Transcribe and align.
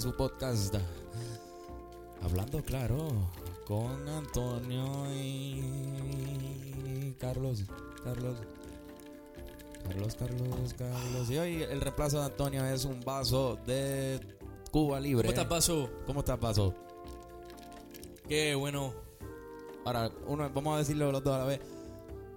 su 0.00 0.14
podcast. 0.14 0.74
Hablando 2.22 2.62
claro 2.62 3.08
con 3.66 4.08
Antonio 4.08 5.06
y 5.14 7.14
Carlos. 7.18 7.64
Carlos. 8.04 8.38
Carlos, 9.84 10.16
Carlos, 10.16 10.74
Carlos. 10.76 11.30
Y 11.30 11.38
hoy 11.38 11.62
el 11.62 11.80
reemplazo 11.80 12.18
de 12.18 12.26
Antonio 12.26 12.64
es 12.66 12.84
un 12.84 13.00
vaso 13.00 13.58
de 13.66 14.20
Cuba 14.70 15.00
Libre. 15.00 15.28
¿Cómo 15.28 15.32
estás, 15.32 15.46
Paso? 15.46 15.90
¿Cómo 16.06 16.20
estás, 16.20 16.40
Vaso? 16.40 16.74
Qué 18.28 18.54
bueno. 18.54 18.92
Ahora, 19.84 20.10
uno, 20.26 20.50
vamos 20.52 20.74
a 20.74 20.78
decirlo 20.78 21.12
los 21.12 21.22
dos 21.22 21.34
a 21.34 21.38
la 21.38 21.44
vez. 21.44 21.60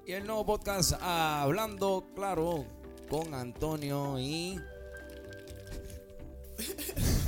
Y 0.05 0.13
el 0.13 0.25
nuevo 0.25 0.45
podcast 0.45 0.93
Hablando 1.01 2.05
Claro 2.15 2.65
con 3.09 3.33
Antonio 3.33 4.19
y... 4.19 4.59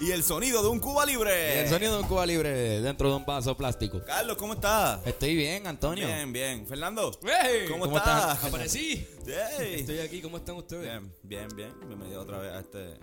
Y 0.00 0.12
el 0.12 0.22
sonido 0.22 0.62
de 0.62 0.68
un 0.68 0.80
Cuba 0.80 1.04
y 1.04 1.08
Libre. 1.12 1.60
el 1.60 1.68
sonido 1.68 1.96
de 1.96 2.02
un 2.02 2.08
Cuba 2.08 2.24
Libre 2.24 2.80
dentro 2.80 3.10
de 3.10 3.16
un 3.16 3.26
vaso 3.26 3.56
plástico. 3.56 4.00
Carlos, 4.06 4.36
¿cómo 4.36 4.54
estás? 4.54 5.04
Estoy 5.06 5.34
bien, 5.36 5.66
Antonio. 5.66 6.06
Bien, 6.06 6.32
bien. 6.32 6.66
Fernando, 6.66 7.10
¡Hey! 7.22 7.66
¿cómo, 7.68 7.84
¿Cómo 7.84 7.98
estás? 7.98 8.34
estás? 8.34 8.44
Aparecí. 8.44 9.06
Hey. 9.26 9.76
Estoy 9.80 9.98
aquí. 9.98 10.22
¿Cómo 10.22 10.36
están 10.38 10.56
ustedes? 10.56 10.82
Bien, 10.82 11.12
bien, 11.22 11.48
bien. 11.54 11.72
Bienvenido 11.86 12.22
otra 12.22 12.38
vez 12.38 12.52
a 12.52 12.60
este. 12.60 12.98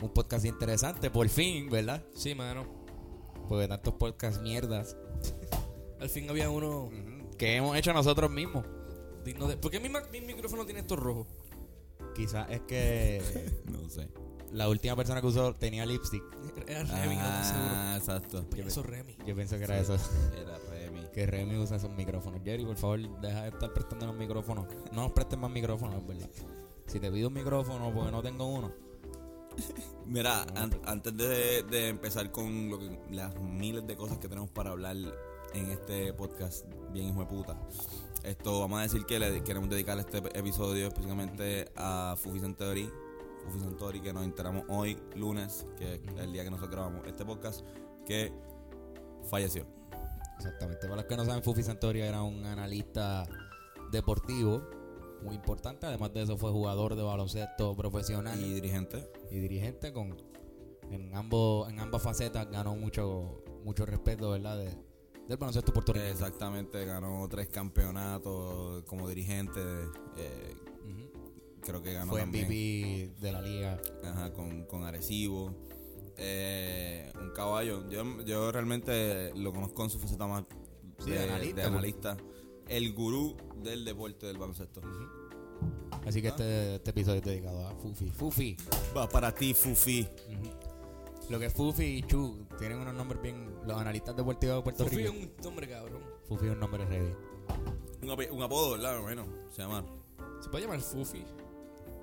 Un 0.00 0.12
podcast 0.12 0.44
interesante, 0.44 1.10
por 1.10 1.28
fin, 1.28 1.68
¿verdad? 1.70 2.02
Sí, 2.14 2.34
mano. 2.34 2.66
Porque 3.48 3.66
tantos 3.68 3.94
podcasts 3.94 4.40
mierdas 4.42 4.96
Al 6.00 6.08
fin 6.08 6.28
había 6.28 6.50
uno 6.50 6.90
que 7.38 7.56
hemos 7.56 7.76
hecho 7.76 7.92
nosotros 7.92 8.30
mismos. 8.30 8.64
digno 9.24 9.46
de. 9.46 9.56
¿Por 9.56 9.70
qué 9.70 9.78
mi, 9.80 9.88
mi 10.10 10.20
micrófono 10.20 10.64
tiene 10.64 10.80
esto 10.80 10.96
rojo? 10.96 11.26
Quizás 12.16 12.48
es 12.50 12.60
que 12.62 13.22
No 13.66 13.88
sé. 13.90 14.08
La 14.52 14.68
última 14.68 14.96
persona 14.96 15.20
que 15.20 15.26
usó 15.26 15.52
tenía 15.54 15.84
lipstick. 15.86 16.22
Era 16.66 16.82
Remy, 16.84 17.16
no 17.16 17.22
estoy 17.22 17.44
seguro. 17.44 17.70
Ah, 17.74 17.94
exacto. 17.98 18.44
Payaso 18.50 18.82
Remy. 18.82 19.16
Yo 19.26 19.34
pienso 19.34 19.56
que 19.58 19.64
era 19.64 19.78
eso. 19.78 19.96
Era 20.36 20.58
Remy. 20.70 21.06
Que 21.12 21.26
Remy 21.26 21.56
usa 21.58 21.76
esos 21.76 21.90
micrófonos. 21.90 22.40
Jerry, 22.44 22.64
por 22.64 22.76
favor, 22.76 23.20
deja 23.20 23.42
de 23.42 23.48
estar 23.48 23.72
prestando 23.72 24.06
los 24.06 24.16
micrófonos. 24.16 24.66
No 24.92 25.02
nos 25.02 25.12
prestes 25.12 25.38
más 25.38 25.50
micrófonos, 25.50 26.06
¿verdad? 26.06 26.28
Si 26.86 26.98
te 27.00 27.10
pido 27.10 27.28
un 27.28 27.34
micrófono 27.34 27.92
porque 27.92 28.10
no 28.10 28.22
tengo 28.22 28.46
uno. 28.46 28.72
Mira, 30.06 30.42
an- 30.54 30.80
antes 30.86 31.16
de, 31.16 31.62
de 31.64 31.88
empezar 31.88 32.30
con 32.30 32.70
lo 32.70 32.78
que- 32.78 32.98
las 33.10 33.38
miles 33.40 33.86
de 33.86 33.96
cosas 33.96 34.18
que 34.18 34.28
tenemos 34.28 34.50
para 34.50 34.70
hablar 34.70 34.96
en 35.54 35.70
este 35.70 36.12
podcast, 36.12 36.66
bien 36.92 37.08
hijo 37.08 37.20
de 37.20 37.26
puta, 37.26 37.58
esto 38.22 38.60
vamos 38.60 38.78
a 38.80 38.82
decir 38.82 39.04
que 39.06 39.18
le 39.18 39.42
queremos 39.42 39.68
dedicar 39.68 39.98
este 39.98 40.18
episodio 40.38 40.88
específicamente 40.88 41.70
a 41.76 42.14
Fufi 42.18 42.40
Santori, 42.40 42.90
Fufi 43.44 43.60
Santori, 43.60 44.00
que 44.00 44.12
nos 44.12 44.24
enteramos 44.24 44.64
hoy, 44.68 44.98
lunes, 45.16 45.66
que 45.76 45.94
es 45.94 46.00
el 46.18 46.32
día 46.32 46.44
que 46.44 46.50
nosotros 46.50 46.72
grabamos 46.72 47.06
este 47.06 47.24
podcast, 47.24 47.64
que 48.06 48.32
falleció. 49.30 49.66
Exactamente. 50.36 50.82
Para 50.86 50.96
los 50.96 51.04
que 51.06 51.16
no 51.16 51.24
saben, 51.24 51.42
Fufi 51.42 51.62
Santoria 51.62 52.06
era 52.06 52.22
un 52.22 52.44
analista 52.44 53.26
deportivo 53.90 54.62
muy 55.22 55.34
importante. 55.34 55.86
Además 55.86 56.12
de 56.12 56.22
eso, 56.22 56.36
fue 56.38 56.50
jugador 56.52 56.94
de 56.94 57.02
baloncesto 57.02 57.74
profesional 57.76 58.38
Y 58.40 58.44
y, 58.44 58.54
dirigente. 58.54 59.10
dirigente. 59.30 59.92
con 59.92 60.16
En, 60.90 61.14
ambos, 61.14 61.68
en 61.70 61.80
ambas 61.80 62.02
facetas 62.02 62.48
ganó 62.50 62.74
mucho, 62.76 63.42
mucho 63.64 63.84
respeto, 63.84 64.30
¿verdad? 64.30 64.58
De, 64.58 64.70
del 65.26 65.36
baloncesto 65.36 65.72
puertorriqueño. 65.72 66.10
Exactamente, 66.12 66.84
ganó 66.84 67.26
tres 67.28 67.48
campeonatos 67.48 68.84
como 68.84 69.08
dirigente. 69.08 69.60
eh. 70.16 70.54
Creo 71.68 71.82
que 71.82 71.92
ganó 71.92 72.12
Fue 72.12 72.20
también. 72.20 72.46
MVP 72.46 73.20
de 73.20 73.32
la 73.32 73.42
liga. 73.42 73.80
Ajá, 74.04 74.32
con, 74.32 74.64
con 74.64 74.84
Arecibo. 74.84 75.54
Eh, 76.16 77.12
un 77.20 77.30
caballo. 77.30 77.88
Yo, 77.90 78.22
yo 78.24 78.50
realmente 78.50 79.32
lo 79.36 79.52
conozco 79.52 79.84
en 79.84 79.90
su 79.90 79.98
faceta 79.98 80.26
más 80.26 80.44
Sí, 80.98 81.10
de 81.10 81.22
analista, 81.22 81.60
de 81.60 81.66
analista. 81.66 82.16
El 82.66 82.92
gurú 82.92 83.36
del 83.62 83.84
deporte 83.84 84.26
del 84.26 84.38
baloncesto. 84.38 84.80
Así 86.06 86.22
que 86.22 86.28
este, 86.28 86.76
este 86.76 86.90
episodio 86.90 87.18
es 87.18 87.24
dedicado 87.24 87.66
a 87.68 87.74
Fufi. 87.76 88.10
Fufi. 88.10 88.56
Va 88.96 89.08
para 89.08 89.32
ti, 89.34 89.54
Fufi. 89.54 90.08
Lo 91.28 91.38
que 91.38 91.46
es 91.46 91.52
Fufi 91.52 91.84
y 91.84 92.02
Chu 92.02 92.46
tienen 92.58 92.78
unos 92.78 92.94
nombres 92.94 93.20
bien. 93.22 93.54
Los 93.66 93.78
analistas 93.78 94.16
deportivos 94.16 94.56
de 94.56 94.62
Puerto 94.62 94.84
Fufi 94.84 95.02
es 95.02 95.12
Rico. 95.12 95.24
un 95.36 95.44
nombre 95.44 95.68
cabrón. 95.68 96.02
Fufi 96.26 96.46
es 96.46 96.52
un 96.52 96.60
nombre 96.60 96.84
ready. 96.86 97.12
Un, 98.02 98.36
un 98.36 98.42
apodo, 98.42 98.72
¿verdad? 98.72 99.00
Bueno, 99.02 99.26
se 99.50 99.62
llama. 99.62 99.84
Se 100.40 100.48
puede 100.48 100.64
llamar 100.64 100.80
Fufi. 100.80 101.24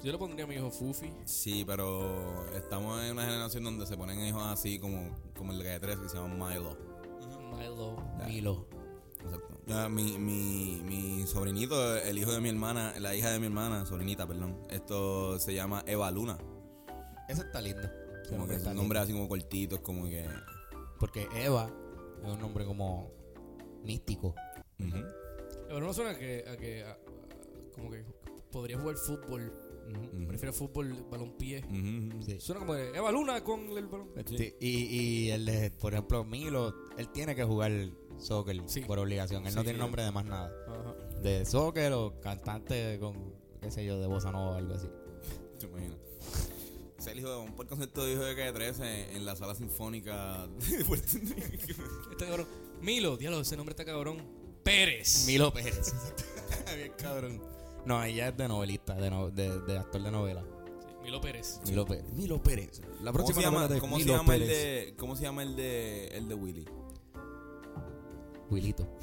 Yo 0.06 0.12
le 0.12 0.18
pondría 0.20 0.46
a 0.46 0.48
mi 0.48 0.54
hijo 0.54 0.70
Fufi. 0.70 1.12
Sí, 1.26 1.64
pero 1.66 2.46
estamos 2.56 3.04
en 3.04 3.14
una 3.14 3.26
generación 3.26 3.64
donde 3.64 3.88
se 3.88 3.98
ponen 3.98 4.20
hijos 4.20 4.44
así 4.44 4.78
como, 4.78 5.10
como 5.36 5.52
el 5.52 5.58
de 5.58 5.64
Calle 5.66 5.80
13 5.80 6.02
que 6.04 6.10
se 6.10 6.18
llama 6.18 6.48
Milo. 6.50 6.78
Milo. 7.58 7.98
Milo. 8.28 8.68
Exacto. 9.24 9.58
Ya, 9.66 9.90
mi, 9.90 10.20
mi, 10.20 10.80
mi 10.86 11.26
sobrinito, 11.26 11.98
el 11.98 12.20
hijo 12.20 12.32
de 12.32 12.40
mi 12.40 12.50
hermana, 12.50 12.94
la 13.00 13.16
hija 13.16 13.32
de 13.32 13.40
mi 13.40 13.48
hermana, 13.48 13.88
sobrinita, 13.88 14.28
perdón. 14.28 14.60
Esto 14.70 15.40
se 15.40 15.56
llama 15.56 15.84
Eva 15.88 16.12
Luna. 16.12 16.38
Ese 17.28 17.42
está 17.42 17.60
lindo. 17.60 17.82
Como 18.30 18.46
que 18.48 18.54
nombre 18.54 18.56
es 18.58 18.66
un 18.68 18.76
nombre 18.76 19.00
así 19.00 19.12
como 19.12 19.28
cortito, 19.28 19.76
es 19.78 19.82
como 19.82 20.06
que. 20.06 20.28
Porque 21.00 21.28
Eva 21.34 21.68
es 22.24 22.30
un 22.32 22.40
nombre 22.40 22.64
como 22.64 23.10
místico. 23.84 24.36
Ujú. 24.80 24.98
Pero 25.68 25.80
no 25.80 25.92
suena 25.96 26.12
a 26.12 26.16
que, 26.20 26.46
a 26.48 26.56
que 26.58 26.84
a- 26.84 26.92
a- 26.92 26.98
como 27.74 27.90
que 27.90 28.06
podría 28.52 28.78
jugar 28.78 28.98
fútbol. 28.98 29.52
Prefiero 30.28 30.54
fútbol, 30.54 30.94
balompié. 31.10 31.60
Ujú, 31.66 32.16
ujú. 32.18 32.24
Sí. 32.26 32.40
Suena 32.40 32.60
como 32.60 32.74
de 32.74 32.90
Eva 32.96 33.12
Luna 33.12 33.44
con 33.44 33.62
el 33.78 33.86
balón. 33.88 34.10
Sí, 34.26 34.54
Y, 34.60 34.70
y 34.70 35.30
el 35.32 35.46
de, 35.46 35.72
por 35.72 35.94
ejemplo, 35.94 36.24
Milo, 36.24 36.74
él 36.98 37.10
tiene 37.12 37.36
que 37.36 37.44
jugar 37.44 37.72
soccer 38.18 38.62
Sí. 38.68 38.82
por 38.82 39.00
obligación. 39.00 39.46
Él 39.46 39.54
no 39.56 39.64
tiene 39.64 39.80
nombre 39.80 40.04
de 40.04 40.12
más 40.12 40.26
nada. 40.26 40.52
Ajá. 40.68 40.96
De 41.22 41.46
soccer 41.46 41.94
o 41.94 42.20
cantante 42.22 42.98
con, 43.00 43.34
qué 43.62 43.72
sé 43.72 43.86
yo, 43.86 44.00
de 44.00 44.08
bossa 44.08 44.32
nova 44.32 44.52
o 44.52 44.56
algo 44.56 44.74
así. 44.74 44.88
¿Te 45.60 45.66
imaginas? 45.68 45.98
Es 46.98 47.08
el 47.08 47.20
hijo 47.20 47.30
de 47.30 47.38
un 47.38 47.54
por 47.56 47.68
concepto 47.68 48.04
de 48.06 48.14
hijo 48.14 48.24
de 48.24 48.36
calle 48.36 48.52
13 48.54 49.16
en 49.16 49.26
la 49.26 49.36
sala 49.36 49.54
sinfónica 49.54 50.48
de 50.48 50.84
Puerto 50.86 51.08
Rico. 51.20 51.84
Este 52.12 52.26
cabrón. 52.26 52.48
Milo, 52.82 53.16
diablo, 53.18 53.42
ese 53.42 53.56
nombre 53.56 53.74
está 53.74 53.86
cabrón. 53.86 54.18
Pérez. 54.64 55.26
Milo 55.28 55.54
Pérez. 55.54 55.94
Bien 56.76 56.92
cabrón. 56.98 57.42
No, 57.86 58.04
ella 58.04 58.30
es 58.30 58.38
de 58.38 58.48
novelista, 58.48 58.96
de, 58.96 59.10
no- 59.10 59.30
de, 59.30 59.60
de 59.62 59.78
actor 59.78 60.02
de 60.02 60.12
novela. 60.12 60.42
Sí, 60.42 60.94
Milo 61.04 61.22
Pérez. 61.22 61.60
Milo 61.68 61.86
Pérez. 61.86 62.14
Milo 62.14 62.42
Pérez. 62.42 62.82
La 63.02 63.12
¿Cómo 63.12 63.14
próxima 63.14 63.36
se 63.42 63.46
llama, 63.46 63.68
de 63.68 63.80
cómo 63.80 63.98
se 63.98 64.04
Milo 64.04 64.18
llama 64.18 64.36
el 64.36 64.48
de 64.48 64.96
cómo 64.98 65.16
se 65.16 65.24
llama 65.24 65.44
el 65.44 65.56
de 65.56 66.08
el 66.08 66.28
de 66.28 66.36
Willy? 66.36 66.66
Wilito. 68.50 68.88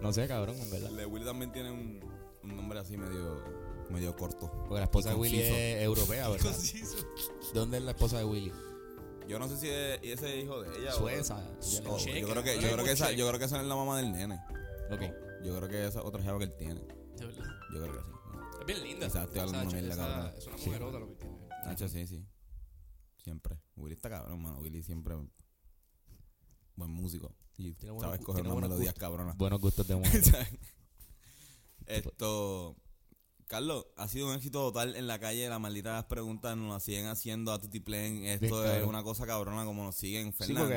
No 0.00 0.12
sé, 0.14 0.26
cabrón, 0.26 0.56
en 0.58 0.70
verdad. 0.70 0.88
El 0.90 0.96
de 0.96 1.04
Willy 1.06 1.24
también 1.26 1.52
tiene 1.52 1.70
un, 1.70 2.00
un 2.42 2.56
nombre 2.56 2.78
así 2.78 2.96
medio 2.96 3.42
medio 3.90 4.16
corto. 4.16 4.50
Porque 4.66 4.76
la 4.78 4.84
esposa 4.84 5.10
de 5.10 5.16
Willy 5.16 5.40
es 5.42 5.82
europea, 5.82 6.28
¿verdad? 6.28 6.54
¿Dónde 7.52 7.76
es 7.78 7.82
la 7.84 7.90
esposa 7.90 8.18
de 8.18 8.24
Willy? 8.24 8.52
Yo 9.28 9.38
no 9.38 9.46
sé 9.48 9.56
si 9.58 9.68
es, 9.68 10.00
y 10.02 10.12
ese 10.12 10.38
es 10.38 10.44
hijo 10.44 10.62
de 10.62 10.78
ella 10.78 10.92
Sueza. 10.92 11.36
o- 11.86 11.98
yo 11.98 12.28
creo 12.28 12.42
que 12.42 12.50
ahora 12.52 12.62
yo 12.62 12.72
creo 12.72 12.84
que 12.84 12.92
esa 12.92 13.12
yo 13.12 13.26
creo 13.28 13.38
que 13.38 13.44
esa 13.44 13.60
es 13.60 13.66
la 13.66 13.76
mamá 13.76 13.98
del 13.98 14.10
nene. 14.12 14.40
Ok. 14.90 15.02
Yo 15.44 15.56
creo 15.56 15.68
que 15.68 15.86
esa 15.86 16.00
es 16.00 16.04
otra 16.04 16.22
jeva 16.22 16.38
que 16.38 16.44
él 16.44 16.56
tiene. 16.56 16.80
De 16.80 17.26
verdad. 17.26 17.44
Yo 17.72 17.82
creo 17.82 17.92
que 17.92 18.00
sí. 18.02 18.10
¿no? 18.32 18.60
Es 18.60 18.66
bien 18.66 18.82
linda. 18.82 19.08
Cabrón. 19.10 20.34
Es 20.36 20.46
una 20.46 20.56
mujerota 20.56 20.98
lo 20.98 21.08
que 21.08 21.14
tiene. 21.14 21.48
Nacho, 21.64 21.88
sí, 21.88 22.06
sí. 22.06 22.24
Siempre. 23.22 23.58
Willy 23.76 23.94
está 23.94 24.08
cabrón, 24.10 24.42
mano. 24.42 24.58
Willy 24.60 24.82
siempre 24.82 25.14
buen 26.76 26.90
músico. 26.90 27.34
Y 27.58 27.74
sabes 27.74 28.20
coger 28.20 28.42
unas 28.42 28.54
buenos 28.54 28.70
melodías 28.70 28.94
cabronas. 28.94 29.36
Buenos 29.36 29.60
gustos 29.60 29.86
de 29.86 29.96
mujer. 29.96 30.22
Esto. 31.86 32.76
Carlos, 33.50 33.84
ha 33.96 34.06
sido 34.06 34.28
un 34.28 34.34
éxito 34.36 34.60
total 34.60 34.94
en 34.94 35.08
la 35.08 35.18
calle. 35.18 35.48
Las 35.48 35.58
malditas 35.58 36.04
preguntas 36.04 36.56
nos 36.56 36.72
las 36.72 36.84
siguen 36.84 37.08
haciendo 37.08 37.52
a 37.52 37.58
Tutiplén. 37.58 38.24
Esto 38.24 38.62
Bien, 38.62 38.76
es 38.76 38.86
una 38.86 39.02
cosa 39.02 39.26
cabrona 39.26 39.64
como 39.64 39.82
nos 39.82 39.96
siguen, 39.96 40.32
Fernando. 40.32 40.72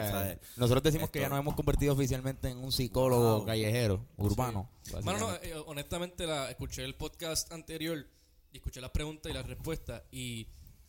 nosotros 0.57 0.81
decimos 0.81 1.11
que 1.11 1.19
ya 1.19 1.29
nos 1.29 1.37
hemos 1.37 1.53
convertido 1.53 1.93
oficialmente 1.93 2.49
en 2.49 2.57
un 2.57 2.71
psicólogo 2.71 3.37
Wow. 3.37 3.45
callejero, 3.45 4.03
urbano. 4.17 4.71
Mano, 5.03 5.19
no, 5.19 5.35
eh, 5.35 5.53
honestamente 5.67 6.25
la, 6.25 6.49
escuché 6.49 6.83
el 6.83 6.95
podcast 6.95 7.53
anterior 7.53 8.07
y 8.51 8.57
escuché 8.57 8.81
las 8.81 8.89
preguntas 8.89 9.31
y 9.31 9.35
las 9.35 9.45
respuestas 9.45 10.01
y 10.11 10.47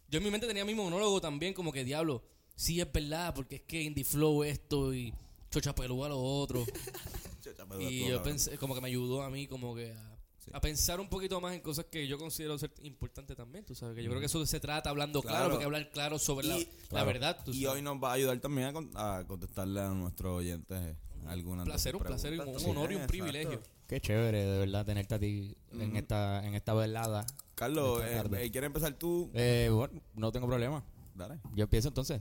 yo 0.08 0.16
en 0.16 0.25
mi 0.25 0.30
mente 0.30 0.46
tenía 0.46 0.64
mi 0.64 0.75
monólogo 0.75 1.20
también 1.20 1.52
como 1.52 1.70
que 1.70 1.84
diablo, 1.84 2.25
sí 2.56 2.80
es 2.80 2.90
verdad 2.90 3.34
porque 3.34 3.56
es 3.56 3.62
que 3.62 3.82
Indie 3.82 4.04
Flow 4.04 4.42
esto 4.42 4.94
y 4.94 5.12
Chocha 5.50 5.75
Pelúa 5.75 6.08
lo 6.08 6.19
otro 6.19 6.64
y 7.78 8.08
yo 8.08 8.22
pensé 8.22 8.56
como 8.56 8.75
que 8.75 8.80
me 8.80 8.88
ayudó 8.88 9.22
a 9.22 9.28
mí 9.28 9.46
como 9.46 9.75
que 9.75 9.92
a, 9.92 10.13
Sí. 10.44 10.50
a 10.52 10.61
pensar 10.61 11.00
un 11.00 11.08
poquito 11.08 11.41
más 11.41 11.55
en 11.55 11.61
cosas 11.61 11.87
que 11.87 12.06
yo 12.06 12.19
considero 12.19 12.58
ser 12.58 12.70
importantes 12.82 13.35
también, 13.37 13.64
tú 13.64 13.75
sabes 13.75 13.96
que 13.96 14.02
yo 14.02 14.11
creo 14.11 14.20
que 14.20 14.26
eso 14.26 14.44
se 14.44 14.61
trata 14.61 14.91
hablando 14.91 15.23
claro, 15.23 15.37
Claro. 15.37 15.50
porque 15.52 15.64
hablar 15.64 15.91
claro 15.91 16.19
sobre 16.19 16.46
la, 16.46 16.58
Y- 16.58 16.64
la 16.64 16.88
claro. 16.88 17.06
verdad, 17.06 17.38
tú 17.44 17.50
Y 17.52 17.62
sabes. 17.62 17.76
hoy 17.76 17.82
nos 17.82 17.96
va 18.02 18.11
a 18.11 18.12
ayudar 18.14 18.38
también 18.41 18.69
a, 18.69 18.73
con- 18.75 18.91
a 18.94 19.25
contestarle 19.26 19.81
a 19.81 19.88
nuestros 19.88 20.38
oyentes 20.38 20.96
alguna. 21.26 21.62
Un 21.62 21.69
placer, 21.69 21.96
un 21.96 22.02
placer, 22.02 22.38
un 22.41 22.58
Sí, 22.61 22.67
honor 22.69 22.93
y 22.93 22.96
un 22.96 23.02
exacto. 23.02 23.06
privilegio. 23.08 23.62
Qué 23.87 24.00
chévere, 24.00 24.44
de 24.44 24.58
verdad, 24.58 24.85
tenerte 24.87 25.14
a 25.14 25.19
ti 25.19 25.56
en 25.73 25.96
esta 25.96 26.44
en 26.47 26.55
esta 26.55 26.75
velada. 26.75 27.26
Carlos, 27.55 28.02
Esta 28.02 28.38
eh, 28.40 28.47
eh, 28.47 28.50
¿quieres 28.50 28.67
empezar 28.69 28.94
tú? 28.94 29.31
Eh, 29.35 29.70
bueno, 29.73 30.00
no 30.14 30.32
tengo 30.32 30.47
problema. 30.47 30.82
Dale. 31.14 31.38
Yo 31.55 31.64
empiezo 31.64 31.88
entonces. 31.88 32.20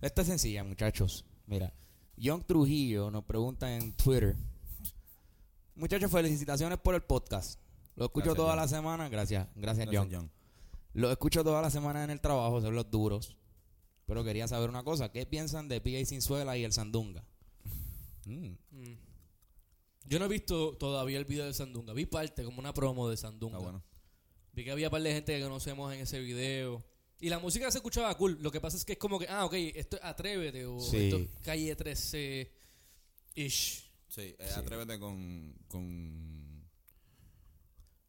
Esta 0.00 0.22
es 0.22 0.28
sencilla, 0.28 0.64
muchachos. 0.64 1.24
Mira, 1.46 1.72
John 2.22 2.42
Trujillo 2.44 3.10
nos 3.10 3.24
pregunta 3.24 3.74
en 3.74 3.92
Twitter. 3.96 4.34
Muchachos, 5.76 6.10
felicitaciones 6.10 6.78
por 6.78 6.94
el 6.94 7.02
podcast. 7.02 7.58
Lo 7.96 8.06
escucho 8.06 8.26
Gracias, 8.26 8.36
toda 8.36 8.50
John. 8.50 8.56
la 8.58 8.68
semana. 8.68 9.08
Gracias, 9.08 9.48
gracias, 9.54 9.86
Gracias, 9.88 10.12
John. 10.12 10.12
John. 10.12 10.30
Lo 10.94 11.10
escucho 11.10 11.42
toda 11.42 11.60
la 11.62 11.70
semana 11.70 12.04
en 12.04 12.10
el 12.10 12.20
trabajo, 12.20 12.60
son 12.60 12.74
los 12.74 12.90
duros. 12.90 13.36
Pero 14.06 14.22
quería 14.22 14.46
saber 14.46 14.68
una 14.68 14.84
cosa. 14.84 15.10
¿Qué 15.10 15.26
piensan 15.26 15.68
de 15.68 15.80
PA 15.80 16.04
Sinzuela 16.04 16.56
y 16.56 16.64
el 16.64 16.72
Sandunga? 16.72 17.24
Mm. 18.26 18.50
Mm. 18.70 18.98
Yo 20.06 20.18
no 20.18 20.26
he 20.26 20.28
visto 20.28 20.76
todavía 20.76 21.18
el 21.18 21.24
video 21.24 21.46
de 21.46 21.54
Sandunga. 21.54 21.92
Vi 21.94 22.06
parte, 22.06 22.44
como 22.44 22.58
una 22.58 22.74
promo 22.74 23.08
de 23.08 23.16
Sandunga. 23.16 23.56
Está 23.58 23.64
bueno. 23.70 23.82
Vi 24.52 24.64
que 24.64 24.70
había 24.70 24.90
par 24.90 25.02
de 25.02 25.12
gente 25.12 25.36
que 25.36 25.42
conocemos 25.42 25.92
en 25.94 26.00
ese 26.00 26.20
video. 26.20 26.84
Y 27.18 27.30
la 27.30 27.38
música 27.38 27.70
se 27.70 27.78
escuchaba 27.78 28.14
cool. 28.16 28.38
Lo 28.40 28.50
que 28.52 28.60
pasa 28.60 28.76
es 28.76 28.84
que 28.84 28.92
es 28.92 28.98
como 28.98 29.18
que, 29.18 29.26
ah, 29.28 29.46
ok, 29.46 29.54
esto 29.54 29.96
es 29.96 30.04
Atrévete 30.04 30.66
o 30.66 30.78
Sí. 30.78 31.04
esto 31.04 31.16
es 31.16 31.28
Calle 31.42 31.74
13-ish. 31.76 33.83
Sí, 34.14 34.34
eh, 34.38 34.50
atrévete 34.56 34.98
con. 34.98 35.54
con 35.68 36.64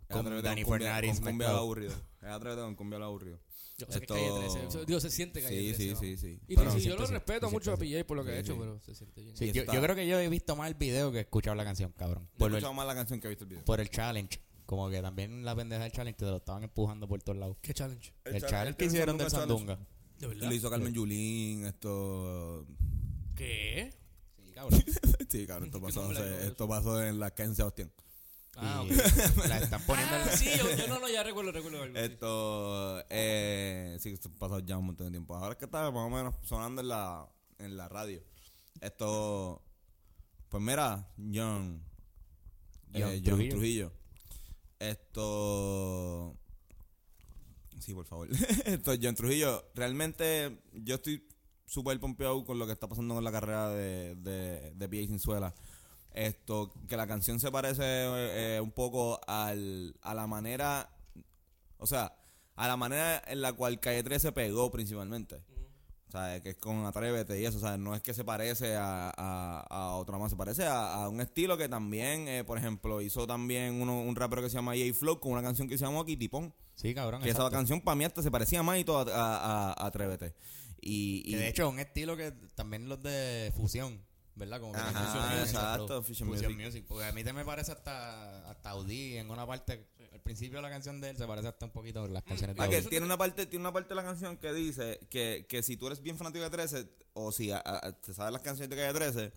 Con 0.07 0.19
atrévete 0.19 0.47
Dani 0.47 0.63
cumbia- 0.63 0.77
Fernández 0.93 1.19
Con 1.19 1.29
cumbia 1.29 1.49
aburrido. 1.49 1.93
Eh, 2.21 2.27
Atrévete 2.27 2.61
con 2.61 2.75
cumbia 2.75 2.99
aburrido. 2.99 3.39
Yo 3.77 3.87
sé 3.89 3.99
que 3.99 4.05
Esto- 4.05 4.13
Calle 4.13 4.31
13. 4.39 4.67
eso- 4.67 4.85
Digo, 4.85 4.99
se 4.99 5.09
siente 5.09 5.41
Calle 5.41 5.73
Sí, 5.73 5.73
13. 5.87 5.95
sí, 5.95 6.17
sí, 6.17 6.17
sí. 6.17 6.39
Y 6.47 6.55
Pero- 6.55 6.71
sí, 6.71 6.79
sí, 6.81 6.87
yo 6.89 6.95
lo 6.95 7.05
respeto 7.07 7.49
mucho 7.51 7.73
a. 7.73 7.77
PJ 7.77 8.05
por 8.05 8.15
lo 8.17 8.23
que 8.23 8.31
ha 8.31 8.39
hecho, 8.39 8.57
pero 8.57 8.79
se 8.81 8.93
siente 8.95 9.21
bien. 9.23 9.35
Sí, 9.35 9.51
yo, 9.51 9.65
creo 9.65 9.95
que 9.95 10.07
yo 10.07 10.19
he 10.19 10.29
visto 10.29 10.55
más 10.55 10.67
el 10.69 10.75
video 10.75 11.11
que 11.11 11.17
he 11.17 11.21
escuchado 11.21 11.55
la 11.55 11.63
canción, 11.65 11.91
cabrón. 11.91 12.29
He 12.35 12.37
Por 12.37 12.51
el, 12.51 12.57
escuchado 12.57 12.73
más 12.73 12.87
la 12.87 12.95
canción 12.95 13.19
que 13.19 13.27
he 13.27 13.29
visto 13.29 13.43
el 13.45 13.49
video. 13.49 13.65
por 13.65 13.81
el 13.81 13.89
challenge. 13.89 14.39
Como 14.65 14.89
que 14.89 15.01
también 15.01 15.43
la 15.43 15.55
pendeja 15.55 15.83
del 15.83 15.91
challenge 15.91 16.17
te 16.17 16.25
lo 16.25 16.37
estaban 16.37 16.63
empujando 16.63 17.07
por 17.07 17.21
todos 17.21 17.37
lados. 17.37 17.57
¿Qué 17.61 17.73
challenge? 17.73 18.13
El, 18.23 18.41
challenge 18.43 18.77
que 18.77 18.85
hicieron 18.85 19.17
del 19.17 19.29
Sandunga. 19.29 19.79
¿De 20.19 20.27
verdad? 20.27 20.47
Lo 20.49 20.53
hizo 20.55 20.69
Carmen 20.69 20.93
Yulín, 20.93 21.65
esto... 21.65 22.65
¿Qué? 23.35 23.93
Sí, 24.69 24.75
cabrón. 24.77 24.81
Sí, 25.29 25.45
claro, 25.45 25.65
esto 25.65 25.79
¿Qué 25.79 25.85
pasó, 25.85 26.11
esto 26.13 26.67
pasó 26.67 27.03
en 27.03 27.19
la 27.19 27.31
calle 27.31 27.49
en 27.49 27.55
Sebastián. 27.55 27.91
Ah, 28.57 28.83
ok. 28.83 28.89
La 29.49 29.57
están 29.57 29.81
poniendo 29.85 30.15
en 30.15 30.21
Ah, 30.21 30.25
la- 30.27 30.37
sí, 30.37 30.49
yo, 30.57 30.75
yo 30.77 30.87
no, 30.87 30.99
no, 30.99 31.09
ya 31.09 31.23
recuerdo, 31.23 31.51
recuerdo 31.51 31.81
algo. 31.83 31.97
sí. 31.97 32.03
Esto, 32.05 33.03
eh, 33.09 33.97
sí, 33.99 34.09
esto 34.11 34.29
pasó 34.39 34.59
ya 34.59 34.77
un 34.77 34.85
montón 34.85 35.07
de 35.07 35.11
tiempo. 35.11 35.35
Ahora 35.35 35.51
es 35.53 35.57
que 35.57 35.65
está 35.65 35.91
más 35.91 36.05
o 36.05 36.09
menos 36.09 36.35
sonando 36.43 36.81
en 36.81 36.87
la, 36.87 37.27
en 37.59 37.75
la 37.75 37.89
radio. 37.89 38.23
Esto, 38.79 39.61
pues 40.47 40.63
mira, 40.63 41.05
John, 41.17 41.83
eh, 42.93 43.01
John 43.01 43.11
John 43.15 43.23
Trujillo. 43.23 43.49
Trujillo. 43.49 43.91
Esto, 44.79 46.37
sí, 47.79 47.93
por 47.93 48.05
favor. 48.05 48.29
Esto, 48.65 48.93
John 49.01 49.15
Trujillo, 49.15 49.65
realmente 49.75 50.61
yo 50.73 50.95
estoy 50.95 51.27
súper 51.65 51.99
pompeado 51.99 52.43
con 52.45 52.59
lo 52.59 52.65
que 52.65 52.73
está 52.73 52.87
pasando 52.87 53.15
con 53.15 53.23
la 53.23 53.31
carrera 53.31 53.69
de, 53.69 54.15
de, 54.15 54.71
de 54.75 54.89
P.A. 54.89 55.07
Sinzuela. 55.07 55.53
Esto, 56.13 56.71
que 56.87 56.95
la 56.95 57.07
canción 57.07 57.39
se 57.41 57.51
parece 57.51 57.83
eh, 57.83 58.61
un 58.61 58.71
poco 58.71 59.19
al, 59.27 59.95
a 60.01 60.13
la 60.13 60.27
manera, 60.27 60.89
o 61.77 61.85
sea, 61.85 62.15
a 62.55 62.67
la 62.69 62.77
manera 62.77 63.21
en 63.27 63.41
la 63.41 63.51
cual 63.51 63.81
Calle 63.81 64.01
13 64.01 64.31
pegó 64.31 64.71
principalmente. 64.71 65.43
O 66.07 66.11
sea, 66.11 66.41
que 66.41 66.51
es 66.51 66.55
con 66.55 66.85
Atrévete 66.85 67.37
y 67.41 67.45
eso, 67.45 67.57
o 67.57 67.59
sea, 67.59 67.75
no 67.77 67.93
es 67.95 68.01
que 68.01 68.13
se 68.13 68.23
parece 68.23 68.77
a, 68.77 69.09
a, 69.09 69.59
a 69.69 69.95
otra 69.95 70.17
más, 70.17 70.29
se 70.31 70.37
parece 70.37 70.63
a, 70.63 70.93
a 70.93 71.09
un 71.09 71.19
estilo 71.19 71.57
que 71.57 71.67
también, 71.67 72.29
eh, 72.29 72.45
por 72.45 72.57
ejemplo, 72.57 73.01
hizo 73.01 73.27
también 73.27 73.81
uno, 73.81 73.99
un 73.99 74.15
rapero 74.15 74.41
que 74.41 74.49
se 74.49 74.55
llama 74.55 74.73
J 74.73 74.93
Flow 74.93 75.19
con 75.19 75.33
una 75.33 75.41
canción 75.41 75.67
que 75.67 75.77
se 75.77 75.83
llama 75.83 76.05
Kitipón. 76.05 76.53
Sí, 76.75 76.93
cabrón. 76.93 77.21
Que 77.21 77.31
esa 77.31 77.49
canción 77.49 77.81
para 77.81 77.95
mí 77.95 78.05
hasta 78.05 78.23
se 78.23 78.31
parecía 78.31 78.63
más 78.63 78.77
y 78.77 78.85
todo 78.85 79.05
a 79.13 79.75
Atrévete. 79.85 80.33
Y, 80.87 81.23
y 81.25 81.31
Que 81.31 81.37
de 81.37 81.47
hecho 81.49 81.67
es 81.67 81.73
un 81.73 81.79
estilo 81.79 82.15
que 82.15 82.31
también 82.53 82.87
los 82.87 83.01
de 83.01 83.51
fusión, 83.57 83.99
¿verdad? 84.35 84.59
Como 84.61 84.73
que 84.73 84.79
Ajá, 84.79 85.41
exacto, 85.41 85.87
flow. 85.87 86.03
Fusion 86.03 86.29
Music. 86.29 86.49
music. 86.55 86.85
Porque 86.87 87.05
a 87.05 87.11
mí 87.11 87.23
te 87.23 87.33
me 87.33 87.43
parece 87.43 87.71
hasta, 87.71 88.47
hasta 88.51 88.69
Audi 88.69 89.17
en 89.17 89.31
una 89.31 89.47
parte. 89.47 89.87
Al 90.13 90.21
principio 90.21 90.57
de 90.59 90.61
la 90.61 90.69
canción 90.69 91.01
de 91.01 91.09
él 91.09 91.17
se 91.17 91.25
parece 91.25 91.47
hasta 91.47 91.65
un 91.65 91.71
poquito 91.71 92.03
a 92.03 92.07
las 92.07 92.21
canciones 92.23 92.55
de 92.55 92.61
Ah, 92.63 92.69
que 92.69 92.81
tiene 92.83 93.05
una 93.05 93.17
parte 93.17 93.47
tiene 93.47 93.61
una 93.63 93.73
parte 93.73 93.89
de 93.89 93.95
la 93.95 94.03
canción 94.03 94.37
que 94.37 94.53
dice 94.53 94.99
que, 95.09 95.45
que 95.49 95.61
si 95.63 95.75
tú 95.75 95.87
eres 95.87 96.01
bien 96.01 96.17
fanático 96.17 96.43
de 96.43 96.49
13 96.51 96.87
o 97.13 97.31
si 97.31 97.51
a- 97.51 97.61
a- 97.65 97.91
te 97.99 98.13
sabes 98.13 98.31
las 98.31 98.41
canciones 98.43 98.69
de 98.69 98.75
Calle 98.75 98.93
13 98.93 99.31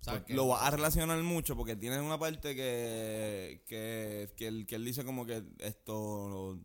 ¿Sabes 0.00 0.22
pues 0.22 0.34
lo 0.36 0.46
vas 0.48 0.62
a 0.62 0.70
relacionar 0.70 1.18
mucho 1.22 1.56
porque 1.56 1.76
tiene 1.76 2.00
una 2.00 2.18
parte 2.18 2.54
que 2.56 3.62
que, 3.68 4.32
que, 4.36 4.46
él, 4.48 4.66
que 4.66 4.74
él 4.76 4.84
dice 4.84 5.04
como 5.04 5.24
que 5.26 5.42
esto 5.58 6.58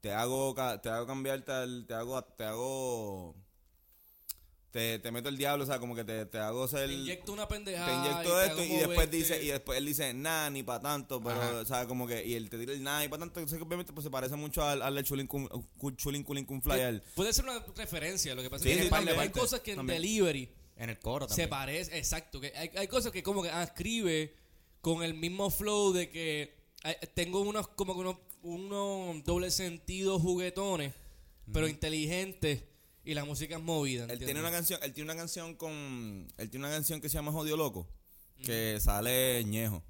te 0.00 0.12
hago 0.12 0.54
te 0.82 0.88
hago 0.90 1.06
cambiarte 1.06 1.52
al- 1.52 1.86
te 1.86 1.94
hago 1.94 2.22
te 2.24 2.44
hago 2.44 3.36
te, 4.74 4.98
te 4.98 5.12
meto 5.12 5.28
el 5.28 5.36
diablo 5.36 5.62
o 5.62 5.66
sea 5.68 5.78
como 5.78 5.94
que 5.94 6.02
te, 6.02 6.26
te 6.26 6.36
hago 6.38 6.66
ser 6.66 6.88
Te 6.88 6.94
inyecto 6.94 7.32
una 7.32 7.46
pendejada. 7.46 7.86
te 7.86 8.08
inyecto 8.10 8.40
y 8.42 8.44
esto 8.48 8.64
y 8.64 8.76
después 8.78 9.08
dice 9.08 9.40
y 9.40 9.46
después 9.46 9.78
él 9.78 9.86
dice 9.86 10.12
nada 10.12 10.50
ni 10.50 10.64
para 10.64 10.80
tanto 10.80 11.22
pero 11.22 11.40
Ajá. 11.40 11.60
o 11.60 11.64
sea 11.64 11.86
como 11.86 12.08
que 12.08 12.26
y 12.26 12.34
él 12.34 12.50
te 12.50 12.58
tira 12.58 12.72
el 12.72 12.82
nada 12.82 13.00
ni 13.02 13.06
para 13.08 13.20
tanto 13.20 13.38
entonces 13.38 13.64
obviamente 13.64 13.92
pues 13.92 14.02
se 14.02 14.10
parece 14.10 14.34
mucho 14.34 14.64
al, 14.64 14.82
al 14.82 15.04
Chulín 15.04 15.28
Cum- 15.28 15.48
Cu- 15.78 15.92
Chulín 15.92 16.24
Fly 16.60 16.80
al- 16.80 17.02
Puede 17.14 17.32
ser 17.32 17.44
una 17.44 17.64
referencia, 17.76 18.34
lo 18.34 18.42
que 18.42 18.50
pasa 18.50 18.64
Sí, 18.64 18.70
es 18.72 18.76
que 18.78 18.82
sí, 18.84 18.90
también 18.90 19.16
hay 19.20 19.28
cosas 19.30 19.60
que 19.60 19.70
en 19.70 19.76
También. 19.76 20.02
delivery 20.02 20.48
En 20.76 20.90
el 20.90 20.98
coro 20.98 21.28
se 21.28 21.46
parece, 21.46 21.96
exacto, 21.96 22.40
que 22.40 22.52
hay, 22.56 22.68
hay 22.76 22.88
cosas 22.88 23.12
que 23.12 23.22
como 23.22 23.44
que 23.44 23.50
ah, 23.50 23.62
escribe 23.62 24.34
con 24.80 25.04
el 25.04 25.14
mismo 25.14 25.50
flow 25.50 25.92
de 25.92 26.10
que 26.10 26.56
eh, 26.82 26.98
tengo 27.14 27.42
unos 27.42 27.68
como 27.68 27.94
que 27.94 28.00
unos, 28.00 28.16
unos 28.42 29.22
doble 29.24 29.52
sentido 29.52 30.18
juguetones, 30.18 30.92
pero 31.52 31.68
inteligentes 31.68 32.64
y 33.04 33.14
la 33.14 33.24
música 33.24 33.56
es 33.56 33.62
movida. 33.62 34.04
él 34.04 34.18
tiene 34.18 34.40
una 34.40 34.50
canción 34.50 34.80
él 34.82 34.92
tiene 34.92 35.10
una 35.12 35.18
canción 35.20 35.54
con 35.56 35.72
él 36.36 36.50
tiene 36.50 36.66
una 36.66 36.74
canción 36.74 37.00
que 37.00 37.08
se 37.08 37.14
llama 37.14 37.32
Jodido 37.32 37.56
Loco 37.56 37.88
que 38.44 38.78
sale 38.80 39.42
Ñejo. 39.44 39.82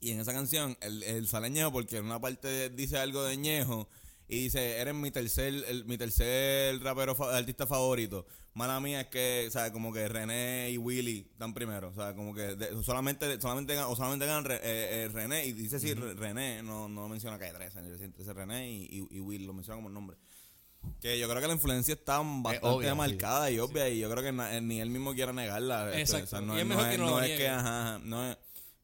Y 0.00 0.10
en 0.12 0.20
esa 0.20 0.32
canción 0.32 0.76
él, 0.80 1.02
él 1.02 1.26
sale 1.26 1.50
Ñejo 1.50 1.72
porque 1.72 1.96
en 1.98 2.04
una 2.04 2.20
parte 2.20 2.70
dice 2.70 2.98
algo 2.98 3.24
de 3.24 3.36
Ñejo 3.36 3.88
y 4.28 4.42
dice 4.44 4.76
eres 4.78 4.94
mi 4.94 5.10
tercer 5.10 5.54
el- 5.68 5.84
mi 5.86 5.96
tercer 5.98 6.80
rapero 6.82 7.14
fa- 7.14 7.36
artista 7.36 7.66
favorito 7.66 8.26
mala 8.54 8.78
mía 8.80 9.00
es 9.02 9.06
que 9.08 9.46
o 9.48 9.50
sea 9.50 9.72
como 9.72 9.92
que 9.92 10.06
René 10.08 10.70
y 10.70 10.76
Willy 10.78 11.30
dan 11.38 11.54
primero 11.54 11.88
o 11.88 11.94
sea 11.94 12.14
como 12.14 12.34
que 12.34 12.54
de- 12.54 12.82
solamente 12.82 13.40
solamente 13.40 13.76
o 13.78 13.96
solamente 13.96 14.26
ganan 14.26 14.44
Re- 14.44 14.56
eh, 14.56 15.04
eh, 15.04 15.08
René 15.08 15.46
y 15.46 15.52
dice 15.52 15.80
sí 15.80 15.94
Re- 15.94 16.14
René 16.14 16.62
no 16.62 16.88
no 16.88 17.08
menciona 17.08 17.38
Calle 17.38 17.54
13 17.54 17.80
dice 18.16 18.32
René 18.34 18.70
y, 18.70 18.84
y, 19.10 19.16
y 19.16 19.20
Will 19.20 19.46
lo 19.46 19.52
menciona 19.54 19.76
como 19.76 19.88
el 19.88 19.94
nombre 19.94 20.16
que 21.00 21.18
yo 21.18 21.28
creo 21.28 21.40
que 21.40 21.46
la 21.48 21.54
influencia 21.54 21.94
está 21.94 22.18
bastante 22.18 22.66
obvia, 22.66 22.90
sí. 22.92 22.96
marcada 22.96 23.50
y 23.50 23.58
obvia 23.58 23.88
y 23.88 23.98
yo 24.00 24.10
creo 24.10 24.22
que 24.22 24.32
na- 24.32 24.60
ni 24.60 24.80
él 24.80 24.90
mismo 24.90 25.14
quiere 25.14 25.32
negarla. 25.32 25.88
este, 25.90 26.00
Exacto. 26.00 26.24
o 26.24 26.28
sea, 26.28 26.40
no, 26.40 26.56
Y 26.56 26.60
es 26.60 26.66
no 26.66 26.74
mejor 26.76 26.90
que 26.90 26.98
no 26.98 27.06
lo 27.10 27.18
es 27.20 27.26
niegue. 27.28 27.38
que, 27.42 27.48
ajá, 27.48 27.98
no 28.02 28.30
es, 28.30 28.38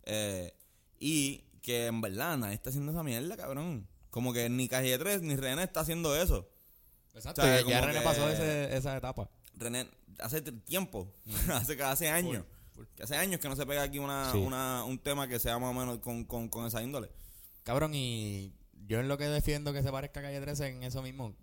eh, 0.05 0.55
y 1.01 1.45
que 1.63 1.87
en 1.87 2.01
verdad 2.01 2.37
nadie 2.39 2.55
está 2.55 2.71
haciendo 2.71 2.93
esa 2.93 3.03
mierda, 3.03 3.37
cabrón. 3.37 3.89
Como 4.11 4.33
que 4.33 4.49
ni 4.49 4.69
Calle 4.69 4.97
3 4.99 5.23
ni 5.23 5.35
René 5.37 5.65
está 5.65 5.81
haciendo 5.81 6.15
eso. 6.15 6.49
Exacto. 7.15 7.43
O 7.43 7.45
sea, 7.45 7.61
ya- 7.67 7.81
René 7.81 8.01
pasó 8.03 8.29
ese- 8.29 8.77
esa 8.77 8.97
etapa. 8.97 9.29
René, 9.57 9.89
hace 10.21 10.41
tiempo, 10.43 11.13
hace, 11.53 11.83
hace 11.83 12.09
años. 12.11 12.45
Que 12.97 13.05
hace 13.05 13.17
años 13.17 13.41
que 13.41 13.49
no 13.49 13.57
se 13.57 13.65
pega 13.67 13.83
aquí 13.83 13.99
una, 13.99 14.31
Sí. 14.33 14.39
una, 14.39 14.85
un 14.85 14.99
tema 14.99 15.27
que 15.29 15.39
sea 15.39 15.59
más 15.59 15.71
o 15.71 15.75
menos 15.79 15.99
con, 16.01 16.25
con, 16.25 16.49
con 16.49 16.67
esa 16.67 16.83
índole. 16.83 17.09
Cabrón, 17.63 17.93
y 17.95 18.53
yo 18.87 19.01
en 19.01 19.09
lo 19.09 19.17
que 19.17 19.25
defiendo 19.29 19.73
que 19.73 19.83
se 19.83 19.91
parezca 19.93 20.21
a 20.21 20.23
Calle 20.25 20.41
13 20.41 20.67
en 20.69 20.83
eso 20.83 21.01
mismo. 21.03 21.35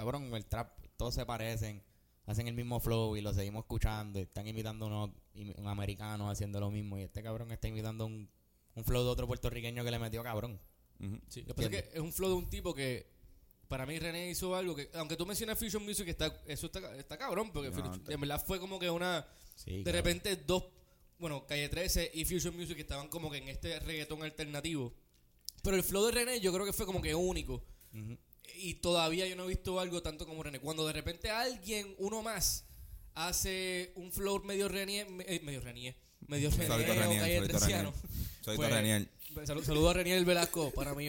Cabrón, 0.00 0.34
el 0.34 0.46
trap, 0.46 0.78
todos 0.96 1.14
se 1.14 1.24
parecen, 1.26 1.82
hacen 2.26 2.48
el 2.48 2.54
mismo 2.54 2.80
flow 2.80 3.16
y 3.16 3.20
lo 3.20 3.32
seguimos 3.32 3.64
escuchando. 3.64 4.18
y 4.18 4.22
Están 4.22 4.46
imitando 4.46 4.86
unos 4.86 5.10
un 5.34 5.66
americanos 5.66 6.30
haciendo 6.30 6.58
lo 6.60 6.70
mismo. 6.70 6.98
Y 6.98 7.02
este 7.02 7.22
cabrón 7.22 7.50
está 7.52 7.68
imitando 7.68 8.06
un, 8.06 8.28
un 8.74 8.84
flow 8.84 9.04
de 9.04 9.10
otro 9.10 9.26
puertorriqueño 9.26 9.84
que 9.84 9.90
le 9.90 9.98
metió 9.98 10.22
cabrón. 10.22 10.60
Ujú. 11.00 11.18
Sí, 11.28 11.42
lo 11.42 11.54
que 11.54 11.62
pasa 11.62 11.68
es 11.76 11.82
que 11.84 11.90
es 11.96 12.00
un 12.00 12.12
flow 12.12 12.30
de 12.30 12.34
un 12.36 12.50
tipo 12.50 12.74
que 12.74 13.06
para 13.68 13.86
mí 13.86 13.98
René 13.98 14.30
hizo 14.30 14.54
algo 14.56 14.74
que 14.74 14.90
aunque 14.94 15.16
tú 15.16 15.24
mencionas 15.24 15.58
Fusion 15.58 15.84
Music 15.84 16.08
está 16.08 16.26
eso 16.46 16.66
está, 16.66 16.94
está 16.96 17.16
cabrón 17.16 17.52
porque 17.52 17.70
No, 17.70 17.76
Fusion- 17.76 18.02
en 18.12 18.20
verdad 18.20 18.44
fue 18.44 18.58
como 18.58 18.78
que 18.80 18.90
una 18.90 19.24
Sí, 19.54 19.78
de 19.78 19.84
cabrón. 19.84 19.94
repente 19.94 20.36
dos 20.36 20.64
bueno 21.18 21.46
Calle 21.46 21.68
13 21.68 22.10
y 22.14 22.24
Fusion 22.24 22.56
Music 22.56 22.76
estaban 22.80 23.08
como 23.08 23.30
que 23.30 23.38
en 23.38 23.48
este 23.48 23.78
reggaetón 23.78 24.24
alternativo 24.24 24.92
pero 25.62 25.76
el 25.76 25.84
flow 25.84 26.04
de 26.06 26.10
René 26.12 26.40
yo 26.40 26.52
creo 26.52 26.66
que 26.66 26.72
fue 26.72 26.84
como 26.84 27.00
que 27.00 27.14
único 27.14 27.62
Ujú. 27.94 28.18
Y 28.58 28.74
todavía 28.74 29.26
yo 29.26 29.36
no 29.36 29.44
he 29.44 29.48
visto 29.48 29.78
algo 29.80 30.02
tanto 30.02 30.26
como 30.26 30.42
René 30.42 30.58
cuando 30.60 30.86
de 30.86 30.92
repente 30.92 31.30
alguien 31.30 31.94
uno 31.98 32.22
más 32.22 32.64
hace 33.14 33.92
un 33.96 34.12
flow 34.12 34.42
medio 34.44 34.68
René 34.68 35.06
eh, 35.26 35.40
medio 35.42 35.60
René 35.60 35.94
medio 36.26 36.50
René 36.50 36.66
Solito 36.66 36.92
o 36.92 36.94
Renier, 36.94 37.20
Calle 37.20 37.36
solito 37.36 37.58
13 37.58 37.66
Renier. 37.66 37.92
Solito 38.44 39.10
Pues, 39.34 39.48
saludo 39.66 39.90
a 39.90 39.94
Reniel 39.94 40.24
Velasco, 40.24 40.70
para 40.72 40.94
mí. 40.94 41.08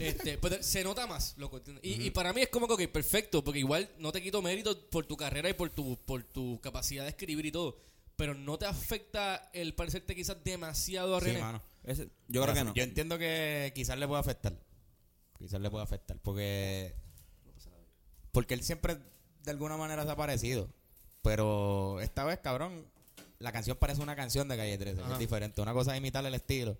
Este, 0.00 0.38
pues, 0.38 0.64
se 0.64 0.82
nota 0.82 1.06
más, 1.06 1.34
loco. 1.36 1.60
Y, 1.82 2.06
y 2.06 2.10
para 2.10 2.32
mí 2.32 2.40
es 2.42 2.48
como 2.48 2.66
que, 2.66 2.72
ok, 2.84 2.90
perfecto, 2.92 3.44
porque 3.44 3.58
igual 3.60 3.88
no 3.98 4.10
te 4.12 4.22
quito 4.22 4.40
mérito 4.42 4.78
por 4.88 5.04
tu 5.06 5.16
carrera 5.16 5.50
y 5.50 5.52
por 5.52 5.68
tu, 5.70 5.98
por 6.06 6.22
tu 6.22 6.58
capacidad 6.62 7.04
de 7.04 7.10
escribir 7.10 7.44
y 7.46 7.52
todo. 7.52 7.76
pero 8.16 8.34
no 8.34 8.56
te 8.58 8.64
afecta 8.64 9.50
el 9.52 9.74
parecerte 9.74 10.14
quizás 10.14 10.42
demasiado 10.42 11.16
a 11.16 11.20
Sí, 11.20 11.26
René. 11.26 11.40
mano. 11.40 11.60
Ese- 11.84 12.08
yo 12.28 12.42
creo 12.42 12.54
que 12.54 12.64
no. 12.64 12.74
Yo 12.74 12.82
entiendo 12.82 13.18
que 13.18 13.72
quizás 13.74 13.98
le 13.98 14.08
puede 14.08 14.20
afectar. 14.20 14.54
Quizás 15.38 15.60
le 15.60 15.70
puede 15.70 15.84
afectar. 15.84 16.18
Porque. 16.22 16.94
Porque 18.32 18.54
él 18.54 18.62
siempre 18.62 18.98
de 19.42 19.50
alguna 19.50 19.76
manera 19.76 20.04
se 20.04 20.10
ha 20.10 20.16
parecido. 20.16 20.68
Pero 21.22 22.00
esta 22.00 22.24
vez, 22.24 22.38
cabrón, 22.38 22.86
la 23.38 23.52
canción 23.52 23.76
parece 23.76 24.02
una 24.02 24.14
canción 24.16 24.48
de 24.48 24.56
Calle 24.56 24.78
13, 24.78 24.96
que 24.96 25.02
Ajá. 25.02 25.12
es 25.14 25.18
diferente. 25.18 25.60
Una 25.60 25.72
cosa 25.72 25.92
es 25.92 25.98
imitar 25.98 26.24
el 26.24 26.34
estilo. 26.34 26.76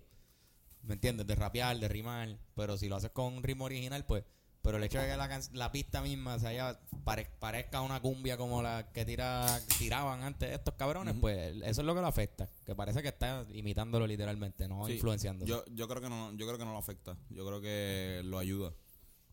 ¿Me 0.83 0.93
entiendes? 0.93 1.27
De 1.27 1.35
rapear, 1.35 1.77
de 1.79 1.87
rimar. 1.87 2.37
Pero 2.55 2.77
si 2.77 2.87
lo 2.87 2.95
haces 2.95 3.11
con 3.11 3.33
un 3.33 3.43
ritmo 3.43 3.65
original, 3.65 4.05
pues. 4.05 4.23
Pero 4.61 4.77
el 4.77 4.83
hecho 4.83 4.99
de 4.99 5.07
que 5.07 5.15
la, 5.15 5.41
la 5.53 5.71
pista 5.71 6.01
misma 6.01 6.37
se 6.39 6.47
haya, 6.47 6.77
pare- 7.05 7.29
parezca 7.39 7.81
una 7.81 8.01
cumbia 8.01 8.35
como 8.37 8.61
la 8.61 8.91
que 8.91 9.05
tira, 9.05 9.61
tiraban 9.77 10.23
antes 10.23 10.51
estos 10.51 10.73
cabrones, 10.73 11.15
pues 11.21 11.55
eso 11.63 11.81
es 11.81 11.85
lo 11.87 11.95
que 11.95 12.01
lo 12.01 12.07
afecta. 12.07 12.49
Que 12.65 12.75
parece 12.75 13.01
que 13.01 13.07
está 13.07 13.45
imitándolo 13.53 14.05
literalmente, 14.05 14.67
no 14.67 14.85
Sí, 14.85 14.93
influenciándolo. 14.93 15.47
Yo, 15.47 15.73
yo 15.73 15.87
creo 15.87 16.01
que 16.01 16.09
no, 16.09 16.31
yo 16.33 16.45
creo 16.45 16.57
que 16.57 16.65
no 16.65 16.73
lo 16.73 16.79
afecta. 16.79 17.17
Yo 17.29 17.45
creo 17.47 17.61
que 17.61 18.21
lo 18.25 18.39
ayuda. 18.39 18.73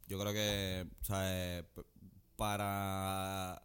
Yo 0.07 0.19
creo 0.21 0.33
que, 0.33 0.87
o 1.01 1.05
sea, 1.05 1.23
eh, 1.25 1.65
para 2.37 3.63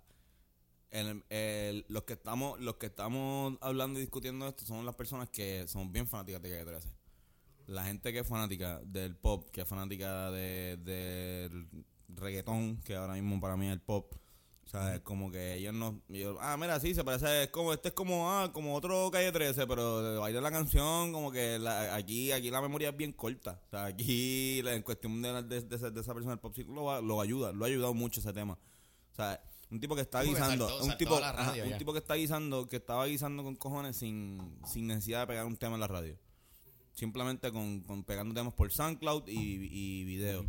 el- 0.92 1.24
el- 1.30 1.86
los 1.89 2.04
que 2.04 2.13
estamos, 2.13 2.60
los 2.60 2.75
que 2.75 2.88
estamos 2.88 3.58
hablando 3.62 4.00
y 4.00 4.04
discutiendo 4.04 4.48
esto 4.48 4.66
son 4.66 4.86
las 4.86 4.96
personas 4.96 5.30
que 5.30 5.68
son 5.68 5.92
bien 5.92 6.08
fanáticas 6.08 6.42
de 6.42 6.50
Calle 6.50 6.66
13. 6.66 6.89
La 7.69 7.83
gente 7.85 8.11
que 8.11 8.19
es 8.19 8.27
fanática 8.27 8.79
del 8.83 9.15
pop, 9.15 9.49
que 9.51 9.61
es 9.61 9.67
fanática 9.67 10.31
de, 10.31 10.77
del 10.77 11.67
reggaetón, 12.07 12.77
que 12.83 12.95
ahora 12.95 13.13
mismo 13.13 13.39
para 13.39 13.55
mí 13.57 13.67
es 13.67 13.73
el 13.73 13.81
pop. 13.81 14.13
O 14.65 14.67
sea, 14.71 14.95
es 14.95 15.01
como 15.01 15.31
que 15.31 15.55
ellos 15.55 15.73
no... 15.73 15.99
ellos, 16.09 16.38
ah, 16.41 16.55
mira, 16.55 16.79
sí, 16.79 16.93
se 16.93 17.03
parece... 17.03 17.43
Es 17.43 17.49
como, 17.49 17.73
este 17.73 17.88
es 17.89 17.93
como, 17.95 18.31
ah, 18.31 18.51
como 18.53 18.75
otro 18.75 19.09
Calle 19.11 19.31
13, 19.31 19.65
pero 19.65 20.01
de 20.03 20.19
baile 20.19 20.41
la 20.41 20.51
canción, 20.51 21.11
como 21.11 21.31
que 21.31 21.57
la- 21.57 21.95
aquí 21.95 22.31
aquí 22.31 22.51
la 22.51 22.61
memoria 22.61 22.89
es 22.89 22.97
bien 22.97 23.11
corta. 23.13 23.59
O 23.65 23.69
sea, 23.71 23.85
aquí 23.85 24.61
la- 24.61 24.75
en 24.75 24.83
cuestión 24.83 25.19
de, 25.23 25.33
la- 25.33 25.41
de, 25.41 25.61
de 25.61 25.75
esa, 25.75 25.89
de 25.89 26.01
esa 26.01 26.13
persona 26.13 26.33
del 26.33 26.39
pop, 26.39 26.53
sí 26.55 26.63
lo, 26.65 27.01
lo 27.01 27.19
ayuda. 27.21 27.51
Lo 27.51 27.65
ha 27.65 27.67
ayudado 27.67 27.95
mucho 27.95 28.19
ese 28.19 28.31
tema. 28.31 28.53
O 29.11 29.15
sea, 29.15 29.43
un 29.71 29.79
tipo 29.79 29.95
que 29.95 30.01
está 30.01 30.19
guisando... 30.33 30.67
saltó- 30.69 30.83
un, 30.85 30.97
tipo, 30.97 31.15
ajá, 31.39 31.51
un 31.73 31.77
tipo 31.79 31.93
que 31.93 31.99
está 31.99 32.13
guisando, 32.13 32.67
que 32.67 32.75
estaba 32.75 33.05
guisando 33.07 33.43
con 33.43 33.55
cojones 33.55 33.95
sin, 33.95 34.59
sin 34.67 34.85
necesidad 34.85 35.21
de 35.21 35.27
pegar 35.27 35.45
un 35.47 35.57
tema 35.57 35.75
en 35.75 35.79
la 35.81 35.88
radio. 35.88 36.15
Simplemente 37.00 37.50
con, 37.53 37.79
con 37.82 38.03
pegando 38.03 38.34
temas 38.36 38.53
por 38.53 38.70
SoundCloud 38.72 39.27
y, 39.29 39.39
y 39.72 40.03
video. 40.03 40.46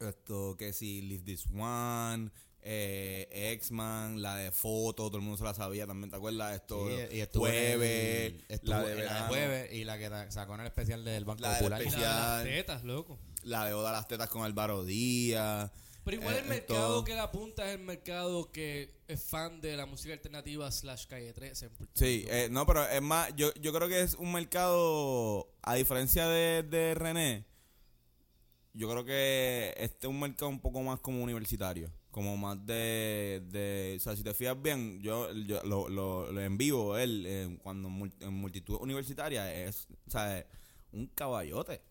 Esto, 0.00 0.56
que 0.58 0.72
si 0.72 1.02
Live 1.02 1.24
This 1.24 1.46
One, 1.54 2.30
eh, 2.62 3.28
X-Man, 3.54 4.20
la 4.22 4.36
de 4.36 4.50
foto, 4.50 4.94
todo 5.08 5.16
el 5.18 5.22
mundo 5.22 5.36
se 5.38 5.44
la 5.44 5.52
sabía 5.54 5.86
también, 5.86 6.10
¿te 6.10 6.16
acuerdas? 6.16 6.54
Esto, 6.56 6.86
Sí, 6.88 7.16
y 7.18 7.26
jueves, 7.38 8.32
el- 8.32 8.44
estuvo 8.48 8.74
la 8.74 8.82
de 8.84 8.92
en 8.92 8.98
verano, 8.98 9.26
jueves 9.28 9.72
y 9.74 9.84
la 9.84 9.98
que 9.98 10.30
sacó 10.32 10.54
en 10.54 10.60
el 10.60 10.66
especial 10.68 11.04
del 11.04 11.24
Banco 11.26 11.42
La 11.42 11.58
Popular. 11.58 11.80
Y 11.80 11.84
la 11.84 11.90
de 11.90 11.96
especial. 11.98 12.14
las 12.14 12.44
tetas, 12.44 12.84
loco. 12.84 13.18
la 13.42 13.64
de 13.66 13.74
Oda 13.74 13.92
las 13.92 14.08
tetas 14.08 14.28
con 14.30 14.42
Álvaro 14.42 14.84
Díaz. 14.84 15.70
Pero 16.06 16.18
igual 16.18 16.36
eh, 16.36 16.38
el 16.38 16.44
mercado 16.44 17.02
que 17.02 17.16
la 17.16 17.24
apunta 17.24 17.66
es 17.66 17.74
el 17.80 17.84
mercado 17.84 18.52
que 18.52 18.94
es 19.08 19.20
fan 19.20 19.60
de 19.60 19.76
la 19.76 19.86
música 19.86 20.14
alternativa 20.14 20.70
slash 20.70 21.08
calle 21.08 21.32
13. 21.32 21.64
en 21.64 21.72
Puerto 21.72 21.92
Sí, 21.96 22.24
eh, 22.28 22.46
no, 22.48 22.64
pero 22.64 22.88
es 22.88 23.02
más, 23.02 23.34
yo, 23.34 23.52
yo 23.54 23.72
creo 23.72 23.88
que 23.88 24.02
es 24.02 24.14
un 24.14 24.30
mercado, 24.30 25.52
a 25.62 25.74
diferencia 25.74 26.28
de, 26.28 26.62
de 26.62 26.94
René, 26.94 27.44
yo 28.72 28.88
creo 28.88 29.04
que 29.04 29.74
este 29.78 30.06
es 30.06 30.08
un 30.08 30.20
mercado 30.20 30.48
un 30.48 30.60
poco 30.60 30.80
más 30.80 31.00
como 31.00 31.24
universitario, 31.24 31.90
como 32.12 32.36
más 32.36 32.64
de, 32.64 33.42
de 33.48 33.96
o 33.96 34.00
sea, 34.00 34.14
si 34.14 34.22
te 34.22 34.32
fijas 34.32 34.62
bien, 34.62 35.00
yo, 35.00 35.32
yo 35.32 35.60
lo, 35.64 35.88
lo, 35.88 36.30
lo 36.30 36.40
en 36.40 36.56
vivo, 36.56 36.96
él, 36.96 37.24
eh, 37.26 37.58
cuando 37.64 37.88
en 37.88 38.32
multitud 38.32 38.76
universitaria, 38.80 39.52
es, 39.52 39.88
o 40.06 40.10
sea, 40.12 40.38
es 40.38 40.46
un 40.92 41.08
caballote. 41.08 41.82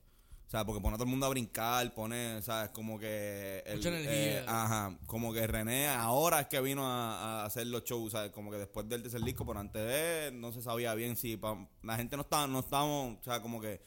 O 0.45 0.49
sea, 0.49 0.63
porque 0.63 0.79
pone 0.79 0.93
a 0.93 0.97
todo 0.97 1.05
el 1.05 1.09
mundo 1.09 1.25
a 1.25 1.29
brincar, 1.29 1.91
pone, 1.93 2.41
¿sabes? 2.43 2.69
Como 2.69 2.99
que... 2.99 3.63
el- 3.65 3.77
Mucha 3.77 3.89
energía. 3.89 4.41
eh, 4.41 4.45
ajá, 4.47 4.97
como 5.07 5.33
que 5.33 5.45
René 5.47 5.87
ahora 5.87 6.41
es 6.41 6.47
que 6.47 6.61
vino 6.61 6.85
a, 6.87 7.41
a 7.41 7.45
hacer 7.45 7.65
los 7.67 7.83
shows, 7.83 8.11
¿sabes? 8.11 8.31
Como 8.31 8.51
que 8.51 8.57
después 8.57 8.87
del 8.87 9.01
tercer 9.01 9.21
disco, 9.21 9.45
pero 9.45 9.59
antes 9.59 9.81
de 9.83 10.27
él 10.27 10.39
no 10.39 10.51
se 10.51 10.61
sabía 10.61 10.93
bien 10.93 11.15
si... 11.17 11.35
pa- 11.35 11.67
la 11.83 11.95
gente 11.97 12.15
no 12.15 12.21
estaba, 12.21 12.45
no 12.47 12.59
estábamos, 12.59 13.17
o 13.19 13.23
sea, 13.23 13.41
como 13.41 13.59
que 13.59 13.81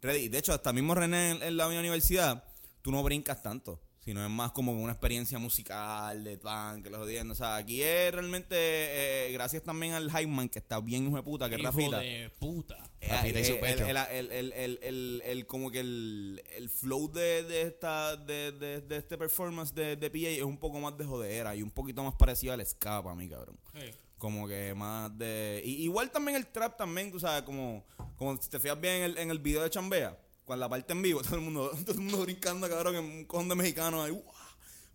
ready. 0.00 0.28
De 0.28 0.38
hecho, 0.38 0.52
hasta 0.52 0.72
mismo 0.72 0.94
René 0.94 1.30
en, 1.30 1.42
en 1.42 1.56
la 1.56 1.68
universidad, 1.68 2.44
tú 2.82 2.90
no 2.90 3.02
brincas 3.04 3.40
tanto, 3.40 3.80
sino 4.04 4.24
es 4.24 4.30
más 4.30 4.52
como 4.52 4.72
una 4.72 4.92
experiencia 4.92 5.38
musical 5.38 6.24
de 6.24 6.36
plan, 6.38 6.82
que 6.82 6.90
los 6.90 7.00
jodiendo. 7.00 7.32
O 7.32 7.36
sea, 7.36 7.56
aquí 7.56 7.82
es 7.82 8.12
realmente, 8.12 8.56
eh, 8.56 9.30
gracias 9.32 9.62
también 9.62 9.92
al 9.94 10.10
Hyman, 10.10 10.48
que 10.48 10.58
está 10.58 10.80
bien 10.80 11.06
hijo 11.06 11.16
de 11.16 11.22
puta, 11.22 11.48
que 11.48 11.54
es 11.54 11.60
Hijo 11.60 11.70
Rafita. 11.70 11.98
de 12.00 12.30
puta. 12.38 12.90
Eh, 13.00 13.08
Rafita 13.08 13.40
y 13.40 13.44
su 13.44 13.52
eh, 13.52 13.58
pecho. 13.58 13.86
El, 13.86 13.96
el, 13.96 14.32
el, 14.32 14.52
el, 14.52 14.78
el- 14.82 15.22
el- 15.24 15.46
como 15.46 15.70
que 15.70 15.80
el, 15.80 16.42
el 16.56 16.68
flow 16.68 17.10
de, 17.12 17.42
de 17.44 17.62
esta 17.62 18.16
de, 18.16 18.52
de, 18.52 18.80
de 18.80 18.96
este 18.96 19.16
performance 19.16 19.74
de, 19.74 19.96
de 19.96 20.10
PA 20.10 20.18
es 20.28 20.42
un 20.42 20.58
poco 20.58 20.78
más 20.80 20.96
de 20.98 21.04
jodera 21.04 21.54
y 21.54 21.62
un 21.62 21.70
poquito 21.70 22.02
más 22.02 22.14
parecido 22.14 22.52
al 22.52 22.64
para 22.80 23.14
mí, 23.14 23.28
cabrón. 23.28 23.56
Hey. 23.74 23.92
Como 24.18 24.46
que 24.46 24.72
más 24.74 25.16
de... 25.18 25.62
y- 25.64 25.82
igual 25.84 26.10
también 26.10 26.36
el 26.36 26.46
trap 26.46 26.76
también, 26.76 27.10
tú 27.10 27.18
sabes, 27.18 27.42
como, 27.42 27.84
como 28.16 28.40
si 28.40 28.48
te 28.48 28.60
fijas 28.60 28.80
bien 28.80 28.94
en 28.96 29.02
el, 29.02 29.18
en 29.18 29.30
el 29.30 29.38
video 29.40 29.62
de 29.62 29.70
Chambea, 29.70 30.16
la 30.56 30.68
parte 30.68 30.92
en 30.92 31.02
vivo, 31.02 31.22
todo 31.22 31.36
el 31.36 31.40
mundo, 31.42 31.70
todo 31.84 31.92
el 31.92 32.00
mundo 32.00 32.22
brincando, 32.22 32.68
cabrón, 32.68 32.96
en 32.96 33.04
un 33.04 33.24
cojón 33.24 33.48
de 33.48 33.54
mexicanos 33.54 34.04
ahí. 34.06 34.22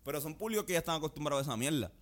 Pero 0.04 0.20
son 0.20 0.34
públicos 0.36 0.64
que 0.64 0.72
ya 0.72 0.78
están 0.78 0.96
acostumbrados 0.96 1.46
a 1.46 1.50
esa 1.50 1.56
mierda. 1.56 1.92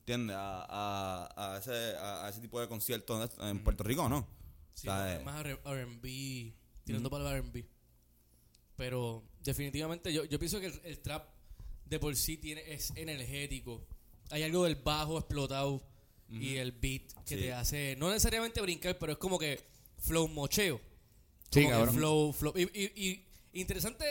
¿Entiendes? 0.00 0.36
A, 0.38 0.64
a, 0.68 1.54
a, 1.54 1.58
ese, 1.58 1.70
a, 1.96 2.28
ese 2.28 2.40
tipo 2.40 2.60
de 2.60 2.68
conciertos 2.68 3.30
en 3.40 3.62
Puerto 3.64 3.84
Rico, 3.84 4.08
¿no? 4.08 4.26
Sí, 4.74 4.88
O 4.88 4.90
sea, 4.90 5.16
eh, 5.20 5.24
más 5.24 5.44
R&B, 5.44 6.52
tirando 6.84 7.08
para 7.10 7.30
el 7.30 7.36
R&B. 7.44 7.64
Pero 8.76 9.22
definitivamente 9.42 10.12
yo, 10.12 10.24
yo 10.24 10.38
pienso 10.38 10.58
que 10.60 10.66
el, 10.66 10.80
el 10.84 10.98
trap 11.00 11.28
de 11.86 11.98
por 12.00 12.14
sí 12.16 12.36
tiene 12.36 12.62
es 12.72 12.92
energético. 12.96 13.86
Hay 14.30 14.42
algo 14.42 14.64
del 14.64 14.74
bajo 14.76 15.18
explotado 15.18 15.82
y 16.28 16.56
el 16.56 16.72
beat 16.72 17.12
que 17.24 17.36
Sí. 17.36 17.42
te 17.42 17.52
hace, 17.52 17.94
no 17.96 18.08
necesariamente 18.08 18.60
brincar, 18.60 18.98
pero 18.98 19.12
es 19.12 19.18
como 19.18 19.38
que 19.38 19.64
flow 19.98 20.26
mocheo. 20.26 20.80
Sí, 21.54 21.66
cabrón. 21.68 21.94
flow, 21.94 22.32
flow. 22.32 22.52
Y, 22.56 22.62
y- 22.62 22.92
y 23.52 23.60
interesante 23.60 24.04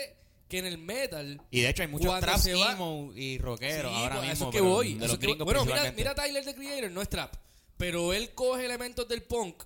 que 0.48 0.60
en 0.60 0.66
el 0.66 0.78
metal 0.78 1.42
Y 1.52 1.62
de 1.62 1.70
hecho 1.70 1.82
hay 1.84 1.88
muchos 1.88 2.08
Cuando 2.08 2.28
traps 2.28 2.44
se 2.44 2.54
va- 2.54 2.74
emo 2.74 3.12
y 3.16 3.38
rockeros 3.40 3.92
Sí, 3.92 3.98
ahora 3.98 4.16
pues, 4.18 4.30
mismo. 4.30 4.34
eso 4.34 4.50
es 4.50 4.56
que 4.56 4.62
voy. 4.62 5.00
eso 5.04 5.20
que 5.20 5.44
Bueno, 5.44 5.66
mira, 5.66 5.92
mira 5.96 6.16
Tyler 6.16 6.44
the 6.46 6.54
Creator, 6.56 6.92
no 6.92 7.02
es 7.02 7.10
trap. 7.10 7.34
Pero 7.78 8.14
él 8.14 8.34
coge 8.34 8.66
elementos 8.66 9.08
del 9.08 9.24
punk 9.24 9.64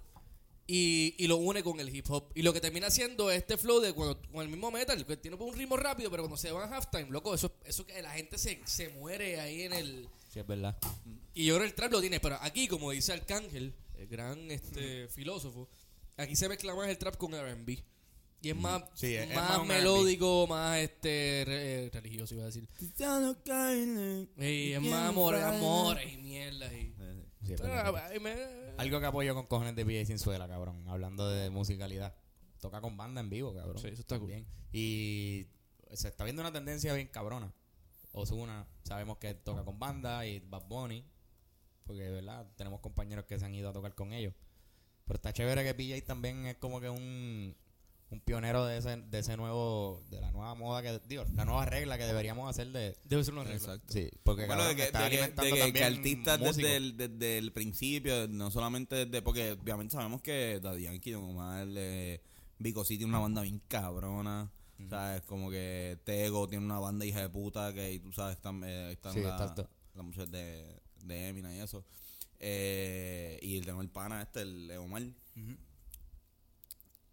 y, 0.65 1.15
y 1.17 1.27
lo 1.27 1.38
une 1.38 1.63
con 1.63 1.79
el 1.79 1.93
hip 1.96 2.05
hop. 2.10 2.31
Y 2.36 2.41
lo 2.41 2.51
que 2.53 2.60
termina 2.62 2.88
haciendo 2.88 3.31
es 3.31 3.38
este 3.39 3.57
flow 3.57 3.79
de 3.79 3.93
cuando, 3.93 4.22
con 4.31 4.41
el 4.41 4.50
mismo 4.50 4.69
metal, 4.72 5.05
que 5.05 5.17
tiene 5.17 5.38
un 5.38 5.55
ritmo 5.55 5.77
rápido, 5.77 6.10
pero 6.10 6.24
cuando 6.24 6.38
se 6.38 6.51
van 6.51 6.72
a 6.72 6.75
halftime, 6.75 7.07
loco, 7.10 7.34
eso, 7.36 7.53
eso 7.65 7.86
que 7.86 8.01
la 8.01 8.12
gente 8.12 8.38
se, 8.38 8.60
se 8.65 8.89
muere 8.89 9.39
ahí 9.39 9.63
en 9.63 9.74
el. 9.74 10.10
Sí, 10.31 10.39
es 10.39 10.48
verdad. 10.48 10.77
Y 11.34 11.46
yo 11.46 11.55
creo 11.55 11.63
que 11.65 11.69
el 11.69 11.75
trap 11.75 11.91
lo 11.93 12.01
tiene, 12.01 12.19
pero 12.19 12.38
aquí, 12.41 12.67
como 12.67 12.91
dice 12.91 13.13
Arcángel, 13.13 13.74
el 13.98 14.07
gran 14.07 14.50
este, 14.51 15.07
filósofo, 15.10 15.69
aquí 16.17 16.36
se 16.36 16.50
mezcla 16.50 16.75
más 16.75 16.89
el 16.89 16.97
trap 16.97 17.15
con 17.17 17.33
el 17.33 17.41
RB. 17.41 17.83
Y 18.39 18.50
es 18.51 18.55
más, 18.55 18.83
Sí, 18.93 19.15
es- 19.15 19.29
es 19.29 19.36
más, 19.36 19.50
más 19.50 19.57
un 19.59 19.65
R&B. 19.65 19.77
melódico, 19.79 20.45
más 20.47 20.77
este 20.77 21.43
re- 21.45 21.86
eh, 21.86 21.89
religioso, 21.91 22.36
iba 22.36 22.43
a 22.43 22.47
decir. 22.47 22.67
Y 24.38 24.74
es 24.74 24.81
más 24.81 25.09
amor, 25.09 25.36
amores 25.36 26.13
y 26.13 26.17
mierdas. 26.17 26.71
Y... 26.71 26.93
Sí, 27.43 27.53
es 27.53 27.62
Pero, 27.62 27.74
verdad. 27.74 28.05
ay, 28.12 28.19
me- 28.19 28.36
Algo 28.77 29.00
que 29.00 29.05
apoyo 29.07 29.33
con 29.33 29.47
cojones 29.47 29.75
de 29.75 29.86
PJ 29.86 30.05
Sinzuela, 30.05 30.47
cabrón. 30.47 30.88
Hablando 30.88 31.27
de 31.29 31.50
musicalidad. 31.50 32.15
Toca 32.59 32.79
con 32.81 32.95
banda 32.97 33.21
en 33.21 33.29
vivo, 33.29 33.53
cabrón. 33.53 33.79
Sí, 33.79 33.88
eso 33.88 34.01
está 34.01 34.19
cool. 34.19 34.29
También. 34.29 34.47
Y 34.71 35.47
se 35.93 36.07
está 36.09 36.24
viendo 36.24 36.41
una 36.41 36.51
tendencia 36.51 36.93
bien 36.93 37.07
cabrona. 37.07 37.51
Ozuna, 38.12 38.67
sabemos 38.83 39.17
que 39.17 39.33
toca 39.33 39.63
con 39.63 39.79
banda 39.79 40.25
y 40.27 40.39
Bad 40.39 40.65
Bunny. 40.67 41.03
Porque, 41.86 42.09
¿verdad? 42.09 42.47
Tenemos 42.55 42.81
compañeros 42.81 43.25
que 43.25 43.39
se 43.39 43.45
han 43.45 43.55
ido 43.55 43.69
a 43.69 43.74
tocar 43.74 43.95
con 43.95 44.13
ellos. 44.13 44.33
Pero 45.07 45.15
está 45.15 45.31
chévere 45.33 45.63
que 45.63 45.73
PJ 45.73 46.05
también 46.05 46.45
es 46.45 46.57
como 46.57 46.81
que 46.81 46.89
un, 46.89 47.55
un 48.09 48.19
pionero 48.21 48.65
de 48.65 48.77
ese, 48.77 48.97
de 48.97 49.19
ese 49.19 49.37
nuevo, 49.37 50.01
de 50.09 50.19
la 50.21 50.31
nueva 50.31 50.53
moda 50.55 50.81
que, 50.81 50.99
digo, 51.07 51.23
la 51.33 51.45
nueva 51.45 51.65
regla 51.65 51.97
que 51.97 52.03
deberíamos 52.05 52.49
hacer 52.49 52.67
de... 52.71 52.95
Debe 53.05 53.23
ser 53.23 53.33
una 53.33 53.43
regla. 53.43 53.57
Exacto. 53.57 53.93
Sí, 53.93 54.09
porque 54.23 54.45
Bueno, 54.45 54.63
cabrón, 54.63 54.75
de 54.77 54.81
que, 54.83 54.87
está 54.87 55.03
de 55.03 55.09
que- 55.09 55.15
de 55.17 55.23
alimentando 55.23 55.49
que- 55.49 55.55
que 55.55 55.65
también 55.65 55.83
artistas 55.85 56.39
desde 56.39 56.75
el, 56.75 56.97
desde 56.97 57.37
el 57.37 57.51
principio, 57.53 58.27
no 58.27 58.51
solamente 58.51 59.05
desde, 59.05 59.21
porque 59.21 59.53
obviamente 59.53 59.93
sabemos 59.93 60.21
que 60.21 60.59
Daddy 60.61 60.83
Yankee, 60.83 61.11
Don 61.11 61.23
Omar, 61.23 61.67
eh, 61.69 62.21
Vico 62.59 62.83
sí 62.83 62.97
tiene 62.97 63.11
una 63.11 63.19
banda 63.19 63.41
bien 63.43 63.61
cabrona, 63.67 64.51
¿sabes? 64.89 65.21
Como 65.23 65.49
que 65.49 65.97
Tego 66.03 66.47
tiene 66.47 66.65
una 66.65 66.79
banda 66.79 67.05
hija 67.05 67.21
de 67.21 67.29
puta 67.29 67.73
que 67.73 67.93
y 67.93 67.99
tú 67.99 68.11
sabes, 68.11 68.35
están, 68.35 68.61
eh, 68.65 68.91
están 68.91 69.13
Sí, 69.13 69.21
la, 69.21 69.29
exacto. 69.31 69.69
la 69.95 70.03
mujer 70.03 70.27
de, 70.29 70.79
de 71.03 71.27
Eminem 71.29 71.53
y 71.55 71.59
eso. 71.59 71.83
Eh, 72.39 73.39
y 73.41 73.58
el 73.58 73.65
tengo 73.65 73.82
el 73.82 73.89
pana 73.89 74.22
este, 74.22 74.41
el 74.41 74.72
Omar. 74.77 75.03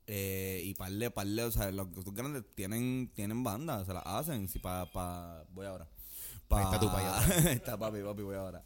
Eh, 0.06 0.60
y 0.64 0.74
parle, 0.74 1.10
parle, 1.10 1.44
o 1.44 1.50
sea, 1.50 1.70
los 1.70 1.88
los 1.96 2.04
grandes 2.12 2.44
tienen, 2.54 3.10
tienen 3.14 3.42
bandas, 3.42 3.86
se 3.86 3.94
las 3.94 4.02
hacen. 4.04 4.48
Si 4.48 4.58
pa, 4.58 4.90
pa, 4.92 5.44
voy 5.52 5.66
ahora. 5.66 5.88
Pa, 6.46 6.58
Ahí 6.58 6.64
está 6.66 6.80
tu 6.80 6.86
pa' 6.88 6.98
allá. 7.18 7.52
está 7.52 7.78
papi, 7.78 8.02
papi, 8.02 8.22
voy 8.22 8.36
ahora. 8.36 8.62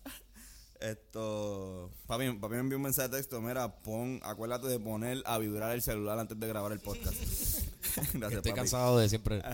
Esto. 0.81 1.93
Papi, 2.07 2.33
papi 2.33 2.55
me 2.55 2.61
envió 2.61 2.77
un 2.77 2.83
mensaje 2.83 3.09
de 3.09 3.17
texto. 3.19 3.41
Mira, 3.41 3.81
pon, 3.83 4.19
acuérdate 4.25 4.67
de 4.67 4.81
poner 4.81 5.23
a 5.27 5.39
vibrar 5.39 5.73
el 5.73 5.83
celular 5.83 6.19
antes 6.19 6.39
de 6.39 6.47
grabar 6.49 6.73
el 6.73 6.81
podcast. 6.81 7.15
Gracias, 8.15 8.33
Estoy 8.33 8.51
papi. 8.51 8.53
cansado 8.55 8.99
de 8.99 9.09
siempre. 9.09 9.43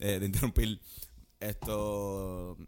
Eh, 0.00 0.18
de 0.18 0.26
interrumpir. 0.26 0.80
Esto. 1.38 2.58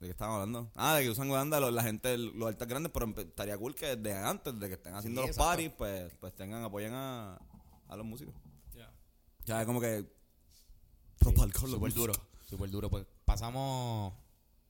¿De 0.00 0.06
qué 0.06 0.10
estábamos 0.10 0.40
hablando? 0.42 0.70
Ah, 0.74 0.94
de 0.96 1.04
que 1.04 1.10
usan 1.10 1.28
banda 1.30 1.58
los- 1.58 1.72
la 1.72 1.82
gente, 1.82 2.18
los 2.18 2.46
altas 2.48 2.68
grandes, 2.68 2.92
pero 2.92 3.06
estaría 3.18 3.56
cool 3.56 3.74
que 3.74 3.96
desde 3.96 4.18
antes 4.18 4.58
de 4.60 4.68
que 4.68 4.74
estén 4.74 4.94
haciendo 4.94 5.22
Sí, 5.22 5.28
los 5.28 5.36
exacto. 5.36 5.50
parties, 5.50 5.72
pues, 5.76 6.12
pues 6.20 6.34
tengan, 6.34 6.62
apoyen 6.64 6.92
a, 6.92 7.38
a 7.88 7.96
los 7.96 8.04
músicos. 8.04 8.34
Ya. 8.74 8.92
Ya 9.46 9.60
es 9.60 9.66
como 9.66 9.80
que. 9.80 10.04
La 11.24 11.32
Súper 11.68 11.92
duro. 11.94 12.12
Súper 12.48 12.70
duro. 12.70 12.90
Pues 12.90 13.06
pasamos 13.24 14.12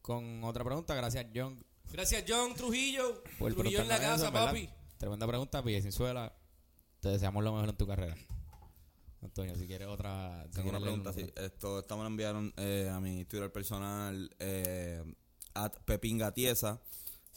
con 0.01 0.43
otra 0.45 0.65
pregunta. 0.65 0.95
Gracias, 0.95 1.27
John, 1.35 1.63
Gracias, 1.93 2.25
John 2.27 2.55
Trujillo. 2.55 3.23
por 3.39 3.53
Trujillo 3.53 3.81
en 3.83 3.89
la 3.89 3.99
casa, 3.99 4.25
eso, 4.29 4.33
papi. 4.33 4.71
Tremenda 4.97 5.27
pregunta, 5.27 5.63
Sinzuela. 5.83 6.33
Te 7.01 7.09
deseamos 7.11 7.43
lo 7.45 7.53
mejor 7.53 7.69
en 7.69 7.77
tu 7.77 7.87
carrera. 7.87 8.17
Antonio, 9.27 9.55
si 9.57 9.67
quieres 9.67 9.89
otra. 9.89 10.45
Si 10.47 10.51
Tengo 10.57 10.71
una 10.71 10.79
quieres 10.79 11.01
pregunta, 11.01 11.13
sí. 11.13 11.31
Esto, 11.37 11.79
esta 11.81 11.95
me 11.97 12.03
la 12.03 12.09
enviaron 12.09 12.53
eh, 12.57 12.91
a 12.93 12.99
mi 13.01 13.25
Twitter 13.27 13.53
personal, 13.53 14.35
eh, 14.39 15.03
at 15.55 15.73
Pepingatiesa. 15.85 16.81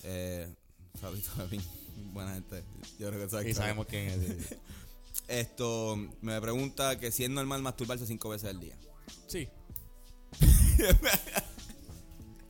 Eh, 0.03 0.53
saludito, 1.00 1.29
Pepín. 1.38 1.62
Buena 2.13 2.34
gente. 2.34 2.63
Yo 2.98 3.10
creo 3.10 3.22
que 3.24 3.29
sabes 3.29 3.46
Y 3.46 3.50
que- 3.50 3.55
sabemos 3.55 3.86
quién 3.88 4.08
es. 4.10 4.55
Esto, 5.27 5.96
me 6.22 6.39
pregunta 6.41 6.98
que 6.98 7.12
si 7.12 7.24
es 7.24 7.29
normal 7.29 7.62
masturbarse 7.62 8.08
cinco 8.08 8.29
veces 8.29 8.50
al 8.50 8.60
día. 8.60 8.75
Sí. 9.27 9.48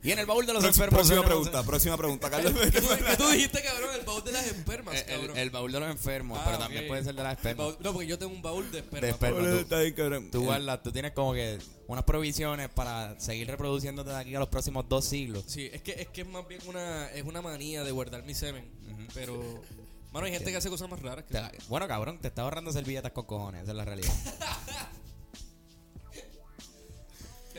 Y 0.02 0.12
en 0.12 0.18
el 0.18 0.24
baúl 0.26 0.46
de 0.46 0.54
los 0.54 0.62
Próxima, 0.62 0.86
enfermos. 0.86 1.08
tenemos- 1.08 1.26
pregunta, 1.26 1.62
próxima 1.62 1.96
pregunta, 1.98 2.30
Carlos. 2.30 2.52
¿Qué 2.54 2.80
tú, 2.80 2.88
qué 2.88 3.16
tú 3.18 3.28
dijiste, 3.28 3.62
cabrón? 3.62 3.90
El 3.98 4.06
baúl 4.06 4.24
de 4.24 4.32
las 4.32 4.46
espermas, 4.46 4.94
El, 4.94 5.00
el- 5.00 5.06
cabrón. 5.20 5.36
el 5.38 5.50
baúl 5.50 5.72
de 5.72 5.80
los 5.80 5.90
enfermos, 5.90 6.38
Ah, 6.40 6.42
pero 6.46 6.58
también 6.58 6.88
puede 6.88 7.04
ser 7.04 7.14
de 7.14 7.22
las 7.22 7.38
baúl- 7.42 7.76
no, 7.80 7.92
porque 7.92 8.06
yo 8.08 8.18
tengo 8.18 8.32
un 8.32 8.40
baúl 8.40 8.70
de 8.72 8.78
espermas. 8.78 9.02
De 9.02 9.08
espermas. 9.10 9.40
Boludo, 9.42 9.64
tú- 9.66 9.74
está 9.76 9.94
cabrón. 9.94 10.30
Tú 10.30 10.40
Eh, 10.42 10.44
guardas, 10.46 10.82
tú 10.82 10.90
tienes 10.92 11.12
como 11.12 11.34
que 11.34 11.58
unas 11.86 12.04
provisiones 12.04 12.70
para 12.70 13.18
seguir 13.20 13.46
reproduciéndote 13.48 14.08
de 14.10 14.16
aquí 14.16 14.34
a 14.34 14.38
los 14.38 14.48
próximos 14.48 14.88
dos 14.88 15.04
siglos. 15.04 15.44
Sí, 15.46 15.68
es 15.72 15.82
que, 15.82 15.92
es 15.92 16.08
que 16.08 16.22
es 16.22 16.26
más 16.26 16.48
bien 16.48 16.60
una, 16.66 17.10
es 17.12 17.22
una 17.24 17.42
manía 17.42 17.84
de 17.84 17.90
guardar 17.90 18.22
mi 18.22 18.32
semen. 18.34 18.64
Pero, 19.12 19.60
mano, 20.12 20.24
hay 20.26 20.32
gente 20.32 20.50
que 20.50 20.56
hace 20.56 20.70
cosas 20.70 20.88
más 20.88 21.00
raras. 21.02 21.24
Que 21.26 21.34
Te- 21.34 21.58
bueno, 21.68 21.86
cabrón, 21.88 22.18
te 22.20 22.28
estás 22.28 22.42
ahorrando 22.44 22.72
servilletas 22.72 23.12
con 23.12 23.26
cojones, 23.26 23.62
esa 23.64 23.72
es 23.72 23.76
la 23.76 23.84
realidad. 23.84 24.12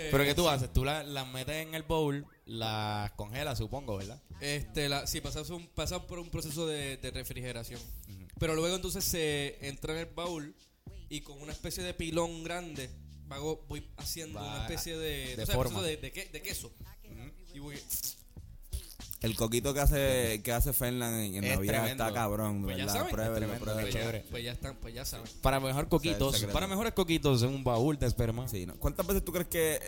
Eh, 0.01 0.09
Pero 0.11 0.23
¿qué 0.23 0.33
tú 0.35 0.47
haces? 0.49 0.71
Tú 0.73 0.83
las 0.85 1.05
las 1.07 1.27
metes 1.27 1.55
en 1.67 1.75
el 1.75 1.83
bowl, 1.83 2.25
las 2.45 3.11
congelas, 3.13 3.57
supongo, 3.57 3.97
¿verdad? 3.97 4.21
Este, 4.39 4.89
la, 4.89 5.05
sí, 5.07 5.21
pasas, 5.21 5.49
un, 5.49 5.67
pasas 5.67 5.99
por 6.01 6.19
un 6.19 6.29
proceso 6.29 6.65
de, 6.67 6.97
de 6.97 7.11
refrigeración. 7.11 7.79
Pero 8.39 8.55
luego 8.55 8.75
entonces 8.75 9.03
se 9.03 9.57
entra 9.67 9.93
en 9.93 9.99
el 9.99 10.05
baúl 10.07 10.55
y 11.09 11.21
con 11.21 11.39
una 11.41 11.51
especie 11.51 11.83
de 11.83 11.93
pilón 11.93 12.43
grande 12.43 12.89
vago- 13.27 13.65
voy 13.67 13.85
haciendo 13.97 14.39
Va 14.39 14.47
una 14.55 14.61
especie 14.63 14.97
de, 14.97 15.07
de 15.07 15.23
¿tú 15.35 15.41
sabes 15.45 15.49
el 15.49 15.55
forma. 15.55 15.69
proceso 15.79 15.83
de, 15.83 15.97
de, 15.97 16.11
que- 16.11 16.25
de 16.25 16.41
queso. 16.41 16.73
Y 17.53 17.59
voy, 17.59 17.77
El 19.21 19.35
coquito 19.35 19.71
que 19.73 19.79
hace, 19.79 20.41
que 20.43 20.51
hace 20.51 20.73
Fernand 20.73 21.15
en, 21.15 21.35
en 21.35 21.43
Es 21.43 21.55
Navidad 21.55 21.73
tremendo. 21.83 22.03
está 22.05 22.13
cabrón, 22.13 22.63
Pues 22.63 22.75
ya 22.77 22.85
¿verdad? 22.85 22.97
saben, 22.99 23.11
Pruébenlo, 23.13 23.33
es 23.35 23.39
tremendo, 23.39 23.63
pruébenlo. 23.65 23.83
pues, 23.91 23.93
ya, 23.93 23.99
chévere. 24.01 24.25
pues 24.31 24.43
ya 24.43 24.51
están, 24.51 24.75
pues 24.77 24.93
ya 24.95 25.05
saben. 25.05 25.27
Para 25.43 25.59
mejor 25.59 25.87
coquitos, 25.89 26.43
para 26.45 26.67
mejores 26.67 26.93
coquitos 26.93 27.43
en 27.43 27.49
un 27.49 27.63
baúl 27.63 27.99
de 27.99 28.07
esperma. 28.07 28.47
Sí, 28.47 28.65
¿no? 28.65 28.75
¿Cuántas 28.77 29.05
veces 29.05 29.23
tú 29.23 29.31
crees 29.31 29.47
que 29.47 29.75
eh, 29.75 29.79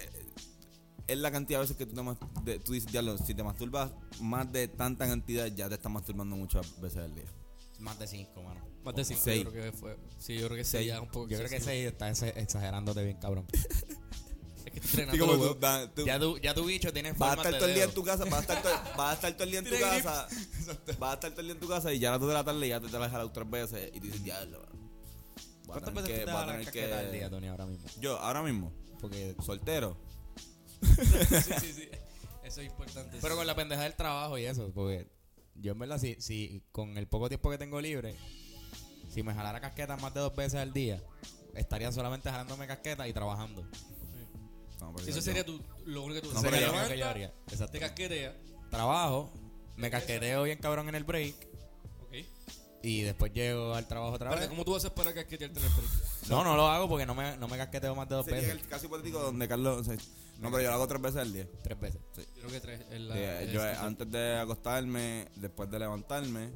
es 1.08 1.18
la 1.18 1.32
cantidad 1.32 1.60
de 1.60 1.64
veces 1.64 1.78
que 1.78 1.86
tú, 1.88 1.96
te 1.96 2.52
de- 2.52 2.60
tú 2.60 2.74
dices, 2.74 2.92
diablo, 2.92 3.18
si 3.18 3.34
te 3.34 3.42
masturbas 3.44 3.92
más 4.22 4.52
de 4.52 4.68
tanta 4.68 5.08
cantidad, 5.08 5.48
ya 5.48 5.68
te 5.68 5.76
estás 5.76 5.92
masturbando 5.92 6.36
muchas 6.36 6.80
veces 6.80 7.00
al 7.00 7.16
día? 7.16 7.26
Más 7.80 7.98
de 7.98 8.06
cinco, 8.08 8.44
mano. 8.44 8.62
Más 8.86 8.96
de 8.96 9.04
cinco, 9.04 9.22
Seis. 9.24 9.44
yo 9.46 9.52
creo 9.52 9.72
que 9.72 9.78
fue. 9.78 9.98
Sí, 10.20 10.36
yo 10.36 10.46
creo 10.46 10.58
que 10.58 10.64
Seis. 10.64 10.68
seis 10.84 10.88
ya 10.90 10.96
es 10.96 11.02
un 11.02 11.08
poco 11.08 11.28
Yo 11.28 11.38
creo 11.38 11.50
que 11.50 11.60
seis 11.60 11.88
estás 11.88 12.22
ex- 12.22 12.38
exagerándote 12.38 13.04
bien, 13.04 13.18
cabrón. 13.18 13.46
Que 15.12 15.18
tú, 15.18 15.26
huevos. 15.26 15.60
da- 15.60 15.90
tú- 15.94 16.06
ya, 16.06 16.20
tu, 16.20 16.38
ya 16.40 16.54
tu 16.54 16.66
bicho 16.66 16.92
tiene 16.92 17.12
vas 17.14 17.22
a 17.22 17.36
forma 17.36 17.44
estar 17.44 17.60
todo 17.60 17.70
el 17.70 17.76
día 17.76 17.84
en 17.86 17.94
tu 17.94 18.04
casa, 18.04 18.26
vas 18.26 18.34
a 18.34 18.40
estar 18.42 18.62
todo, 18.62 18.74
vas 18.98 19.12
a 19.12 19.14
estar 19.14 19.34
todo 19.34 19.44
el 19.44 19.50
día 19.52 19.60
en 19.60 19.66
tu 19.66 19.72
casa, 19.80 20.28
vas 21.00 21.12
a 21.12 21.14
estar 21.14 21.32
todo 21.32 21.42
el 21.42 21.46
día 21.48 21.54
en 21.54 21.60
tu 21.60 21.68
casa 21.68 21.94
y 21.94 22.00
ya 22.00 22.10
a 22.10 22.12
las 22.14 22.20
2 22.22 22.30
de 22.30 22.34
la 22.34 22.44
tarde 22.44 22.68
ya 22.68 22.80
te 22.80 22.88
te 22.90 22.98
vas 22.98 23.08
a 23.08 23.12
jalar 23.12 23.32
tres 23.34 23.50
veces 23.50 23.92
y 23.94 24.00
dices, 24.00 24.24
diablo, 24.24 24.66
¿Cuántas 25.66 25.94
veces 25.94 26.10
que- 26.10 26.26
te 26.26 26.32
voy 26.32 26.42
a 26.42 26.46
tener 26.48 26.72
que- 26.72 26.94
al 26.94 27.12
día, 27.12 27.30
Tony, 27.30 27.48
ahora 27.48 27.66
mismo? 27.66 27.88
Yo, 28.00 28.18
ahora 28.20 28.42
mismo, 28.42 28.72
Porque... 29.00 29.36
soltero. 29.46 29.98
sí, 30.82 31.54
sí, 31.62 31.74
sí. 31.74 31.90
Eso 32.44 32.62
es 32.62 32.68
importante. 32.68 33.18
Pero 33.22 33.36
con 33.38 33.48
la 33.48 33.56
pendeja 33.56 33.84
del 33.84 33.96
trabajo 33.96 34.38
y 34.38 34.46
eso, 34.46 34.70
porque 34.74 35.08
yo 35.56 35.72
en 35.72 35.80
verdad, 35.80 35.98
si, 35.98 36.16
si 36.20 36.62
con 36.72 36.98
el 36.98 37.08
poco 37.08 37.30
tiempo 37.30 37.50
que 37.50 37.58
tengo 37.58 37.80
libre, 37.80 38.16
si 39.10 39.24
me 39.24 39.34
jalara 39.34 39.62
casqueta 39.62 39.96
más 39.98 40.14
de 40.14 40.20
dos 40.20 40.36
veces 40.36 40.56
al 40.60 40.74
día, 40.74 41.02
estaría 41.56 41.92
solamente 41.92 42.30
jalándome 42.30 42.68
casqueta 42.68 43.08
y 43.08 43.14
trabajando. 43.14 43.66
Sí, 45.04 45.10
eso 45.12 45.22
sería 45.22 45.46
tu, 45.46 45.62
lo 45.86 46.04
único 46.04 46.22
que 46.22 46.28
tú 46.28 46.34
No, 46.34 46.42
pero 46.42 46.56
yo- 46.56 46.62
que 46.62 46.66
yo 46.68 46.72
levantas, 46.74 47.08
haría. 47.10 47.34
Exacto. 47.48 47.72
te 47.74 47.80
casqueteas. 47.80 48.34
Trabajo, 48.70 49.32
me 49.78 49.90
casqueteo 49.92 50.44
bien 50.44 50.58
cabrón 50.60 50.90
en 50.90 50.96
el 50.96 51.04
break 51.04 51.36
Ok. 52.02 52.14
y 52.84 53.02
después 53.02 53.32
llego 53.34 53.74
al 53.76 53.88
trabajo 53.88 54.14
otra 54.14 54.28
Espérate, 54.30 54.48
vez. 54.48 54.50
¿Cómo 54.50 54.66
tú 54.66 54.76
haces 54.76 54.92
para 54.92 55.14
casquetearte 55.14 55.60
en 55.60 55.66
el 55.66 55.72
break? 55.72 55.90
No, 56.30 56.44
no 56.44 56.56
lo 56.56 56.68
hago 56.68 56.88
porque 56.90 57.06
no 57.06 57.14
me, 57.16 57.38
no 57.38 57.48
me 57.48 57.58
casqueteo 57.58 57.96
más 57.96 58.08
de 58.10 58.16
dos 58.16 58.26
Sería 58.26 58.42
veces. 58.42 58.62
el 58.62 58.68
caso 58.68 58.86
hipotético 58.86 59.20
donde 59.20 59.48
Carlos... 59.48 59.82
o 59.82 59.84
sea, 59.84 59.96
no, 60.40 60.50
pero 60.50 60.64
yo 60.64 60.70
lo 60.70 60.74
hago 60.76 60.88
tres 60.88 61.02
veces 61.02 61.22
al 61.22 61.32
día. 61.34 61.48
Tres 61.64 61.80
veces. 61.80 62.02
Yo 62.16 62.24
creo 62.42 62.50
que 62.50 62.60
tres. 62.60 62.82
es 62.90 63.02
la- 63.02 63.14
Sí, 63.16 63.22
es- 63.22 63.52
yo 63.52 63.66
eh, 63.66 63.76
antes 63.76 64.12
de 64.12 64.38
acostarme, 64.40 65.28
después 65.36 65.70
de 65.70 65.80
levantarme, 65.80 66.50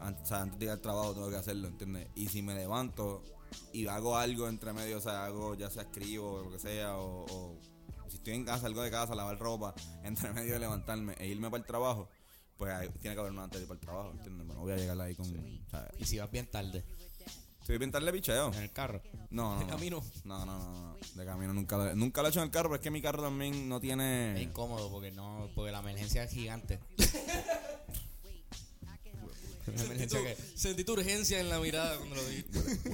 an- 0.00 0.16
o 0.22 0.26
sea, 0.26 0.42
antes 0.42 0.58
de 0.58 0.66
ir 0.66 0.70
al 0.70 0.80
trabajo 0.80 1.12
tengo 1.14 1.28
que 1.30 1.36
hacerlo, 1.36 1.68
¿entiendes? 1.68 2.08
Y 2.14 2.28
si 2.28 2.40
me 2.42 2.54
levanto 2.54 3.24
y 3.72 3.86
hago 3.86 4.16
algo 4.16 4.48
entre 4.48 4.72
medio, 4.72 4.98
o 4.98 5.00
sea, 5.00 5.24
hago 5.26 5.54
ya 5.54 5.70
sea 5.70 5.82
escribo 5.82 6.32
o 6.34 6.42
lo 6.44 6.50
que 6.50 6.58
sea, 6.58 6.96
o, 6.98 7.24
o 7.24 7.58
si 8.08 8.16
estoy 8.16 8.34
en 8.34 8.44
casa, 8.44 8.62
salgo 8.62 8.82
de 8.82 8.90
casa, 8.90 9.14
lavar 9.14 9.38
ropa, 9.38 9.74
entre 10.04 10.32
medio 10.32 10.52
de 10.54 10.58
levantarme 10.60 11.14
e 11.18 11.26
irme 11.26 11.50
para 11.50 11.60
el 11.62 11.66
trabajo, 11.66 12.08
pues 12.56 12.70
tiene 13.00 13.14
que 13.16 13.20
haber 13.20 13.32
una 13.32 13.44
antes 13.44 13.58
de 13.60 13.62
ir 13.64 13.68
para 13.68 13.80
el 13.80 13.86
trabajo, 13.86 14.10
¿entiendes? 14.12 14.46
Bueno, 14.46 14.62
voy 14.62 14.72
a 14.72 14.76
llegar 14.76 15.00
ahí 15.00 15.14
con... 15.14 15.26
Y 15.98 16.04
si 16.04 16.18
vas 16.18 16.30
bien 16.30 16.46
tarde, 16.50 16.84
si 17.62 17.68
voy 17.68 17.76
a 17.76 17.78
pintarle 17.78 18.12
picheo. 18.12 18.52
en 18.52 18.62
el 18.62 18.72
carro. 18.72 19.00
No, 19.30 19.54
no, 19.54 19.58
De 19.60 19.64
no. 19.66 19.70
camino. 19.70 20.02
No, 20.24 20.44
no, 20.44 20.58
no, 20.58 20.82
no, 20.94 20.96
de 21.14 21.24
camino 21.24 21.52
nunca 21.54 21.76
lo, 21.78 21.94
nunca 21.94 22.20
lo 22.20 22.28
he 22.28 22.30
hecho 22.30 22.40
en 22.40 22.46
el 22.46 22.50
carro, 22.50 22.68
pero 22.68 22.76
es 22.76 22.80
que 22.82 22.90
mi 22.90 23.00
carro 23.00 23.22
también 23.22 23.68
no 23.68 23.76
Es 23.76 23.82
tiene... 23.82 24.42
incómodo 24.42 24.90
porque 24.90 25.10
no 25.12 25.48
porque 25.54 25.70
la 25.72 25.78
emergencia 25.78 26.24
es 26.24 26.30
gigante. 26.32 26.80
Una 29.72 29.78
Sentí 29.78 29.92
emergencia 30.04 30.18
tu, 30.18 30.24
que- 30.24 30.58
sentí 30.58 30.84
tu 30.84 30.92
urgencia 30.92 31.40
en 31.40 31.48
la 31.48 31.58
mirada 31.58 31.96
cuando 31.98 32.16
lo 32.16 32.22
vi. 32.26 32.44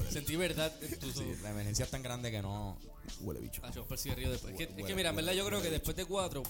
Sentí 0.11 0.37
verdad 0.37 0.73
en 0.83 0.99
tus 0.99 1.15
sí, 1.15 1.21
ojos. 1.21 1.41
la 1.43 1.51
emergencia 1.51 1.85
es 1.85 1.91
tan 1.91 2.03
grande 2.03 2.31
que 2.31 2.43
no. 2.43 2.79
Huele 3.21 3.41
bicho. 3.41 3.61
Ah, 3.65 3.71
yo 3.75 3.85
cigarrillo 3.97 4.31
después. 4.31 4.53
Es 4.53 4.59
que, 4.59 4.65
es 4.65 4.71
que 4.71 4.83
Huele, 4.83 4.95
mira, 4.97 5.11
en 5.11 5.17
verdad 5.17 5.33
yo 5.33 5.47
creo 5.47 5.63
que 5.63 5.71
después 5.71 5.97
de 5.97 6.05
cuatro, 6.05 6.43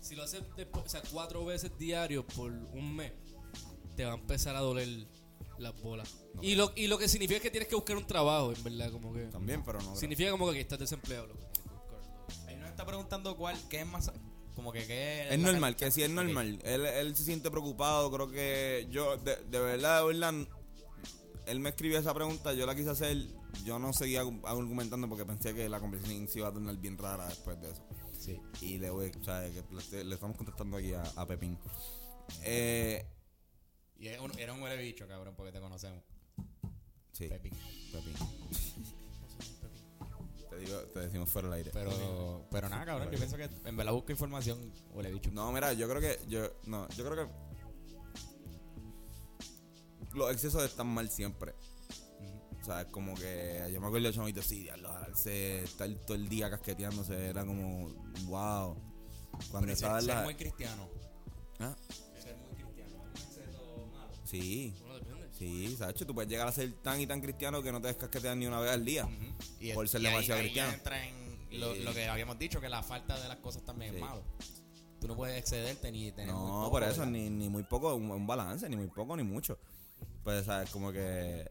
si 0.00 0.14
lo 0.14 0.22
haces 0.22 0.42
después, 0.56 0.84
o 0.84 0.88
sea, 0.88 1.02
cuatro 1.10 1.44
veces 1.44 1.72
diario 1.78 2.26
por 2.26 2.50
un 2.52 2.94
mes, 2.94 3.12
te 3.96 4.04
va 4.04 4.12
a 4.12 4.16
empezar 4.16 4.54
a 4.56 4.60
doler 4.60 5.06
las 5.58 5.80
bolas. 5.80 6.08
y, 6.42 6.56
lo, 6.56 6.72
y 6.76 6.88
lo 6.88 6.98
que 6.98 7.08
significa 7.08 7.36
es 7.36 7.42
que 7.42 7.50
tienes 7.50 7.68
que 7.68 7.74
buscar 7.74 7.96
un 7.96 8.06
trabajo, 8.06 8.52
en 8.52 8.62
verdad, 8.64 8.90
como 8.92 9.12
que. 9.12 9.24
También, 9.26 9.64
pero 9.64 9.80
no... 9.80 9.96
Significa 9.96 10.30
como 10.30 10.50
que 10.52 10.60
estás 10.60 10.78
desempleado, 10.78 11.28
loco. 11.28 11.40
Ahí 12.46 12.56
nos 12.56 12.68
está 12.68 12.84
preguntando 12.84 13.36
cuál, 13.36 13.56
qué 13.68 13.80
es 13.80 13.86
más. 13.86 14.10
Como 14.54 14.72
que 14.72 14.86
qué. 14.86 15.28
Es 15.30 15.38
normal, 15.38 15.74
que 15.76 15.90
si 15.90 16.02
es 16.02 16.10
normal. 16.10 16.60
Él, 16.64 16.86
él 16.86 17.16
se 17.16 17.24
siente 17.24 17.50
preocupado, 17.50 18.10
creo 18.12 18.30
que 18.30 18.86
yo, 18.90 19.16
de, 19.18 19.36
de 19.36 19.58
verdad, 19.58 20.00
de 20.00 20.06
verdad, 20.06 20.34
él 21.46 21.60
me 21.60 21.70
escribió 21.70 21.98
esa 21.98 22.14
pregunta, 22.14 22.52
yo 22.54 22.64
la 22.64 22.74
quise 22.74 22.90
hacer, 22.90 23.16
yo 23.64 23.78
no 23.78 23.92
seguía 23.92 24.20
argumentando 24.44 25.08
porque 25.08 25.26
pensé 25.26 25.54
que 25.54 25.68
la 25.68 25.80
conversación 25.80 26.28
se 26.28 26.38
iba 26.38 26.48
a 26.48 26.52
tornar 26.52 26.76
bien 26.76 26.96
rara 26.96 27.26
después 27.28 27.60
de 27.60 27.70
eso. 27.72 27.84
Sí. 28.18 28.40
Y 28.60 28.78
le 28.78 28.90
voy, 28.90 29.10
o 29.20 29.24
sea, 29.24 29.42
que 29.50 29.62
le, 29.96 30.04
le 30.04 30.14
estamos 30.14 30.36
contestando 30.36 30.76
aquí 30.76 30.92
a, 30.94 31.02
a 31.16 31.26
Pepín. 31.26 31.58
Eh, 32.42 33.04
Y 33.98 34.06
era 34.08 34.52
un 34.52 34.62
huele 34.62 34.82
bicho, 34.82 35.06
cabrón, 35.08 35.34
porque 35.36 35.52
te 35.52 35.60
conocemos. 35.60 36.02
sí, 37.12 37.28
Pepín. 37.28 37.52
Pepín. 37.92 38.14
Te, 40.64 40.70
digo, 40.70 40.82
te 40.92 41.00
decimos 41.00 41.28
fuera 41.28 41.48
del 41.48 41.58
aire. 41.58 41.70
Pero, 41.72 42.46
pero 42.50 42.68
nada, 42.68 42.84
cabrón, 42.84 43.10
yo 43.10 43.18
pienso 43.18 43.36
que 43.36 43.48
en 43.64 43.76
verdad 43.76 43.92
busco 43.92 44.12
información 44.12 44.72
huele 44.92 45.12
bicho. 45.12 45.30
No, 45.32 45.52
mira, 45.52 45.72
yo 45.72 45.88
creo 45.88 46.00
que. 46.00 46.18
Yo, 46.28 46.50
no, 46.64 46.88
yo 46.90 47.04
creo 47.04 47.26
que. 47.26 47.34
Los 50.16 50.32
excesos 50.32 50.62
están 50.64 50.86
mal 50.86 51.10
siempre. 51.10 51.54
O 52.60 52.64
sea, 52.64 52.82
es 52.82 52.86
como 52.88 53.14
que. 53.14 53.68
Yo 53.72 53.80
me 53.80 53.86
acuerdo 53.86 54.08
de 54.08 54.14
chamito, 54.14 54.42
sí, 54.42 54.62
diablo, 54.62 54.90
se 55.14 55.64
estar 55.64 55.88
todo 56.06 56.14
el 56.14 56.28
día 56.28 56.50
casqueteándose. 56.50 57.28
Era 57.28 57.44
como. 57.44 57.88
Wow. 58.24 58.76
Cuando 59.50 59.72
estaba 59.72 60.00
ser, 60.00 60.14
la. 60.14 60.22
muy 60.22 60.34
cristiano. 60.34 60.88
¿Ah? 61.58 61.74
Ser 62.18 62.36
muy 62.36 62.54
cristiano. 62.54 63.02
Un 63.02 63.10
exceso 63.10 63.86
malo. 63.92 64.12
Sí. 64.24 64.74
Sí, 65.38 65.74
¿sabes? 65.78 65.94
Tú 65.96 66.14
puedes 66.14 66.30
llegar 66.30 66.48
a 66.48 66.52
ser 66.52 66.72
tan 66.82 67.00
y 67.00 67.06
tan 67.06 67.20
cristiano 67.20 67.62
que 67.62 67.72
no 67.72 67.80
te 67.80 67.88
descasqueteas 67.88 68.36
ni 68.36 68.46
una 68.46 68.60
vez 68.60 68.70
al 68.72 68.84
día. 68.84 69.08
Y 69.60 69.72
Por 69.72 69.84
el- 69.84 69.88
ser 69.88 70.00
y 70.02 70.06
ahí- 70.06 70.12
demasiado 70.12 70.40
ahí 70.40 70.46
cristiano. 70.46 70.72
entra 70.72 71.06
en 71.06 71.24
lo, 71.84 71.92
que 71.94 72.08
habíamos 72.08 72.38
dicho, 72.38 72.60
que 72.60 72.68
la 72.68 72.82
falta 72.82 73.20
de 73.20 73.28
las 73.28 73.38
cosas 73.38 73.62
también 73.64 73.92
Sí. 73.92 73.96
es 73.96 74.02
malo. 74.02 74.22
Tú 75.00 75.08
no 75.08 75.16
puedes 75.16 75.38
excederte 75.38 75.92
ni 75.92 76.10
tener 76.12 76.32
muy 76.34 76.42
No, 76.46 76.48
poco, 76.64 76.70
por 76.70 76.82
eso, 76.84 77.04
ni, 77.06 77.28
ni 77.30 77.48
muy 77.50 77.62
poco, 77.62 77.94
un, 77.94 78.10
un 78.10 78.26
balance, 78.26 78.68
ni 78.68 78.76
muy 78.76 78.86
poco, 78.88 79.16
ni 79.16 79.22
mucho. 79.22 79.58
Pues, 80.22 80.46
¿sabes? 80.46 80.70
Como 80.70 80.90
que. 80.92 81.46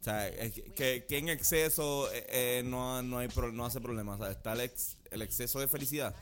O 0.00 0.04
sea, 0.04 0.30
que, 0.74 1.04
que- 1.08 1.18
en 1.18 1.28
exceso 1.30 2.10
eh, 2.12 2.26
eh, 2.28 2.62
no, 2.64 3.02
no, 3.02 3.18
hay 3.18 3.28
pro- 3.28 3.50
no 3.52 3.64
hace 3.66 3.80
problema. 3.80 4.14
O 4.14 4.18
sea, 4.18 4.30
está 4.30 4.52
el, 4.52 4.60
ex- 4.60 4.96
el 5.10 5.22
exceso 5.22 5.58
de 5.60 5.66
felicidad. 5.68 6.14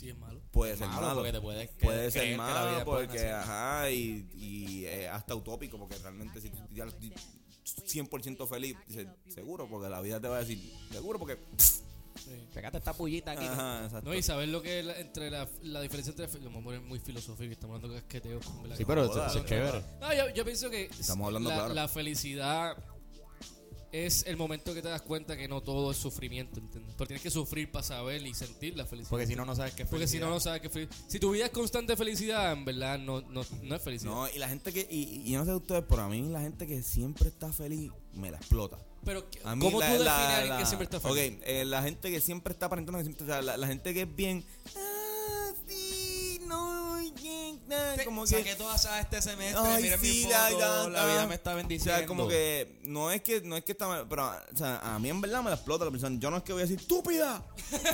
Sí, 0.00 0.08
es 0.08 0.16
malo. 0.16 0.40
Puede 0.50 0.78
ser 0.78 0.88
Malo, 0.88 1.02
malo. 1.02 1.14
porque 1.16 1.32
te 1.32 1.40
puede 1.42 1.68
creer 1.68 2.10
ser 2.10 2.22
que 2.22 2.36
la 2.38 2.46
vida 2.46 2.72
malo 2.72 2.84
porque, 2.86 3.18
sí. 3.18 3.26
ajá, 3.26 3.90
y, 3.90 4.26
y 4.32 4.84
eh, 4.86 5.08
hasta 5.10 5.34
utópico, 5.34 5.78
porque 5.78 5.98
realmente 5.98 6.40
si 6.40 6.48
tú 6.48 6.56
ya 6.70 6.86
estoy 6.86 7.12
100% 7.66 8.48
feliz, 8.48 8.78
dices, 8.86 9.06
seguro, 9.28 9.68
porque 9.68 9.90
la 9.90 10.00
vida 10.00 10.18
te 10.18 10.28
va 10.28 10.36
a 10.36 10.40
decir, 10.40 10.58
seguro, 10.90 11.18
porque. 11.18 11.38
Pégate 12.54 12.78
esta 12.78 12.94
pullita 12.94 13.32
aquí. 13.32 13.44
Ajá, 13.44 13.84
exacto. 13.84 14.08
No, 14.08 14.14
y 14.16 14.22
saber 14.22 14.48
lo 14.48 14.62
que 14.62 14.80
es 14.80 14.84
la, 14.86 14.98
entre 14.98 15.30
la, 15.30 15.46
la 15.62 15.82
diferencia 15.82 16.10
entre. 16.12 16.40
Lo 16.40 16.46
vamos 16.46 16.62
a 16.62 16.64
poner 16.64 16.80
muy 16.80 16.98
filosófico, 16.98 17.52
estamos 17.52 17.76
hablando 17.76 17.94
de 17.94 18.00
casqueteo. 18.00 18.40
Sí, 18.76 18.84
pero 18.86 19.04
eso, 19.04 19.26
es 19.26 19.44
chévere. 19.44 19.84
No, 20.00 20.14
yo, 20.14 20.30
yo 20.30 20.44
pienso 20.46 20.70
que 20.70 20.84
Estamos 20.98 21.26
hablando 21.26 21.50
la, 21.50 21.56
claro. 21.56 21.74
la 21.74 21.88
felicidad 21.88 22.76
es 23.92 24.24
el 24.26 24.36
momento 24.36 24.72
que 24.74 24.82
te 24.82 24.88
das 24.88 25.02
cuenta 25.02 25.36
que 25.36 25.48
no 25.48 25.62
todo 25.62 25.90
es 25.90 25.96
sufrimiento, 25.96 26.60
¿entiendes? 26.60 26.94
Pero 26.96 27.08
tienes 27.08 27.22
que 27.22 27.30
sufrir 27.30 27.70
para 27.70 27.82
saber 27.82 28.24
y 28.26 28.34
sentir 28.34 28.76
la 28.76 28.86
felicidad. 28.86 29.10
Porque 29.10 29.26
si 29.26 29.34
no, 29.36 29.44
no 29.44 29.54
sabes 29.56 29.74
qué 29.74 29.82
es 29.82 29.88
Porque 29.88 30.06
si 30.06 30.18
no, 30.18 30.30
no 30.30 30.38
sabes 30.40 30.70
feliz. 30.72 30.88
Si 31.08 31.18
tu 31.18 31.30
vida 31.32 31.46
es 31.46 31.50
constante 31.50 31.96
felicidad, 31.96 32.52
en 32.52 32.64
verdad 32.64 32.98
no, 32.98 33.20
no, 33.22 33.44
no 33.62 33.74
es 33.76 33.82
felicidad. 33.82 34.12
No, 34.12 34.28
y 34.28 34.38
la 34.38 34.48
gente 34.48 34.72
que, 34.72 34.86
y, 34.90 35.22
y 35.26 35.32
yo 35.32 35.38
no 35.40 35.44
sé 35.44 35.54
ustedes, 35.54 35.84
pero 35.88 36.02
a 36.02 36.08
mí 36.08 36.22
la 36.28 36.40
gente 36.40 36.66
que 36.66 36.82
siempre 36.82 37.28
está 37.28 37.52
feliz, 37.52 37.90
me 38.14 38.30
la 38.30 38.36
explota. 38.36 38.78
Pero, 39.04 39.24
A 39.44 39.56
mí 39.56 39.64
¿cómo 39.64 39.80
la- 39.80 39.86
tú 39.86 39.92
defines 39.92 40.08
a 40.12 40.34
alguien 40.36 40.48
la- 40.50 40.58
que 40.58 40.66
siempre 40.66 40.84
está 40.84 41.00
feliz? 41.00 41.32
Ok, 41.38 41.42
eh, 41.46 41.64
la 41.64 41.82
gente 41.82 42.10
que 42.10 42.20
siempre 42.20 42.52
está 42.52 42.66
aparentando 42.66 42.98
que 42.98 43.04
siempre, 43.04 43.24
o 43.24 43.26
sea, 43.28 43.40
la, 43.42 43.56
la 43.56 43.66
gente 43.66 43.94
que 43.94 44.02
es 44.02 44.14
bien, 44.16 44.44
ah, 44.76 45.52
sí, 45.66 46.38
no, 46.46 46.89
como 48.04 48.22
que, 48.24 48.28
Saqué 48.28 48.54
todas 48.56 48.86
a 48.86 49.00
este 49.00 49.20
semestre, 49.22 49.60
Ay, 49.64 49.82
sí, 49.82 50.24
mi 50.24 50.30
la- 50.30 50.46
foto, 50.48 50.58
la- 50.58 50.82
la, 50.84 50.88
la- 50.88 51.06
vida 51.06 51.26
me 51.26 51.34
está 51.34 51.52
o 51.52 51.56
bendiciendo. 51.56 51.98
sea, 51.98 52.06
como 52.06 52.28
que 52.28 52.80
no 52.84 53.10
es 53.10 53.22
que 53.22 53.40
no 53.42 53.56
es 53.56 53.64
que 53.64 53.72
está 53.72 53.88
mal, 53.88 54.06
pero 54.08 54.26
o 54.28 54.56
sea, 54.56 54.78
a 54.94 54.98
mí 54.98 55.08
en 55.10 55.20
verdad 55.20 55.42
me 55.42 55.50
la 55.50 55.56
explota 55.56 55.84
la 55.84 55.90
persona. 55.90 56.16
Yo 56.18 56.30
no 56.30 56.36
es 56.38 56.42
que 56.42 56.52
voy 56.52 56.62
a 56.62 56.64
decir, 56.64 56.78
"Estúpida, 56.80 57.44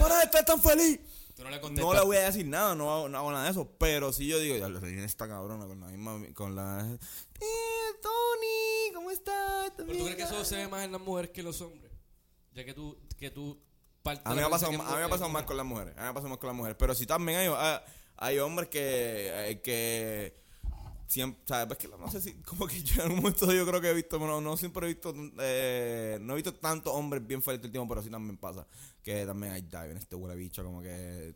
para 0.00 0.18
de 0.18 0.24
estar 0.24 0.44
tan 0.44 0.60
feliz." 0.62 1.00
Tú 1.36 1.44
no 1.44 1.50
le 1.50 1.60
contestas. 1.60 1.86
No 1.86 1.92
le 2.00 2.06
voy 2.06 2.16
a 2.16 2.20
decir 2.24 2.46
nada, 2.46 2.74
no 2.74 2.90
hago, 2.90 3.08
no 3.10 3.18
hago 3.18 3.30
nada 3.30 3.44
de 3.44 3.50
eso, 3.50 3.68
pero 3.78 4.10
si 4.12 4.26
yo 4.26 4.38
digo, 4.38 4.56
ya 4.56 4.68
reí 4.68 4.98
esta 5.00 5.28
cabrona 5.28 5.66
con 5.66 5.78
la 5.80 5.88
misma 5.88 6.18
con 6.34 6.56
la 6.56 6.80
eh, 6.90 6.98
Tony, 8.02 8.94
¿cómo 8.94 9.10
estás? 9.10 9.70
¿Pero 9.76 9.92
tú 9.92 10.04
crees 10.04 10.16
que 10.16 10.22
eso 10.22 10.44
se 10.44 10.56
ve 10.56 10.68
más 10.68 10.84
en 10.84 10.92
las 10.92 11.00
mujeres 11.00 11.30
que 11.32 11.40
en 11.40 11.46
los 11.46 11.60
hombres? 11.60 11.92
Ya 12.54 12.64
que 12.64 12.72
tú, 12.72 12.96
que 13.18 13.30
tú 13.30 13.60
A 14.24 14.30
mí 14.30 14.36
me 14.36 14.42
ha 14.44 14.48
pasado, 14.48 14.72
a 14.72 14.76
mí 14.92 14.96
me 14.96 15.02
ha 15.04 15.08
pasado 15.08 15.28
más 15.28 15.42
con 15.42 15.56
las 15.58 15.66
mujeres. 15.66 15.92
A 15.96 15.98
mí 15.98 16.02
me 16.04 16.08
ha 16.08 16.14
pasado 16.14 16.30
más 16.30 16.38
con 16.38 16.46
las 16.46 16.56
mujeres. 16.56 16.76
Pero 16.78 16.94
sí 16.94 17.04
también 17.06 17.38
hay, 17.40 17.48
hay, 17.48 17.80
hay 18.16 18.38
hombres 18.38 18.68
que, 18.68 19.50
eh, 19.50 19.60
que 19.60 20.34
siempre, 21.06 21.42
¿sabes? 21.46 21.72
Es 21.72 21.78
que 21.78 21.88
no 21.96 22.10
sé 22.10 22.20
si, 22.20 22.34
como 22.42 22.66
que 22.66 22.82
yo 22.82 23.04
en 23.04 23.12
un 23.12 23.16
momento 23.16 23.52
yo 23.52 23.66
creo 23.66 23.80
que 23.80 23.90
he 23.90 23.94
visto, 23.94 24.18
no, 24.18 24.40
no 24.40 24.56
siempre 24.56 24.86
he 24.86 24.94
visto, 24.94 25.14
eh, 25.40 26.18
no 26.20 26.32
he 26.32 26.36
visto 26.36 26.54
tantos 26.54 26.92
hombres 26.94 27.26
bien 27.26 27.42
felices 27.42 27.66
el 27.66 27.72
tiempo, 27.72 27.88
pero 27.88 28.02
sí 28.02 28.10
también 28.10 28.36
pasa. 28.36 28.66
Que 29.02 29.24
también 29.24 29.52
hay, 29.52 29.62
viene 29.62 30.00
este 30.00 30.16
huele 30.16 30.36
bicho, 30.36 30.64
como 30.64 30.82
que 30.82 31.34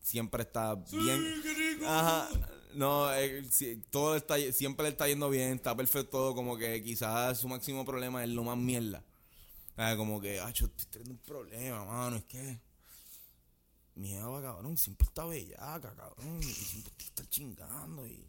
siempre 0.00 0.42
está 0.42 0.74
bien. 0.74 1.42
Ajá. 1.86 2.28
No, 2.74 3.12
eh, 3.12 3.44
sí, 3.50 3.82
todo 3.90 4.16
está, 4.16 4.36
siempre 4.52 4.84
le 4.84 4.90
está 4.90 5.06
yendo 5.06 5.28
bien, 5.28 5.52
está 5.52 5.76
perfecto 5.76 6.10
todo, 6.10 6.34
como 6.34 6.56
que 6.56 6.82
quizás 6.82 7.38
su 7.38 7.48
máximo 7.48 7.84
problema 7.84 8.22
es 8.24 8.30
lo 8.30 8.44
más 8.44 8.56
mierda. 8.56 9.04
Como 9.96 10.20
que, 10.20 10.38
ah, 10.38 10.50
yo 10.50 10.66
estoy 10.66 10.86
teniendo 10.90 11.12
un 11.12 11.18
problema, 11.18 11.84
mano, 11.84 12.16
es 12.16 12.24
que 12.24 12.60
mi 13.94 14.08
jeva, 14.08 14.40
cabrón, 14.42 14.76
siempre 14.76 15.06
está 15.06 15.24
bellaca, 15.24 15.94
cabrón, 15.94 16.38
y 16.40 16.44
siempre 16.44 16.92
está 16.98 17.28
chingando 17.28 18.06
y, 18.06 18.26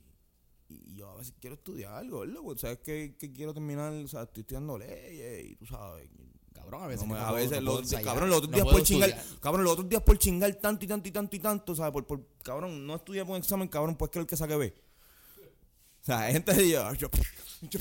y 0.70 0.96
yo 0.96 1.10
a 1.10 1.16
veces 1.16 1.34
quiero 1.40 1.56
estudiar 1.56 1.94
algo, 1.96 2.20
¿verdad? 2.22 2.42
Pues, 2.44 2.62
¿sabes 2.62 2.80
que, 2.80 3.16
que 3.18 3.32
quiero 3.32 3.54
terminar? 3.54 3.94
O 3.94 4.08
sea, 4.08 4.24
estoy 4.24 4.42
estudiando 4.42 4.78
leyes 4.78 5.52
y 5.52 5.56
tú 5.56 5.66
sabes. 5.66 6.10
Cabrón, 6.54 6.84
a 6.84 6.88
veces. 6.88 7.08
No 7.08 7.16
a 7.16 7.20
puedo- 7.30 7.34
veces, 7.36 7.62
no 7.62 7.72
los, 7.72 7.80
ensayar, 7.82 8.04
cabrón, 8.06 8.30
los 8.30 8.38
otros 8.40 8.52
días 8.54 8.66
por 8.68 8.84
chingar, 8.84 9.24
cabrón, 9.42 9.64
los 9.64 9.74
otros 9.74 9.90
días 9.90 10.02
por 10.04 10.18
chingar 10.18 10.54
tanto 10.56 10.86
y 10.86 10.88
tanto 10.88 11.08
y 11.10 11.12
tanto 11.12 11.36
y 11.36 11.40
tanto, 11.40 11.76
¿sabes? 11.76 11.92
Por, 11.94 12.06
por, 12.06 12.26
cabrón, 12.44 12.86
no 12.86 12.96
estudié 12.96 13.24
por 13.26 13.32
un 13.32 13.38
examen, 13.38 13.68
cabrón, 13.68 13.96
pues 13.96 14.12
creer 14.12 14.28
que 14.28 14.38
saque 14.38 14.56
B. 14.56 14.74
O 16.02 16.06
sea, 16.06 16.20
hay 16.22 16.34
gente 16.34 16.54
que 16.54 16.70
yo, 16.70 16.94
yo, 16.94 17.10
yo, 17.70 17.80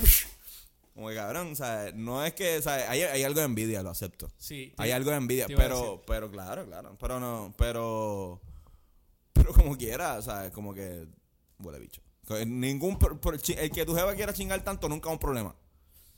como 0.95 1.09
que 1.09 1.15
cabrón, 1.15 1.53
o 1.53 1.55
sea, 1.55 1.91
no 1.95 2.25
es 2.25 2.35
que, 2.35 2.59
o 2.59 2.63
sea, 2.63 2.91
hay, 2.91 3.03
hay 3.03 3.23
algo 3.25 3.41
de 3.41 3.47
envidia, 3.47 3.83
lo 3.83 3.91
acepto. 3.91 4.31
Sí. 4.39 4.73
Hay 4.77 4.91
algo 4.91 5.11
de 5.11 5.17
envidia, 5.17 5.47
pero, 5.49 6.03
pero 6.07 6.31
claro, 6.31 6.67
claro, 6.67 6.97
pero 7.01 7.19
no, 7.19 7.55
pero, 7.57 8.41
pero 9.33 9.53
como 9.55 9.77
quiera, 9.77 10.15
o 10.19 10.23
sea, 10.23 10.51
como 10.51 10.75
que, 10.75 11.07
huele 11.59 11.79
bicho. 11.79 12.03
Que 12.27 12.45
Ningún, 12.47 12.99
por- 12.99 13.19
por- 13.21 13.35
el 13.35 13.71
que 13.71 13.85
tu 13.87 13.95
jefa 13.95 14.15
quiera 14.15 14.33
chingar 14.33 14.63
tanto 14.63 14.89
nunca 14.89 15.09
es 15.09 15.13
un 15.15 15.19
problema. 15.19 15.57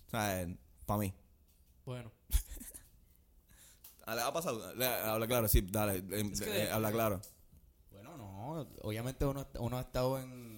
O 0.06 0.10
sea, 0.10 0.46
para 0.87 0.98
mí. 0.98 1.14
Bueno. 1.87 2.10
¿Le 4.06 4.20
ha 4.20 4.32
pasado? 4.32 4.74
Le- 4.74 4.87
habla 4.87 5.26
claro, 5.26 5.48
sí, 5.48 5.62
dale, 5.62 5.98
eh, 6.10 6.32
eh, 6.46 6.68
habla 6.70 6.92
claro. 6.92 7.20
Bueno, 7.90 8.16
no. 8.18 8.66
Obviamente 8.82 9.24
uno, 9.24 9.46
uno 9.58 9.78
ha 9.78 9.80
estado 9.80 10.18
en, 10.20 10.30
en 10.30 10.54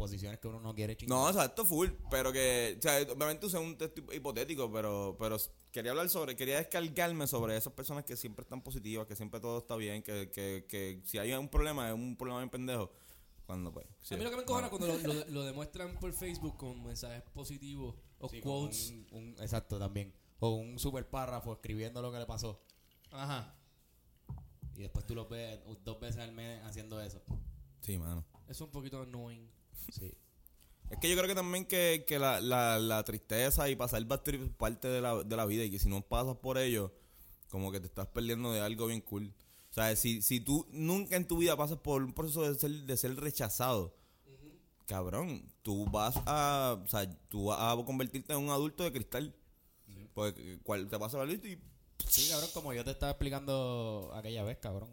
posiciones 0.00 0.40
que 0.40 0.48
uno 0.48 0.58
no 0.60 0.74
quiere 0.74 0.96
chingar. 0.96 1.16
No, 1.18 1.24
o 1.26 1.32
sea, 1.32 1.44
esto 1.44 1.64
full, 1.64 1.88
pero 2.10 2.32
que, 2.32 2.76
o 2.78 2.82
sea, 2.82 3.00
obviamente 3.02 3.46
usé 3.46 3.58
un 3.58 3.76
texto 3.76 4.02
hipotético, 4.12 4.70
pero, 4.72 5.16
pero 5.18 5.36
quería 5.70 5.92
hablar 5.92 6.08
sobre, 6.08 6.34
quería 6.34 6.56
descargarme 6.56 7.26
sobre 7.26 7.56
esas 7.56 7.72
personas 7.72 8.04
que 8.04 8.16
siempre 8.16 8.42
están 8.42 8.62
positivas, 8.62 9.06
que 9.06 9.14
siempre 9.14 9.38
todo 9.40 9.58
está 9.58 9.76
bien, 9.76 10.02
que, 10.02 10.30
que, 10.30 10.64
que 10.68 11.02
si 11.04 11.18
hay 11.18 11.32
un 11.34 11.48
problema, 11.48 11.88
es 11.88 11.94
un 11.94 12.16
problema 12.16 12.40
bien 12.40 12.50
pendejo. 12.50 12.90
Cuando 13.46 13.72
pues. 13.72 13.84
sí. 14.00 14.14
a 14.14 14.16
mí 14.16 14.22
lo 14.24 14.30
que 14.30 14.36
me 14.36 14.42
encojona 14.42 14.70
cuando 14.70 14.86
lo, 14.86 14.96
lo- 14.98 15.26
lo 15.26 15.44
demuestran 15.44 15.98
por 15.98 16.12
Facebook 16.12 16.56
con 16.56 16.82
mensajes 16.84 17.22
positivos 17.32 17.96
o 18.20 18.28
Sí, 18.28 18.40
quotes. 18.40 18.90
un- 18.90 19.06
un- 19.10 19.36
exacto, 19.40 19.78
también. 19.78 20.12
O 20.38 20.50
un 20.54 20.78
super 20.78 21.08
párrafo 21.08 21.52
escribiendo 21.54 22.00
lo 22.00 22.10
que 22.12 22.18
le 22.20 22.26
pasó. 22.26 22.62
Ajá. 23.10 23.56
Y 24.76 24.82
después 24.82 25.04
tú 25.04 25.14
lo 25.14 25.28
ves 25.28 25.58
dos 25.84 25.98
veces 26.00 26.18
al 26.22 26.32
mes 26.32 26.62
haciendo 26.64 27.00
eso. 27.02 27.20
Sí, 27.80 27.98
mano. 27.98 28.24
Es 28.48 28.60
un 28.60 28.70
poquito 28.70 29.02
annoying. 29.02 29.50
Sí. 29.92 30.14
Es 30.90 30.98
que 30.98 31.08
yo 31.08 31.16
creo 31.16 31.28
que 31.28 31.34
también 31.34 31.66
que, 31.66 32.04
que 32.06 32.18
la, 32.18 32.40
la, 32.40 32.78
la 32.78 33.04
tristeza 33.04 33.68
y 33.68 33.76
pasar 33.76 34.04
bad 34.04 34.22
trip 34.22 34.42
es 34.42 34.50
parte 34.50 34.88
de 34.88 35.00
la, 35.00 35.22
de 35.22 35.36
la 35.36 35.46
vida 35.46 35.64
y 35.64 35.70
que 35.70 35.78
si 35.78 35.88
no 35.88 36.02
pasas 36.02 36.36
por 36.36 36.58
ello, 36.58 36.92
como 37.48 37.70
que 37.70 37.80
te 37.80 37.86
estás 37.86 38.08
perdiendo 38.08 38.52
de 38.52 38.60
algo 38.60 38.86
bien 38.86 39.00
cool. 39.00 39.32
O 39.70 39.72
sea, 39.72 39.94
si, 39.94 40.20
si 40.20 40.40
tú 40.40 40.66
nunca 40.72 41.16
en 41.16 41.28
tu 41.28 41.38
vida 41.38 41.56
pasas 41.56 41.78
por 41.78 42.02
un 42.02 42.12
proceso 42.12 42.42
de 42.42 42.58
ser, 42.58 42.70
de 42.70 42.96
ser 42.96 43.14
rechazado, 43.14 43.94
cabrón, 44.86 45.48
tú 45.62 45.86
vas 45.86 46.16
a, 46.26 46.80
o 46.84 46.88
sea, 46.88 47.08
tú 47.28 47.46
vas 47.46 47.58
a 47.60 47.84
convertirte 47.84 48.32
en 48.32 48.40
un 48.40 48.50
adulto 48.50 48.82
de 48.82 48.92
cristal. 48.92 49.34
Porque 50.12 50.58
cual, 50.64 50.88
te 50.88 50.98
pasa 50.98 51.18
la 51.18 51.24
lista 51.24 51.46
y 51.46 51.56
Sí, 52.08 52.28
cabrón, 52.30 52.50
como 52.52 52.72
yo 52.72 52.84
te 52.84 52.90
estaba 52.90 53.12
explicando 53.12 54.10
aquella 54.14 54.42
vez, 54.42 54.58
cabrón. 54.58 54.90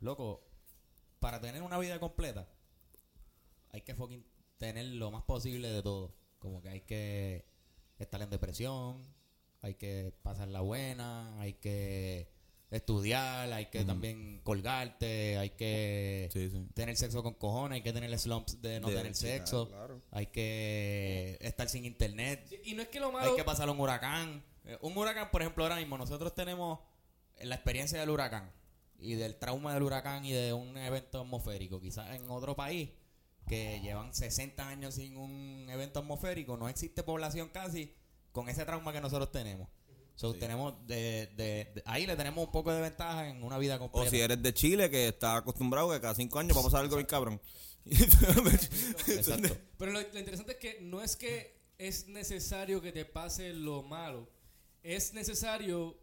Loco, 0.00 0.42
para 1.20 1.40
tener 1.40 1.62
una 1.62 1.78
vida 1.78 2.00
completa, 2.00 2.48
hay 3.72 3.82
que 3.82 3.94
fucking 3.94 4.24
tener 4.58 4.84
lo 4.86 5.10
más 5.10 5.22
posible 5.24 5.68
de 5.70 5.82
todo. 5.82 6.14
Como 6.38 6.60
que 6.62 6.68
hay 6.68 6.80
que 6.82 7.44
estar 7.98 8.20
en 8.22 8.30
depresión, 8.30 9.02
hay 9.62 9.74
que 9.74 10.12
pasar 10.22 10.48
la 10.48 10.60
buena, 10.60 11.38
hay 11.40 11.54
que 11.54 12.28
estudiar, 12.70 13.50
hay 13.52 13.66
que 13.66 13.82
también 13.84 14.40
colgarte, 14.44 15.38
hay 15.38 15.50
que 15.50 16.28
Sí, 16.32 16.50
sí. 16.50 16.66
tener 16.74 16.96
sexo 16.96 17.22
con 17.22 17.34
cojones, 17.34 17.76
hay 17.76 17.82
que 17.82 17.92
tener 17.92 18.16
slumps 18.18 18.60
de 18.60 18.78
no 18.78 18.88
De- 18.88 18.94
tener 18.96 19.14
sexo, 19.14 19.68
claro. 19.68 20.02
hay 20.10 20.26
que 20.26 21.38
estar 21.40 21.68
sin 21.68 21.84
internet, 21.86 22.46
Y 22.64 22.74
no 22.74 22.82
es 22.82 22.88
que 22.88 23.00
lo 23.00 23.10
malo. 23.10 23.30
hay 23.30 23.36
que 23.36 23.44
pasar 23.44 23.68
un 23.70 23.80
huracán. 23.80 24.44
Eh, 24.64 24.76
Un 24.82 24.96
huracán, 24.96 25.30
por 25.30 25.40
ejemplo, 25.40 25.64
ahora 25.64 25.76
mismo 25.76 25.96
nosotros 25.96 26.34
tenemos 26.34 26.80
la 27.40 27.54
experiencia 27.54 27.98
del 27.98 28.10
huracán 28.10 28.52
y 28.98 29.14
del 29.14 29.36
trauma 29.38 29.72
del 29.72 29.82
huracán 29.82 30.24
y 30.26 30.32
de 30.32 30.52
un 30.52 30.76
evento 30.76 31.20
atmosférico. 31.22 31.80
Quizás 31.80 32.14
en 32.14 32.28
otro 32.30 32.54
país 32.54 32.90
que 33.48 33.80
llevan 33.80 34.14
60 34.14 34.68
años 34.68 34.94
sin 34.94 35.16
un 35.16 35.66
evento 35.70 36.00
atmosférico, 36.00 36.56
no 36.56 36.68
existe 36.68 37.02
población 37.02 37.48
casi 37.52 37.92
con 38.32 38.48
ese 38.48 38.64
trauma 38.64 38.92
que 38.92 39.00
nosotros 39.00 39.32
tenemos. 39.32 39.68
So, 40.14 40.34
tenemos 40.34 40.74
de, 40.86 41.28
de- 41.36 41.70
de- 41.74 41.82
ahí 41.86 42.04
le 42.06 42.16
tenemos 42.16 42.44
un 42.44 42.50
poco 42.52 42.72
de 42.72 42.80
ventaja 42.80 43.28
en 43.28 43.42
una 43.44 43.56
vida 43.56 43.76
O 43.76 43.78
completa. 43.78 44.10
si 44.10 44.20
eres 44.20 44.42
de 44.42 44.52
Chile, 44.52 44.90
que 44.90 45.08
está 45.08 45.36
acostumbrado 45.36 45.90
que 45.92 46.00
cada 46.00 46.14
cinco 46.14 46.40
años 46.40 46.56
va 46.56 46.60
a 46.60 46.64
pasar 46.64 46.80
algo 46.80 46.96
bien 46.96 47.06
cabrón. 47.06 47.40
Exacto. 47.86 49.56
Pero 49.78 49.92
lo, 49.92 50.00
lo 50.00 50.18
interesante 50.18 50.52
es 50.52 50.58
que 50.58 50.80
no 50.80 51.02
es 51.02 51.16
que 51.16 51.56
es 51.78 52.08
necesario 52.08 52.82
que 52.82 52.92
te 52.92 53.04
pase 53.04 53.52
lo 53.52 53.82
malo. 53.82 54.28
Es 54.82 55.14
necesario, 55.14 55.96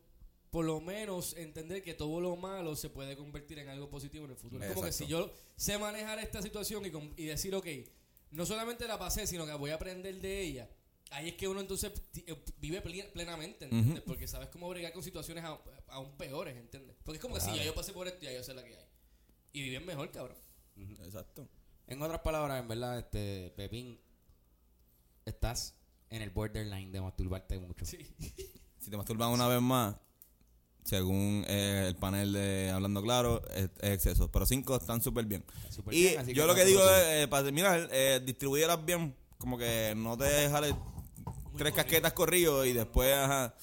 por 0.55 0.63
lo 0.63 0.79
menos, 0.79 1.35
entender 1.35 1.83
que 1.83 1.95
todo 1.95 2.21
lo 2.21 2.37
malo 2.37 2.77
se 2.77 2.89
puede 2.89 3.17
convertir 3.17 3.59
en 3.59 3.67
algo 3.67 3.89
positivo 3.89 4.23
en 4.23 4.31
el 4.31 4.37
futuro. 4.37 4.63
Es 4.63 4.69
como 4.69 4.83
que 4.83 4.87
Exacto. 4.87 5.05
si 5.05 5.11
yo 5.11 5.29
sé 5.57 5.77
manejar 5.77 6.17
esta 6.19 6.41
situación 6.41 6.85
y, 6.85 6.91
con- 6.91 7.13
y 7.17 7.25
decir, 7.25 7.53
ok, 7.53 7.67
no 8.31 8.45
solamente 8.45 8.87
la 8.87 8.97
pasé, 8.97 9.27
sino 9.27 9.45
que 9.45 9.51
voy 9.55 9.71
a 9.71 9.75
aprender 9.75 10.21
de 10.21 10.41
ella. 10.41 10.69
Ahí 11.11 11.27
es 11.27 11.33
que 11.35 11.49
uno 11.49 11.59
entonces 11.59 11.91
eh, 12.25 12.41
vive 12.59 12.79
plenamente, 12.81 13.65
¿entiendes? 13.65 14.01
Porque 14.03 14.29
sabes 14.29 14.47
cómo 14.47 14.69
bregar 14.69 14.93
con 14.93 15.03
situaciones 15.03 15.43
aún 15.87 16.15
peores, 16.15 16.55
¿entiendes? 16.55 16.95
Porque 17.03 17.17
es 17.17 17.21
como 17.21 17.35
que 17.35 17.41
si 17.41 17.47
Claro. 17.47 17.59
ya 17.59 17.65
yo 17.65 17.75
pasé 17.75 17.91
por 17.91 18.07
esto, 18.07 18.21
ya 18.23 18.31
yo 18.31 18.41
sé 18.41 18.53
la 18.53 18.63
que 18.63 18.77
hay. 18.77 18.85
Y 19.51 19.61
viven 19.61 19.85
mejor, 19.85 20.09
cabrón. 20.09 20.37
Exacto. 21.03 21.49
En 21.87 22.01
otras 22.01 22.21
palabras, 22.21 22.61
en 22.61 22.69
verdad, 22.69 22.97
este 22.97 23.51
Pepín, 23.57 23.99
estás 25.25 25.75
en 26.09 26.21
el 26.21 26.29
borderline 26.29 26.93
de 26.93 27.01
masturbarte 27.01 27.59
mucho. 27.59 27.85
Sí. 27.85 27.97
Si 28.79 28.89
te 28.89 28.95
masturban 28.95 29.31
una 29.31 29.47
vez 29.49 29.61
más, 29.61 29.95
según 30.85 31.43
eh, 31.47 31.85
el 31.87 31.95
panel 31.95 32.31
de 32.31 32.69
Hablando 32.69 33.01
Claro, 33.01 33.41
es, 33.49 33.69
es 33.81 33.91
exceso. 33.91 34.31
Pero 34.31 34.45
cinco 34.45 34.75
están 34.75 35.01
súper 35.01 35.25
bien. 35.25 35.43
Súper 35.69 35.93
Y 35.95 36.03
bien, 36.03 36.27
yo 36.27 36.45
lo 36.45 36.53
que 36.53 36.63
digo 36.63 36.79
es, 36.79 37.23
eh, 37.23 37.27
para 37.27 37.43
terminar, 37.43 37.89
eh, 37.91 38.21
bien. 38.85 39.15
Como 39.39 39.57
que 39.57 39.93
no 39.97 40.15
te 40.15 40.25
dejes 40.25 40.75
tres 41.57 41.73
casquetas 41.73 42.13
corridos 42.13 42.67
y 42.67 42.73
después, 42.73 43.13
ajá. 43.13 43.55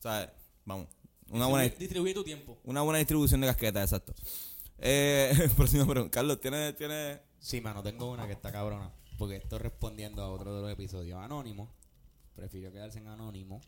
¿Sabes? 0.00 0.30
Vamos. 0.64 0.88
Una 1.28 1.46
buena, 1.46 1.72
tu 2.14 2.24
tiempo. 2.24 2.58
una 2.64 2.80
buena 2.80 2.98
distribución 2.98 3.40
de 3.40 3.46
casquetas, 3.46 3.84
exacto. 3.84 4.14
Eh, 4.78 5.48
próxima 5.56 5.86
pregunta. 5.86 6.10
Carlos, 6.10 6.40
¿tienes, 6.40 6.74
tienes 6.76 7.20
Sí, 7.38 7.60
mano, 7.60 7.82
tengo 7.82 8.10
una 8.10 8.26
que 8.26 8.32
está 8.32 8.50
cabrona. 8.50 8.90
Porque 9.18 9.36
estoy 9.36 9.58
respondiendo 9.58 10.22
a 10.22 10.30
otro 10.30 10.56
de 10.56 10.62
los 10.62 10.72
episodios. 10.72 11.18
Anónimo. 11.20 11.70
Prefirió 12.34 12.72
quedarse 12.72 12.98
en 12.98 13.08
anónimo. 13.08 13.60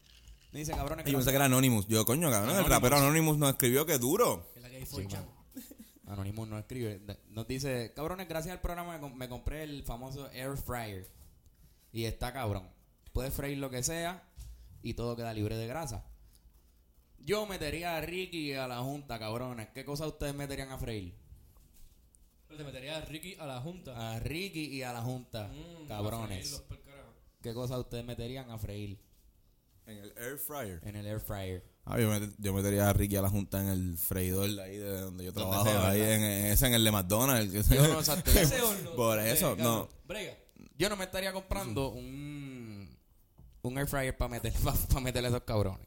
Me 0.53 0.59
dice, 0.61 0.73
cabrones, 0.73 1.05
que 1.05 1.11
Yo 1.11 1.17
no 1.17 1.21
pensé 1.21 1.31
que 1.31 1.37
era 1.37 1.45
Anonymous. 1.47 1.87
Yo, 1.89 2.05
coño, 2.05 2.31
cabrón, 2.31 2.51
el 2.51 2.57
Anonymous. 2.57 2.71
rapero 2.71 2.97
Anonymous 2.99 3.39
nos 3.39 3.51
escribió 3.51 3.87
que 3.87 3.99
duro. 3.99 4.51
Es 4.55 4.63
la 4.63 4.69
que 4.71 4.77
hay 4.77 4.87
Sí, 4.87 4.97
4chan. 4.97 5.13
mano. 5.21 5.43
Anonymous 6.07 6.49
no 6.49 6.59
escribe. 6.59 7.01
Nos 7.31 7.47
dice, 7.49 7.93
cabrones, 7.97 8.29
gracias 8.29 8.53
al 8.53 8.61
programa 8.61 8.95
me, 8.95 9.01
com- 9.01 9.15
me 9.15 9.29
compré 9.29 9.63
el 9.63 9.83
famoso 9.83 10.31
Air 10.31 10.57
Fryer. 10.59 11.09
Y 11.93 12.05
está 12.05 12.33
cabrón. 12.33 12.69
Puedes 13.13 13.33
freír 13.33 13.59
lo 13.59 13.71
que 13.71 13.83
sea 13.83 14.23
y 14.83 14.95
todo 14.95 15.17
queda 15.17 15.33
libre 15.33 15.57
de 15.57 15.67
grasa. 15.67 16.05
Yo 17.19 17.47
metería 17.47 17.97
a 17.97 18.01
Ricky 18.01 18.51
y 18.51 18.55
a 18.55 18.67
la 18.67 18.81
Junta, 18.81 19.19
cabrones. 19.19 19.69
¿Qué 19.75 19.85
cosas 19.85 20.09
ustedes 20.09 20.35
meterían 20.35 20.71
a 20.71 20.79
freír? 20.79 21.15
Te 22.57 22.65
metería 22.65 22.99
a 22.99 23.01
Ricky 23.03 23.35
a 23.39 23.47
la 23.47 23.61
junta. 23.61 24.13
A 24.15 24.19
Ricky 24.21 24.65
y 24.67 24.83
a 24.83 24.93
la 24.93 25.01
Junta, 25.01 25.49
Mm, 25.49 25.85
a 25.85 25.89
cabrones. 25.89 26.63
¿Qué 27.41 27.55
cosas 27.55 27.79
ustedes 27.79 28.05
meterían 28.05 28.51
a 28.51 28.59
freír 28.59 28.99
En 29.87 29.99
el 29.99 30.13
air 30.17 30.39
fryer. 30.39 30.81
en 30.85 30.97
el 30.97 31.07
Air 31.07 31.21
Fryer? 31.21 31.65
Ah, 31.85 31.99
yo, 31.99 32.09
met- 32.13 32.33
yo 32.39 32.53
metería 32.55 32.89
a 32.89 32.93
Ricky 32.93 33.17
a 33.17 33.23
la 33.23 33.29
junta 33.31 33.61
en 33.61 33.67
el 33.69 33.99
freidor 33.99 34.49
de 34.49 34.63
ahí 34.63 34.77
de 34.79 35.01
donde 35.01 35.25
yo 35.25 35.33
trabajo. 35.33 35.65
sea, 35.65 35.89
ahí 35.91 36.01
en, 36.01 36.23
en 36.23 36.47
ese, 36.47 36.67
en 36.69 36.75
el 36.75 36.85
de 36.85 36.91
McDonald's. 36.93 37.69
Yo 37.69 37.89
no, 37.89 37.99
exacto, 37.99 38.31
yo-. 38.33 38.95
Por 38.97 39.19
eso, 39.19 39.57
no. 39.57 39.89
Brega. 40.07 40.37
Yo 40.79 40.89
no 40.89 40.97
me 40.97 41.05
estaría 41.05 41.33
comprando 41.33 41.89
un, 41.89 42.97
un 43.63 43.79
air 43.79 43.87
fryer 43.89 44.17
para 44.17 44.29
meter, 44.29 44.53
para 44.89 45.01
meterle 45.01 45.27
a 45.29 45.31
esos 45.31 45.43
cabrones. 45.43 45.87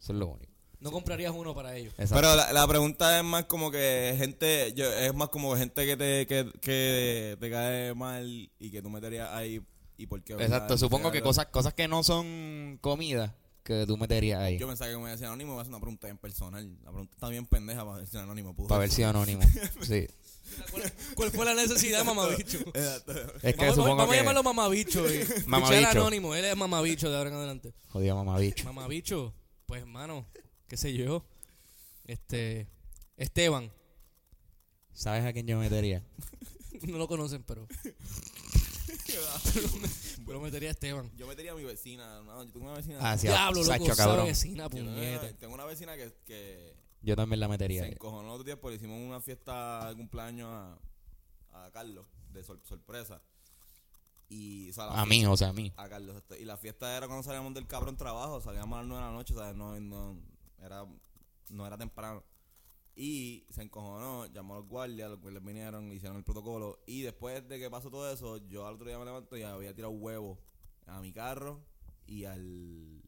Eso 0.00 0.12
es 0.12 0.18
lo 0.18 0.26
único. 0.28 0.52
No 0.80 0.90
comprarías 0.92 1.32
uno 1.34 1.54
para 1.54 1.74
ellos. 1.76 1.94
Exacto. 1.98 2.16
Pero 2.16 2.34
la, 2.36 2.52
la 2.52 2.66
pregunta 2.66 3.16
es 3.18 3.24
más 3.24 3.44
como 3.44 3.70
que 3.70 4.14
gente, 4.18 4.72
yo, 4.74 4.92
es 4.92 5.14
más 5.14 5.28
como 5.30 5.56
gente 5.56 5.86
que 5.86 5.96
te, 5.96 6.26
que, 6.26 6.52
que 6.60 7.36
te 7.40 7.50
cae 7.50 7.94
mal 7.94 8.50
y 8.58 8.70
que 8.70 8.82
tú 8.82 8.90
meterías 8.90 9.30
ahí 9.32 9.60
y 9.96 10.06
por 10.06 10.22
qué. 10.22 10.34
Exacto, 10.34 10.52
¿verdad? 10.52 10.76
supongo 10.76 11.10
que 11.10 11.22
cosas, 11.22 11.46
cosas 11.46 11.74
que 11.74 11.88
no 11.88 12.02
son 12.02 12.78
comida 12.80 13.34
que 13.66 13.84
tú 13.86 13.96
meterías 13.96 14.40
ahí. 14.40 14.58
Yo 14.58 14.68
pensaba 14.68 14.90
que 14.90 14.96
me 14.96 15.10
decía 15.10 15.26
anónimo, 15.26 15.52
iba 15.52 15.60
a 15.60 15.62
hacer 15.62 15.72
una 15.74 15.80
pregunta 15.80 16.08
en 16.08 16.18
personal. 16.18 16.78
La 16.84 16.90
pregunta 16.90 17.14
está 17.14 17.28
bien 17.28 17.46
pendeja 17.46 17.84
para 17.84 17.98
ver 17.98 18.06
si 18.06 18.16
anónimo 18.16 18.54
pudo. 18.54 18.68
Para 18.68 18.80
ver 18.80 18.90
si 18.90 19.02
anónimo. 19.02 19.42
Sí. 19.82 20.06
¿Cuál, 20.70 20.92
cuál 21.16 21.30
fue 21.32 21.44
la 21.44 21.54
necesidad, 21.54 22.04
mamabicho? 22.04 22.58
Exacto. 22.72 23.12
Es 23.42 23.54
que 23.54 23.60
Vamos, 23.62 23.74
supongo 23.74 23.96
vamos 23.96 24.08
a 24.08 24.12
que... 24.12 24.18
llamarlo 24.18 24.42
mamabicho. 24.44 25.12
Y 25.12 25.18
Mamabicho. 25.46 25.80
escuchar 25.80 25.96
anónimo. 25.98 26.34
Él 26.36 26.44
es 26.44 26.56
mamabicho 26.56 27.10
de 27.10 27.16
ahora 27.16 27.30
en 27.30 27.36
adelante. 27.36 27.74
Jodido 27.88 28.14
mamabicho. 28.14 28.64
Mamabicho. 28.64 29.34
Pues, 29.66 29.80
hermano, 29.82 30.24
qué 30.68 30.76
sé 30.76 30.94
yo. 30.94 31.24
Este. 32.04 32.68
Esteban. 33.16 33.72
¿Sabes 34.92 35.24
a 35.24 35.32
quién 35.32 35.46
yo 35.46 35.58
metería? 35.58 36.02
No 36.86 36.98
lo 36.98 37.08
conocen, 37.08 37.42
pero. 37.42 37.66
pero 40.26 40.40
metería 40.40 40.68
a 40.68 40.72
Esteban. 40.72 41.10
Yo 41.16 41.26
metería 41.26 41.52
a 41.52 41.54
mi 41.54 41.64
vecina. 41.64 42.22
No, 42.22 42.44
yo 42.44 42.50
tengo 42.52 42.66
una 42.66 42.74
vecina. 42.76 42.98
Ah, 43.00 43.16
sí, 43.18 43.26
Diablo, 43.28 43.60
loco, 43.62 43.72
Sacho, 43.72 43.92
esa 43.92 44.04
cabrón. 44.04 44.26
vecina, 44.26 44.64
Yo 44.64 44.70
tengo 44.70 44.84
una- 44.90 44.94
puñeta. 44.96 45.32
tengo 45.38 45.54
una 45.54 45.64
vecina 45.64 45.96
que, 45.96 46.12
que 46.24 46.74
Yo 47.02 47.16
también 47.16 47.40
la 47.40 47.48
metería. 47.48 47.82
se 47.82 47.92
encojonó 47.92 48.32
otro 48.32 48.44
día 48.44 48.60
porque 48.60 48.76
hicimos 48.76 48.98
una 49.00 49.20
fiesta 49.20 49.88
de 49.88 49.96
cumpleaños 49.96 50.48
a, 50.50 50.78
a 51.52 51.70
Carlos 51.72 52.06
de 52.32 52.42
sor- 52.44 52.60
sorpresa. 52.64 53.20
Y, 54.28 54.70
o 54.70 54.72
sea, 54.72 54.86
la 54.86 55.02
A 55.02 55.06
mí, 55.06 55.24
o 55.24 55.36
sea, 55.36 55.48
a 55.48 55.52
mí. 55.52 55.72
a 55.76 55.88
Carlos. 55.88 56.16
este, 56.16 56.40
Y 56.40 56.44
la 56.44 56.56
fiesta 56.56 56.96
era 56.96 57.06
cuando 57.06 57.22
salíamos 57.22 57.54
del 57.54 57.66
cabrón 57.68 57.96
trabajo, 57.96 58.40
salíamos 58.40 58.76
a 58.76 58.80
las 58.82 58.88
9 58.88 59.02
de 59.04 59.08
la 59.10 59.14
noche, 59.16 59.34
¿sabes? 59.34 59.54
No, 59.56 59.78
no, 59.78 60.18
era, 60.60 60.84
no 61.50 61.66
era 61.66 61.78
temprano. 61.78 62.24
Y 62.98 63.44
se 63.50 63.62
encojonó, 63.62 64.24
llamó 64.32 64.54
a 64.54 64.58
los 64.60 64.68
guardias, 64.68 65.10
los 65.10 65.20
guardias 65.20 65.44
vinieron, 65.44 65.92
hicieron 65.92 66.16
el 66.16 66.24
protocolo. 66.24 66.80
Y 66.86 67.02
después 67.02 67.46
de 67.46 67.58
que 67.58 67.68
pasó 67.70 67.90
todo 67.90 68.10
eso, 68.10 68.38
yo 68.48 68.66
al 68.66 68.74
otro 68.76 68.88
día 68.88 68.98
me 68.98 69.04
levanto 69.04 69.36
y 69.36 69.42
había 69.42 69.74
tirado 69.74 69.92
huevo 69.92 70.38
a 70.86 71.00
mi 71.02 71.12
carro 71.12 71.60
y 72.06 72.24
al, 72.24 73.02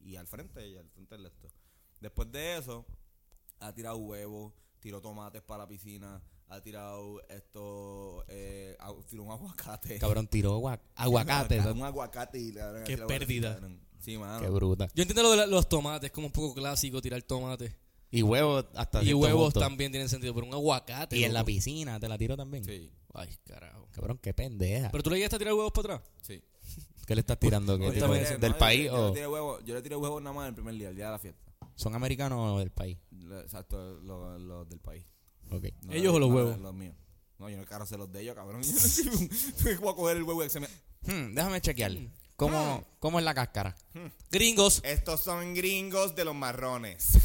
y 0.00 0.16
al 0.16 0.26
frente, 0.26 0.66
y 0.66 0.76
al 0.78 0.88
frente 0.88 1.16
del 1.16 1.26
esto. 1.26 1.48
Después 2.00 2.32
de 2.32 2.56
eso, 2.56 2.86
ha 3.60 3.74
tirado 3.74 3.98
huevo, 3.98 4.54
tiró 4.80 5.02
tomates 5.02 5.42
para 5.42 5.64
la 5.64 5.68
piscina, 5.68 6.22
ha 6.48 6.60
tirado 6.62 7.20
esto, 7.28 8.24
eh, 8.28 8.78
tiró 9.10 9.24
un 9.24 9.30
aguacate. 9.32 9.98
Cabrón, 9.98 10.26
tiró 10.26 10.54
agua- 10.54 10.80
aguacate. 10.94 11.60
Un 11.60 11.82
aguacate 11.82 12.38
y 12.38 12.54
Qué 12.86 12.96
pérdida. 13.06 13.60
Sí, 13.98 14.16
mano. 14.18 14.40
Qué 14.40 14.48
bruta. 14.48 14.88
Yo 14.94 15.02
entiendo 15.02 15.22
lo 15.22 15.30
de 15.32 15.36
la- 15.38 15.46
los 15.46 15.68
tomates, 15.68 16.10
como 16.10 16.28
un 16.28 16.32
poco 16.32 16.54
clásico 16.54 17.00
tirar 17.02 17.22
tomates. 17.22 17.74
Y 18.18 18.22
huevos 18.22 18.66
hasta 18.74 19.02
Y 19.02 19.12
huevos 19.12 19.52
punto. 19.52 19.60
también 19.60 19.90
tienen 19.90 20.08
sentido, 20.08 20.32
pero 20.34 20.46
un 20.46 20.54
aguacate. 20.54 21.16
Y 21.18 21.24
en 21.24 21.34
la 21.34 21.44
piscina 21.44 21.98
te 21.98 22.08
la 22.08 22.16
tiro 22.16 22.36
también. 22.36 22.64
Sí, 22.64 22.90
Ay, 23.12 23.28
carajo. 23.46 23.88
Cabrón, 23.92 24.18
qué 24.22 24.32
pendeja. 24.34 24.90
Pero 24.90 25.02
tú 25.02 25.10
le 25.10 25.16
llegaste 25.16 25.36
a 25.36 25.38
tirar 25.38 25.54
huevos 25.54 25.72
para 25.72 25.94
atrás. 25.96 26.10
sí. 26.22 26.42
¿Qué 27.06 27.14
le 27.14 27.20
estás 27.20 27.38
tirando? 27.38 27.76
¿Del 27.76 28.00
no, 28.00 28.58
país 28.58 28.86
yo, 28.86 28.94
o 28.94 29.06
le 29.08 29.12
tiré 29.14 29.26
huevo, 29.26 29.60
yo 29.60 29.74
le 29.74 29.82
tiré 29.82 29.94
huevos 29.96 30.22
nada 30.22 30.34
más 30.34 30.48
el 30.48 30.54
primer 30.54 30.74
día, 30.74 30.88
el 30.88 30.96
día 30.96 31.04
de 31.06 31.10
la 31.12 31.18
fiesta. 31.18 31.42
son 31.74 31.94
americanos 31.94 32.54
o 32.54 32.58
del 32.60 32.70
país? 32.70 32.96
Lo- 33.10 33.40
Exacto, 33.42 34.00
los 34.00 34.40
los 34.40 34.66
del 34.68 34.78
país. 34.80 35.04
Ok. 35.50 35.66
No 35.82 35.92
¿Ellos 35.92 36.14
o 36.14 36.18
los 36.18 36.30
no 36.30 36.34
huevos? 36.36 36.58
Los 36.58 36.72
míos. 36.74 36.94
No, 37.38 37.50
yo 37.50 37.58
no 37.58 37.64
quiero 37.66 37.82
hacer 37.82 37.98
los 37.98 38.10
de 38.10 38.22
ellos, 38.22 38.34
cabrón. 38.34 38.62
Yo 39.64 39.80
voy 39.80 39.92
a 39.92 39.94
coger 39.96 40.16
el 40.16 40.22
huevo 40.22 40.44
y 40.44 40.48
se 40.48 40.60
me... 40.60 40.66
Hmm, 41.02 41.34
déjame 41.34 41.60
chequear. 41.60 41.92
¿Cómo, 42.36 42.84
¿Cómo 42.98 43.18
es 43.18 43.24
la 43.24 43.34
cáscara? 43.34 43.76
Gringos. 44.30 44.80
Estos 44.84 45.22
son 45.22 45.54
gringos 45.54 46.14
de 46.16 46.24
los 46.24 46.34
marrones. 46.34 47.12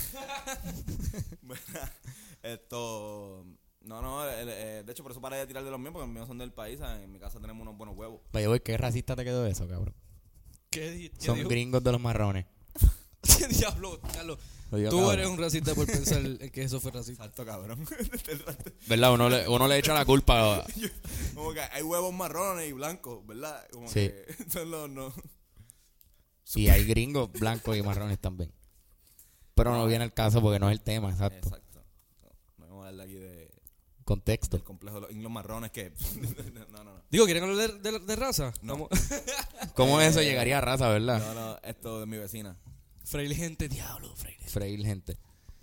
Esto... 2.44 3.46
No, 3.82 4.02
no, 4.02 4.28
el- 4.30 4.50
eh, 4.50 4.84
de 4.86 4.92
hecho 4.92 5.02
por 5.04 5.12
eso 5.14 5.22
paré 5.22 5.38
de 5.38 5.48
tirar 5.48 5.64
de 5.64 5.72
los 5.72 5.80
míos, 5.80 5.94
porque 5.94 6.06
los 6.06 6.14
míos 6.14 6.28
son 6.28 6.38
del 6.38 6.52
país, 6.52 6.80
¿sabes? 6.80 7.02
en 7.04 7.12
mi 7.12 7.18
casa 7.18 7.40
tenemos 7.40 7.62
unos 7.62 7.78
buenos 7.78 7.96
huevos. 7.96 8.20
Vaya, 8.34 8.48
voy, 8.50 8.60
qué 8.60 8.78
racista 8.78 9.16
te 9.16 9.24
quedó 9.24 9.48
eso, 9.48 9.68
cabrón. 9.68 9.96
¿Qué, 10.70 11.12
qué 11.18 11.26
Son 11.26 11.38
dijo? 11.38 11.50
gringos 11.50 11.84
de 11.84 11.92
los 11.94 12.02
marrones. 12.02 12.46
¿Qué 13.22 13.48
diablo, 13.48 14.00
Carlos? 14.14 14.38
Tú 14.70 14.78
cabrón. 14.98 15.14
eres 15.14 15.28
un 15.28 15.38
racista 15.38 15.74
por 15.74 15.86
pensar 15.88 16.20
en 16.24 16.50
que 16.52 16.62
eso 16.62 16.80
fue 16.80 16.92
racista. 16.92 17.24
Salto, 17.24 17.46
cabrón. 17.46 17.86
¿Verdad? 18.88 19.14
Uno 19.14 19.30
le, 19.30 19.48
uno 19.48 19.68
le 19.68 19.78
echa 19.78 19.94
la 19.94 20.06
culpa. 20.06 20.64
Como 21.34 21.54
que 21.54 21.62
hay 21.62 21.82
huevos 21.82 22.14
marrones 22.14 22.70
y 22.70 22.74
blancos, 22.74 23.26
¿verdad? 23.26 23.66
Como 23.72 23.88
Sí. 23.88 24.10
que 24.10 24.36
son 24.52 24.70
los 24.72 24.90
no. 24.90 25.14
Y 26.56 26.68
hay 26.70 26.84
gringos 26.86 27.32
blancos 27.32 27.78
y 27.78 27.82
marrones 27.82 28.20
también. 28.20 28.52
Pero 29.56 29.74
no 29.74 29.86
viene 29.88 30.06
el 30.06 30.14
caso 30.14 30.42
porque 30.42 30.60
no 30.60 30.70
es 30.70 30.74
el 30.74 30.82
tema, 30.82 31.10
exacto. 31.10 31.50
Exacto. 31.50 31.84
No, 32.58 32.68
vamos 32.68 32.86
a 32.86 32.90
hablar 32.90 33.06
aquí 33.08 33.16
de, 33.16 33.52
Contexto. 34.06 34.58
del 34.58 34.64
complejo 34.64 34.96
de 34.96 35.02
los 35.02 35.12
inglos 35.12 35.32
marrones 35.32 35.72
que. 35.72 35.92
no, 36.54 36.66
no, 36.68 36.84
no. 36.84 37.04
Digo, 37.12 37.26
¿quieren 37.26 37.44
hablar 37.44 37.74
de, 37.82 37.92
de- 37.92 38.00
de 38.00 38.16
raza? 38.16 38.54
No. 38.62 38.88
¿Cómo 39.76 40.00
eso 40.02 40.22
llegaría 40.22 40.60
a 40.60 40.62
raza, 40.62 40.90
verdad? 40.90 41.20
No, 41.20 41.34
no, 41.34 41.58
esto 41.64 42.00
de 42.00 42.06
mi 42.06 42.18
vecina. 42.18 42.56
Fraile 43.10 43.34
gente, 43.34 43.68
diablo, 43.68 44.16
fraile. 44.16 44.44
Freír 44.48 44.86
gente. 44.86 45.18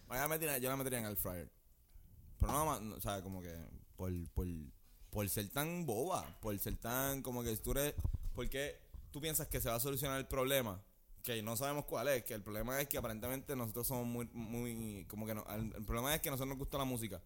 Vaya, 0.08 0.26
me 0.26 0.36
tira- 0.38 0.58
yo 0.58 0.68
la 0.68 0.76
metería 0.76 0.98
en 0.98 1.06
el 1.06 1.16
fryer. 1.16 1.48
Pero 2.40 2.50
no, 2.52 2.66
más, 2.66 2.82
no, 2.82 2.96
o 2.96 3.00
sea, 3.00 3.22
como 3.22 3.40
que 3.40 3.54
por, 3.94 4.12
por, 4.30 4.46
por 5.10 5.28
ser 5.28 5.48
tan 5.50 5.86
boba, 5.86 6.38
por 6.40 6.58
ser 6.58 6.76
tan 6.76 7.22
como 7.22 7.44
que 7.44 7.56
tú 7.56 7.70
eres, 7.70 7.94
porque 8.34 8.80
tú 9.12 9.20
piensas 9.20 9.46
que 9.46 9.60
se 9.60 9.68
va 9.68 9.76
a 9.76 9.80
solucionar 9.80 10.18
el 10.18 10.26
problema, 10.26 10.82
que 11.22 11.40
no 11.42 11.56
sabemos 11.56 11.84
cuál 11.84 12.08
es, 12.08 12.24
que 12.24 12.34
el 12.34 12.42
problema 12.42 12.80
es 12.80 12.88
que 12.88 12.98
aparentemente 12.98 13.54
nosotros 13.54 13.86
somos 13.86 14.06
muy, 14.06 14.28
muy, 14.32 15.04
como 15.06 15.24
que 15.24 15.34
no, 15.34 15.44
el, 15.54 15.72
el 15.72 15.84
problema 15.84 16.14
es 16.16 16.20
que 16.20 16.28
a 16.28 16.32
nosotros 16.32 16.48
nos 16.48 16.58
gusta 16.58 16.78
la 16.78 16.84
música, 16.84 17.22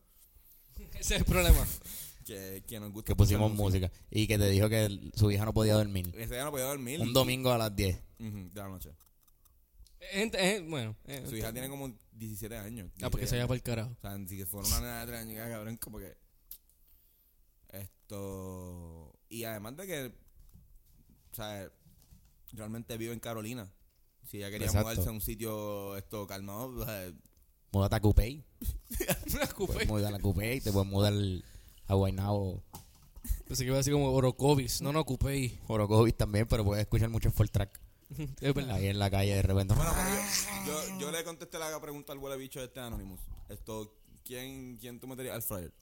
Ese 0.98 1.14
es 1.14 1.20
el 1.20 1.24
problema. 1.24 1.66
que, 2.26 2.62
que 2.66 2.78
nos 2.78 2.92
gusta 2.92 3.08
Que 3.08 3.16
pusimos 3.16 3.52
música. 3.52 3.90
Y 4.10 4.26
que 4.26 4.36
te 4.38 4.48
dijo 4.50 4.68
que 4.68 4.84
el- 4.84 5.12
su 5.14 5.30
hija 5.30 5.46
no 5.46 5.54
podía 5.54 5.74
dormir. 5.74 6.12
Ese 6.14 6.34
día 6.34 6.44
no 6.44 6.50
podía 6.50 6.66
dormir. 6.66 7.00
Un 7.00 7.12
domingo 7.14 7.50
a 7.52 7.58
las 7.58 7.74
10. 7.74 7.96
Ujú, 8.18 8.50
de 8.52 8.60
la 8.60 8.68
noche. 8.68 8.90
Gente, 10.12 10.56
eh, 10.56 10.60
bueno. 10.66 10.96
eh, 11.04 11.24
Su 11.28 11.36
hija 11.36 11.52
tiene 11.52 11.68
como 11.68 11.92
17 12.12 12.56
años. 12.56 12.90
Ah, 13.02 13.10
porque 13.10 13.26
16 13.26 13.30
se 13.30 13.36
vaya 13.36 13.46
para 13.46 13.56
el 13.56 13.62
carajo. 13.62 13.96
O 13.98 14.00
sea, 14.00 14.18
si 14.28 14.36
que 14.36 14.46
fuera 14.46 14.66
una 14.68 14.80
nena 14.80 15.00
de 15.00 15.06
tres 15.06 15.20
años, 15.20 15.48
cabrón, 15.48 15.76
como 15.76 15.98
que. 15.98 16.16
Esto. 17.68 19.12
Y 19.28 19.44
además 19.44 19.76
de 19.76 19.86
que. 19.86 20.06
O 21.32 21.34
sea, 21.34 21.70
realmente 22.52 22.96
vive 22.96 23.12
en 23.12 23.20
Carolina. 23.20 23.72
Si 24.26 24.38
ella 24.38 24.50
quería 24.50 24.66
Exacto. 24.66 24.88
mudarse 24.88 25.08
a 25.08 25.12
un 25.12 25.20
sitio 25.20 25.96
esto 25.96 26.26
calmado, 26.26 26.68
o 26.68 26.84
sea, 26.84 27.12
Múdate 27.72 27.96
a 27.96 28.00
Coupey. 28.00 28.44
Puedes 29.30 29.54
Coupé. 29.54 29.86
mudar 29.86 30.14
a 30.14 30.18
Coupey. 30.18 30.60
Te 30.60 30.72
puedes 30.72 30.88
mudar 30.88 31.12
a 31.86 31.94
Guaynabo, 31.94 32.62
Pensé 33.46 33.64
que 33.64 33.66
iba 33.68 33.76
a 33.76 33.78
decir 33.78 33.92
como 33.92 34.10
Orocovis. 34.12 34.80
No, 34.80 34.92
no, 34.92 35.00
ocupé. 35.00 35.58
Orocovis 35.68 36.16
también, 36.16 36.46
pero 36.48 36.64
puedes 36.64 36.82
escuchar 36.82 37.08
mucho 37.10 37.28
en 37.28 37.34
Full 37.34 37.48
Track. 37.48 37.80
Es 38.40 38.54
verdad. 38.54 38.76
Ahí 38.76 38.86
en 38.86 38.98
la 38.98 39.10
calle 39.10 39.34
de 39.34 39.42
repente. 39.42 39.74
Bueno, 39.74 39.92
yo, 40.66 40.72
yo, 40.88 40.98
yo 41.00 41.10
le 41.10 41.22
contesté 41.24 41.58
la 41.58 41.80
pregunta 41.80 42.12
al 42.12 42.18
huele 42.18 42.36
bicho 42.36 42.58
de 42.60 42.66
este 42.66 42.80
Anonymous. 42.80 43.20
Esto, 43.48 43.94
¿quién, 44.24 44.76
quién 44.78 44.98
tú 45.00 45.06
meterías 45.06 45.34
al 45.36 45.42
fryer? 45.42 45.72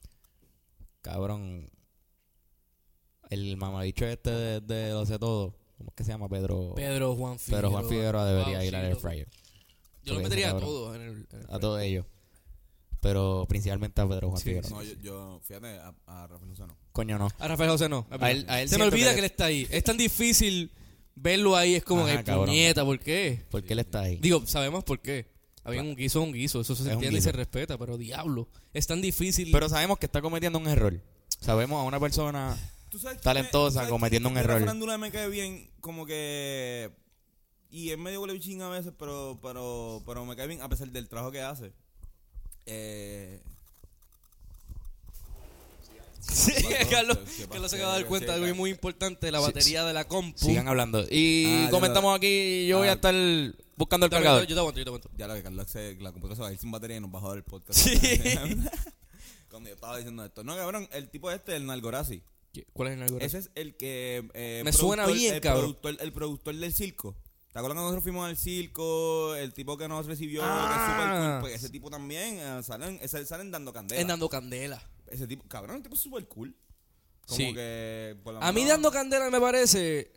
Cabrón. 1.01 1.69
El 3.29 3.57
mamabicho 3.57 4.05
este 4.05 4.31
de, 4.31 4.61
de 4.61 4.89
Lo 4.91 5.05
sé 5.05 5.19
todo. 5.19 5.55
¿Cómo 5.77 5.89
es 5.91 5.95
que 5.95 6.03
se 6.03 6.11
llama? 6.11 6.27
Pedro. 6.27 6.73
Pedro 6.75 7.15
Juan 7.15 7.39
Figueroa. 7.39 7.61
Pedro 7.61 7.71
Juan 7.71 7.89
Figueroa 7.89 8.25
debería 8.25 8.57
Wow, 8.57 8.67
ir 8.67 8.75
al 8.75 8.85
air 8.85 8.95
fryer. 8.97 9.27
Yo 10.03 10.13
lo 10.15 10.21
metería 10.21 10.51
a 10.51 10.57
todos 10.59 10.95
en 10.95 11.01
el, 11.03 11.09
en 11.31 11.39
el 11.41 11.45
A 11.49 11.59
todos 11.59 11.81
ellos. 11.81 12.05
Pero 13.01 13.45
principalmente 13.47 14.01
a 14.01 14.07
Pedro 14.09 14.29
Juan 14.29 14.41
Sí, 14.41 14.49
Figueroa. 14.49 14.69
No, 14.71 14.83
yo, 14.83 14.93
yo 15.01 15.39
fíjate, 15.43 15.77
a, 15.79 15.93
a 16.07 16.27
Rafael 16.27 16.49
Lozano. 16.49 16.75
Coño, 16.91 17.17
no. 17.17 17.29
A 17.39 17.47
Rafael 17.47 17.69
José 17.69 17.87
no. 17.87 17.99
es 17.99 18.09
verdad. 18.09 18.27
A 18.27 18.31
él- 18.31 18.45
a 18.49 18.61
él 18.61 18.67
Se 18.69 18.77
me 18.77 18.83
olvida 18.85 19.13
que 19.13 19.19
él 19.19 19.25
está 19.25 19.45
ahí. 19.45 19.65
Es 19.69 19.83
tan 19.85 19.95
difícil 19.95 20.71
verlo 21.21 21.55
ahí. 21.55 21.75
Es 21.75 21.83
como 21.83 22.05
Ajá, 22.05 22.17
que 22.17 22.23
cabrón. 22.23 22.47
puñeta, 22.47 22.85
¿por 22.85 22.99
qué? 22.99 23.45
¿Por 23.49 23.63
qué 23.63 23.73
él 23.73 23.79
está 23.79 24.01
ahí? 24.01 24.17
Digo, 24.17 24.45
sabemos 24.45 24.83
por 24.83 24.99
qué. 25.01 25.27
Había 25.63 25.81
un 25.81 25.95
guiso, 25.95 26.21
un 26.21 26.33
guiso. 26.33 26.61
Eso 26.61 26.75
se 26.75 26.83
un 26.83 26.89
entiende 26.89 27.17
y 27.17 27.19
guiso. 27.19 27.29
se 27.29 27.31
respeta, 27.33 27.77
pero 27.77 27.97
diablo. 27.97 28.49
Es 28.73 28.87
tan 28.87 29.01
difícil. 29.01 29.49
Pero 29.51 29.69
sabemos 29.69 29.99
que 29.99 30.05
está 30.05 30.21
cometiendo 30.21 30.57
un 30.57 30.67
error. 30.67 30.99
Sabemos 31.39 31.79
a 31.79 31.83
una 31.83 31.99
persona. 31.99 32.57
¿Tú 32.89 32.97
sabes 32.97 33.17
quién 33.17 33.23
Talentosa, 33.23 33.75
sabes 33.75 33.89
cometiendo 33.89 34.29
quién 34.29 34.37
un 34.37 34.41
de 34.41 34.47
la 34.47 34.53
error. 34.53 34.65
farándula 34.67 34.97
me 34.97 35.11
cae 35.11 35.29
bien, 35.29 35.69
como 35.79 36.05
que... 36.05 36.91
Y 37.69 37.91
es 37.91 37.99
medio 37.99 38.21
huele 38.21 38.33
bichín 38.33 38.63
a 38.63 38.69
veces, 38.69 38.93
pero, 38.97 39.39
pero, 39.43 40.01
pero 40.07 40.25
me 40.25 40.35
cae 40.35 40.47
bien 40.47 40.61
a 40.63 40.69
pesar 40.69 40.89
del 40.89 41.07
trabajo 41.07 41.31
que 41.31 41.41
hace. 41.41 41.71
Eh... 42.65 43.43
Sí, 46.31 46.53
Carlos. 46.89 47.17
Carlos 47.51 47.71
se 47.71 47.77
acaba 47.77 47.93
de 47.93 47.99
dar 48.01 48.07
cuenta 48.07 48.37
de 48.37 48.43
algo 48.43 48.55
muy 48.55 48.69
importante. 48.71 49.31
La 49.31 49.39
batería 49.39 49.83
de 49.83 49.93
la 49.93 50.07
compu. 50.07 50.37
Sigan 50.45 50.67
hablando. 50.67 51.05
Y 51.09 51.45
Ah, 51.65 51.67
comentamos 51.71 52.15
aquí. 52.15 52.67
Yo 52.67 52.77
voy 52.79 52.87
a 52.87 52.91
Ah. 52.91 52.95
estar 52.95 53.13
buscando 53.75 54.05
el 54.05 54.11
cargador. 54.11 54.45
yo 54.45 54.55
te 54.55 54.59
aguanto, 54.59 54.79
yo 54.79 54.85
te 54.85 54.89
aguanto. 54.89 55.09
Ya 55.17 55.27
lo 55.27 55.33
que 55.35 55.43
Carlos 55.43 55.65
se, 55.69 55.95
la 55.95 56.11
computadora 56.11 56.35
se 56.35 56.41
va 56.41 56.47
a 56.49 56.53
ir 56.53 56.59
sin 56.59 56.71
batería 56.71 56.97
y 56.97 56.99
nos 56.99 57.13
va 57.13 57.19
a 57.19 57.21
joder 57.21 57.37
el 57.39 57.43
podcast. 57.43 57.79
Sí. 57.79 57.99
Cuando 59.49 59.69
yo 59.69 59.75
estaba 59.75 59.97
diciendo 59.97 60.23
esto. 60.23 60.43
No, 60.43 60.55
cabrón, 60.55 60.87
el 60.91 61.09
tipo 61.09 61.31
este, 61.31 61.55
el 61.55 61.65
Nalgorazi. 61.65 62.21
¿Qué- 62.53 62.65
¿Cuál 62.73 62.89
es 62.89 62.93
el 62.95 63.03
algoritmo? 63.03 63.25
Ese 63.27 63.37
es 63.39 63.49
el 63.55 63.75
que... 63.75 64.27
eh, 64.33 64.61
Me 64.63 64.71
suena 64.73 65.05
bien, 65.07 65.35
el 65.35 65.41
cabrón. 65.41 65.73
Productor, 65.75 65.97
el 66.05 66.13
productor 66.13 66.55
del 66.55 66.73
circo. 66.73 67.15
¿Te 67.51 67.57
acuerdas 67.57 67.75
cuando 67.75 67.81
nosotros 67.83 68.03
fuimos 68.03 68.27
al 68.29 68.37
circo? 68.37 69.35
El 69.35 69.53
tipo 69.53 69.75
que 69.77 69.87
nos 69.87 70.05
recibió, 70.05 70.41
que 70.41 70.47
es 70.47 70.51
Ah. 70.53 71.37
Pues 71.41 71.55
ese 71.55 71.69
tipo 71.69 71.89
también 71.89 72.37
eh, 72.39 72.61
salen, 72.63 72.99
ese- 73.01 73.25
salen 73.25 73.49
dando 73.49 73.73
candela. 73.73 73.99
Es 74.01 74.07
dando 74.07 74.29
candela. 74.29 74.83
Ese 75.11 75.27
tipo, 75.27 75.47
cabrón, 75.47 75.77
el 75.77 75.83
tipo 75.83 75.95
es 75.95 76.01
súper 76.01 76.27
cool. 76.27 76.55
Como 77.25 77.37
Sí. 77.37 77.53
que... 77.53 78.17
por 78.23 78.33
lo 78.33 78.43
A 78.43 78.51
mí 78.51 78.65
dando 78.65 78.91
candela 78.91 79.29
me 79.29 79.39
parece. 79.39 80.11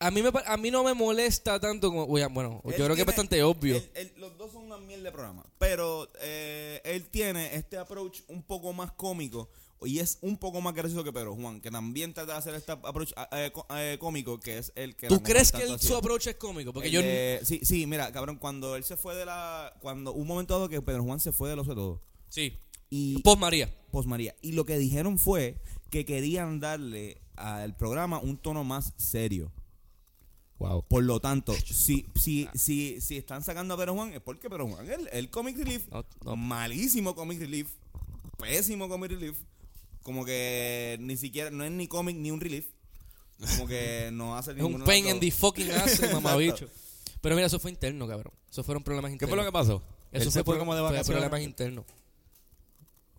A 0.00 0.10
mí, 0.10 0.22
me, 0.22 0.30
a 0.44 0.56
mí 0.58 0.70
no 0.70 0.84
me 0.84 0.92
molesta 0.92 1.58
tanto 1.60 1.88
como. 1.88 2.04
Oye, 2.04 2.26
Bueno, 2.26 2.60
Él 2.64 2.72
yo 2.76 2.84
creo 2.84 2.94
que 2.94 3.02
es 3.02 3.06
bastante 3.06 3.42
obvio. 3.42 3.76
él- 3.76 3.90
él- 3.94 4.12
los 4.18 4.36
dos 4.36 4.52
son 4.52 4.64
una 4.64 4.76
mierda 4.76 5.04
de 5.04 5.12
programa. 5.12 5.46
Pero 5.58 6.10
eh, 6.20 6.82
él 6.84 7.08
tiene 7.08 7.54
este 7.54 7.78
approach 7.78 8.20
un 8.28 8.42
poco 8.42 8.72
más 8.72 8.92
cómico. 8.92 9.48
Y 9.82 9.98
es 9.98 10.18
un 10.22 10.38
poco 10.38 10.60
más 10.62 10.74
gracioso 10.74 11.04
que 11.04 11.12
Pedro 11.12 11.34
Juan, 11.34 11.60
que 11.60 11.70
también 11.70 12.14
trata 12.14 12.32
de 12.32 12.38
hacer 12.38 12.54
este 12.54 12.72
approach 12.72 13.12
eh, 13.32 13.50
có- 13.52 13.66
eh, 13.76 13.98
cómico, 14.00 14.40
que 14.40 14.56
es 14.58 14.72
el 14.76 14.96
que... 14.96 15.08
¿Tú 15.08 15.16
la 15.16 15.22
crees 15.22 15.52
que 15.52 15.78
su 15.78 15.94
approach 15.94 16.26
es 16.26 16.36
cómico? 16.36 16.72
Porque 16.72 16.88
El 16.88 16.94
yo. 16.94 17.02
de- 17.02 17.40
sí, 17.44 17.60
sí, 17.62 17.86
mira, 17.86 18.10
cabrón, 18.10 18.38
cuando 18.38 18.76
él 18.76 18.84
se 18.84 18.96
fue 18.96 19.14
de 19.14 19.26
la... 19.26 19.74
Cuando 19.80 20.12
un 20.14 20.26
momento 20.26 20.54
dado 20.54 20.70
que 20.70 20.80
Pedro 20.80 21.02
Juan 21.04 21.20
se 21.20 21.32
fue 21.32 21.50
de 21.50 21.56
lo 21.56 21.64
sé 21.64 21.74
todo. 21.74 22.00
Sí. 22.30 22.58
Y 22.90 23.18
Post 23.22 23.40
María. 23.40 23.74
Post 23.90 24.08
María. 24.08 24.34
Y 24.42 24.52
lo 24.52 24.64
que 24.64 24.78
dijeron 24.78 25.18
fue 25.18 25.60
que 25.90 26.04
querían 26.04 26.60
darle 26.60 27.20
al 27.36 27.76
programa 27.76 28.18
un 28.18 28.36
tono 28.36 28.64
más 28.64 28.92
serio. 28.96 29.52
Wow. 30.58 30.84
Por 30.86 31.02
lo 31.02 31.18
tanto, 31.20 31.52
si, 31.66 32.06
si, 32.14 32.48
si, 32.54 33.00
si 33.00 33.16
están 33.16 33.42
sacando 33.42 33.74
a 33.74 33.76
Pedro 33.76 33.94
Juan, 33.94 34.12
es 34.12 34.20
porque 34.20 34.48
Pedro 34.48 34.68
Juan, 34.68 34.88
el, 34.88 35.08
el 35.12 35.28
comic 35.28 35.56
relief, 35.58 35.88
No, 35.90 36.04
no. 36.24 36.36
malísimo 36.36 37.14
comic 37.16 37.40
relief, 37.40 37.68
pésimo 38.38 38.88
comic 38.88 39.10
relief, 39.10 39.36
como 40.02 40.24
que 40.24 40.96
ni 41.00 41.16
siquiera, 41.16 41.50
no 41.50 41.64
es 41.64 41.72
ni 41.72 41.88
comic 41.88 42.16
ni 42.16 42.30
un 42.30 42.40
relief, 42.40 42.66
como 43.56 43.66
que 43.66 44.10
no 44.12 44.36
hace 44.36 44.52
Es 44.52 44.56
ninguno 44.58 44.78
un 44.78 44.84
pain 44.84 45.06
dos. 45.06 45.20
the 45.20 45.30
fucking 45.32 45.70
ass, 45.72 46.00
mamabicho. 46.12 46.68
Pero 47.20 47.34
mira, 47.34 47.48
eso 47.48 47.58
fue 47.58 47.72
interno, 47.72 48.06
cabrón. 48.06 48.32
Eso 48.48 48.62
fueron 48.62 48.84
problemas 48.84 49.10
¿Qué 49.10 49.14
internos. 49.14 49.34
fue 49.34 49.44
lo 49.44 49.48
que 49.50 49.52
pasó? 49.52 49.82
Eso 50.12 50.30
fue, 50.30 50.56
como 50.58 50.74
de 50.74 50.80
fue 50.82 50.90
vacaciones. 50.92 51.06
problemas 51.20 51.40
internos. 51.42 51.84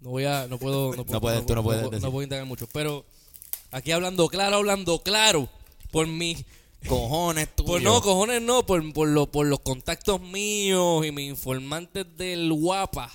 No 0.01 0.09
voy 0.11 0.25
a, 0.25 0.47
no 0.47 0.57
puedo, 0.59 0.95
no 0.95 1.05
puedo, 1.05 1.21
puedes, 1.21 1.45
tú 1.45 1.55
no 1.55 1.63
puedes 1.63 1.81
decir. 1.83 2.01
no 2.03 2.11
puedo 2.11 2.23
indagar 2.23 2.45
mucho. 2.45 2.67
Pero 2.67 3.05
aquí 3.71 3.91
hablando 3.91 4.27
claro, 4.27 4.57
hablando 4.57 4.99
claro, 4.99 5.49
por 5.91 6.07
mi, 6.07 6.37
Cojones 6.87 7.49
tú. 7.55 7.65
por 7.65 7.81
no, 7.81 7.99
cojones 8.01 8.41
no, 8.43 8.63
por, 8.65 8.93
por, 8.93 9.07
lo- 9.07 9.25
por 9.31 9.47
los 9.47 9.59
contactos 9.61 10.21
míos 10.21 11.03
y 11.05 11.11
mis 11.11 11.29
informantes 11.29 12.05
del 12.17 12.51
guapa. 12.53 13.11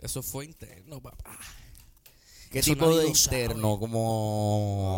Eso 0.00 0.22
fue 0.22 0.44
interno, 0.44 1.00
papá. 1.00 1.36
¿Qué 2.52 2.60
Eso 2.60 2.72
tipo 2.74 2.96
de 2.96 3.12
sabe. 3.14 3.40
interno? 3.42 3.78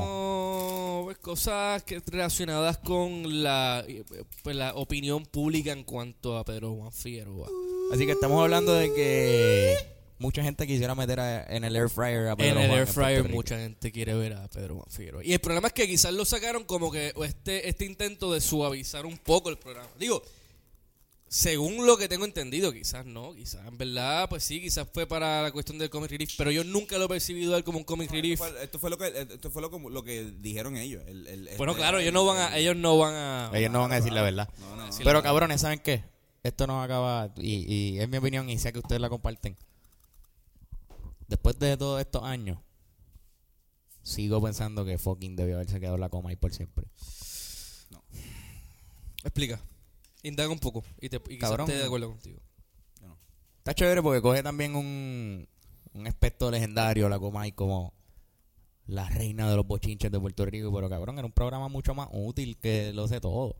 Como. 0.00 1.00
Pues 1.04 1.16
cosas 1.18 1.82
que 1.82 2.00
relacionadas 2.06 2.76
con 2.78 3.42
la, 3.42 3.84
pues, 4.42 4.54
la 4.54 4.74
opinión 4.74 5.24
pública 5.24 5.72
en 5.72 5.82
cuanto 5.84 6.36
a 6.36 6.44
Pedro 6.44 6.74
Juan 6.74 6.92
Figueroa. 6.92 7.48
Así 7.92 8.04
que 8.06 8.12
estamos 8.12 8.40
hablando 8.42 8.72
de 8.74 8.92
que 8.92 9.74
mucha 10.20 10.42
gente 10.42 10.66
quisiera 10.66 10.94
meter 10.94 11.18
a- 11.18 11.44
en 11.54 11.64
el 11.64 11.74
air 11.74 11.88
fryer 11.88 12.28
a 12.28 12.30
En 12.32 12.36
Pedro 12.36 12.60
el 12.60 12.68
Juan 12.68 12.78
air 12.78 12.86
fryer 12.86 13.28
mucha 13.30 13.58
gente 13.58 13.90
quiere 13.90 14.14
ver 14.14 14.34
a 14.34 14.46
Pedro 14.48 14.76
Juan 14.76 14.86
Figueroa. 14.88 15.24
Y 15.24 15.32
el 15.32 15.40
problema 15.40 15.66
es 15.68 15.74
que 15.74 15.88
quizás 15.88 16.12
lo 16.12 16.24
sacaron 16.24 16.62
como 16.64 16.92
que 16.92 17.12
este, 17.24 17.68
este 17.68 17.84
intento 17.84 18.32
de 18.32 18.40
suavizar 18.40 19.04
un 19.06 19.18
poco 19.18 19.50
el 19.50 19.58
programa. 19.58 19.88
Digo, 19.98 20.22
según 21.28 21.86
lo 21.86 21.96
que 21.96 22.08
tengo 22.08 22.24
entendido, 22.24 22.72
quizás 22.72 23.06
no, 23.06 23.32
quizás 23.34 23.64
en 23.66 23.78
verdad, 23.78 24.28
pues 24.28 24.42
sí, 24.42 24.60
quizás 24.60 24.88
fue 24.92 25.06
para 25.06 25.42
la 25.42 25.52
cuestión 25.52 25.78
del 25.78 25.88
comic 25.88 26.10
relief, 26.10 26.32
pero 26.36 26.50
yo 26.50 26.64
nunca 26.64 26.98
lo 26.98 27.04
he 27.04 27.08
percibido 27.08 27.54
a 27.54 27.56
él 27.56 27.62
como 27.62 27.78
un 27.78 27.84
comic 27.84 28.10
relief. 28.10 28.40
Esto 28.40 28.50
fue, 28.52 28.64
esto 28.64 28.78
fue 28.80 28.90
lo 28.90 28.98
que, 28.98 29.06
esto 29.34 29.50
fue 29.50 29.62
lo, 29.62 29.70
que- 29.70 29.78
lo 29.90 30.02
que 30.02 30.24
dijeron 30.40 30.76
ellos. 30.76 31.04
el- 31.06 31.26
el- 31.28 31.48
Bueno, 31.56 31.76
claro, 31.76 32.00
ellos 32.00 32.12
no 32.12 32.24
van 32.26 32.38
a, 32.52 32.56
ellos 32.58 32.74
no 32.76 32.98
van 32.98 33.14
a. 33.14 33.50
Ellos 33.54 33.70
no 33.70 33.80
van 33.80 33.92
a 33.92 33.94
decir 33.96 34.12
la 34.12 34.22
verdad. 34.22 34.48
No, 34.58 34.74
no, 34.76 34.86
no. 34.88 34.92
Pero 35.04 35.22
cabrones, 35.22 35.60
¿saben 35.60 35.78
qué? 35.78 36.02
Esto 36.42 36.66
nos 36.66 36.84
acaba, 36.84 37.32
y, 37.36 37.72
y 37.94 38.00
es 38.00 38.08
mi 38.08 38.16
opinión 38.16 38.50
y 38.50 38.58
sé 38.58 38.72
que 38.72 38.80
ustedes 38.80 39.00
la 39.00 39.08
comparten. 39.08 39.56
Después 41.30 41.56
de 41.60 41.76
todos 41.76 42.00
estos 42.00 42.24
años, 42.24 42.58
sigo 44.02 44.42
pensando 44.42 44.84
que 44.84 44.98
fucking 44.98 45.36
debió 45.36 45.54
haberse 45.54 45.78
quedado 45.78 45.94
en 45.94 46.00
la 46.00 46.08
coma 46.08 46.32
y 46.32 46.36
por 46.36 46.52
siempre. 46.52 46.88
Explica. 49.22 49.60
Indaga 50.24 50.50
un 50.50 50.58
poco 50.58 50.84
y, 51.00 51.08
te, 51.08 51.18
y 51.18 51.36
quizás 51.36 51.50
Cabrón. 51.50 51.68
esté 51.68 51.78
de 51.78 51.86
acuerdo 51.86 52.08
contigo. 52.08 52.40
Está 53.58 53.74
chévere 53.74 54.02
porque 54.02 54.20
coge 54.20 54.42
también 54.42 54.74
un, 54.74 55.46
un 55.94 56.06
aspecto 56.08 56.50
legendario 56.50 57.08
la 57.08 57.20
Comay 57.20 57.52
como 57.52 57.94
la 58.88 59.08
reina 59.08 59.48
de 59.48 59.54
los 59.54 59.64
bochinches 59.64 60.10
de 60.10 60.18
Puerto 60.18 60.44
Rico, 60.46 60.74
pero 60.74 60.88
cabrón, 60.88 61.16
era 61.16 61.26
un 61.26 61.32
programa 61.32 61.68
mucho 61.68 61.94
más 61.94 62.08
útil 62.10 62.56
que 62.58 62.92
lo 62.92 63.06
sé 63.06 63.20
todo. 63.20 63.54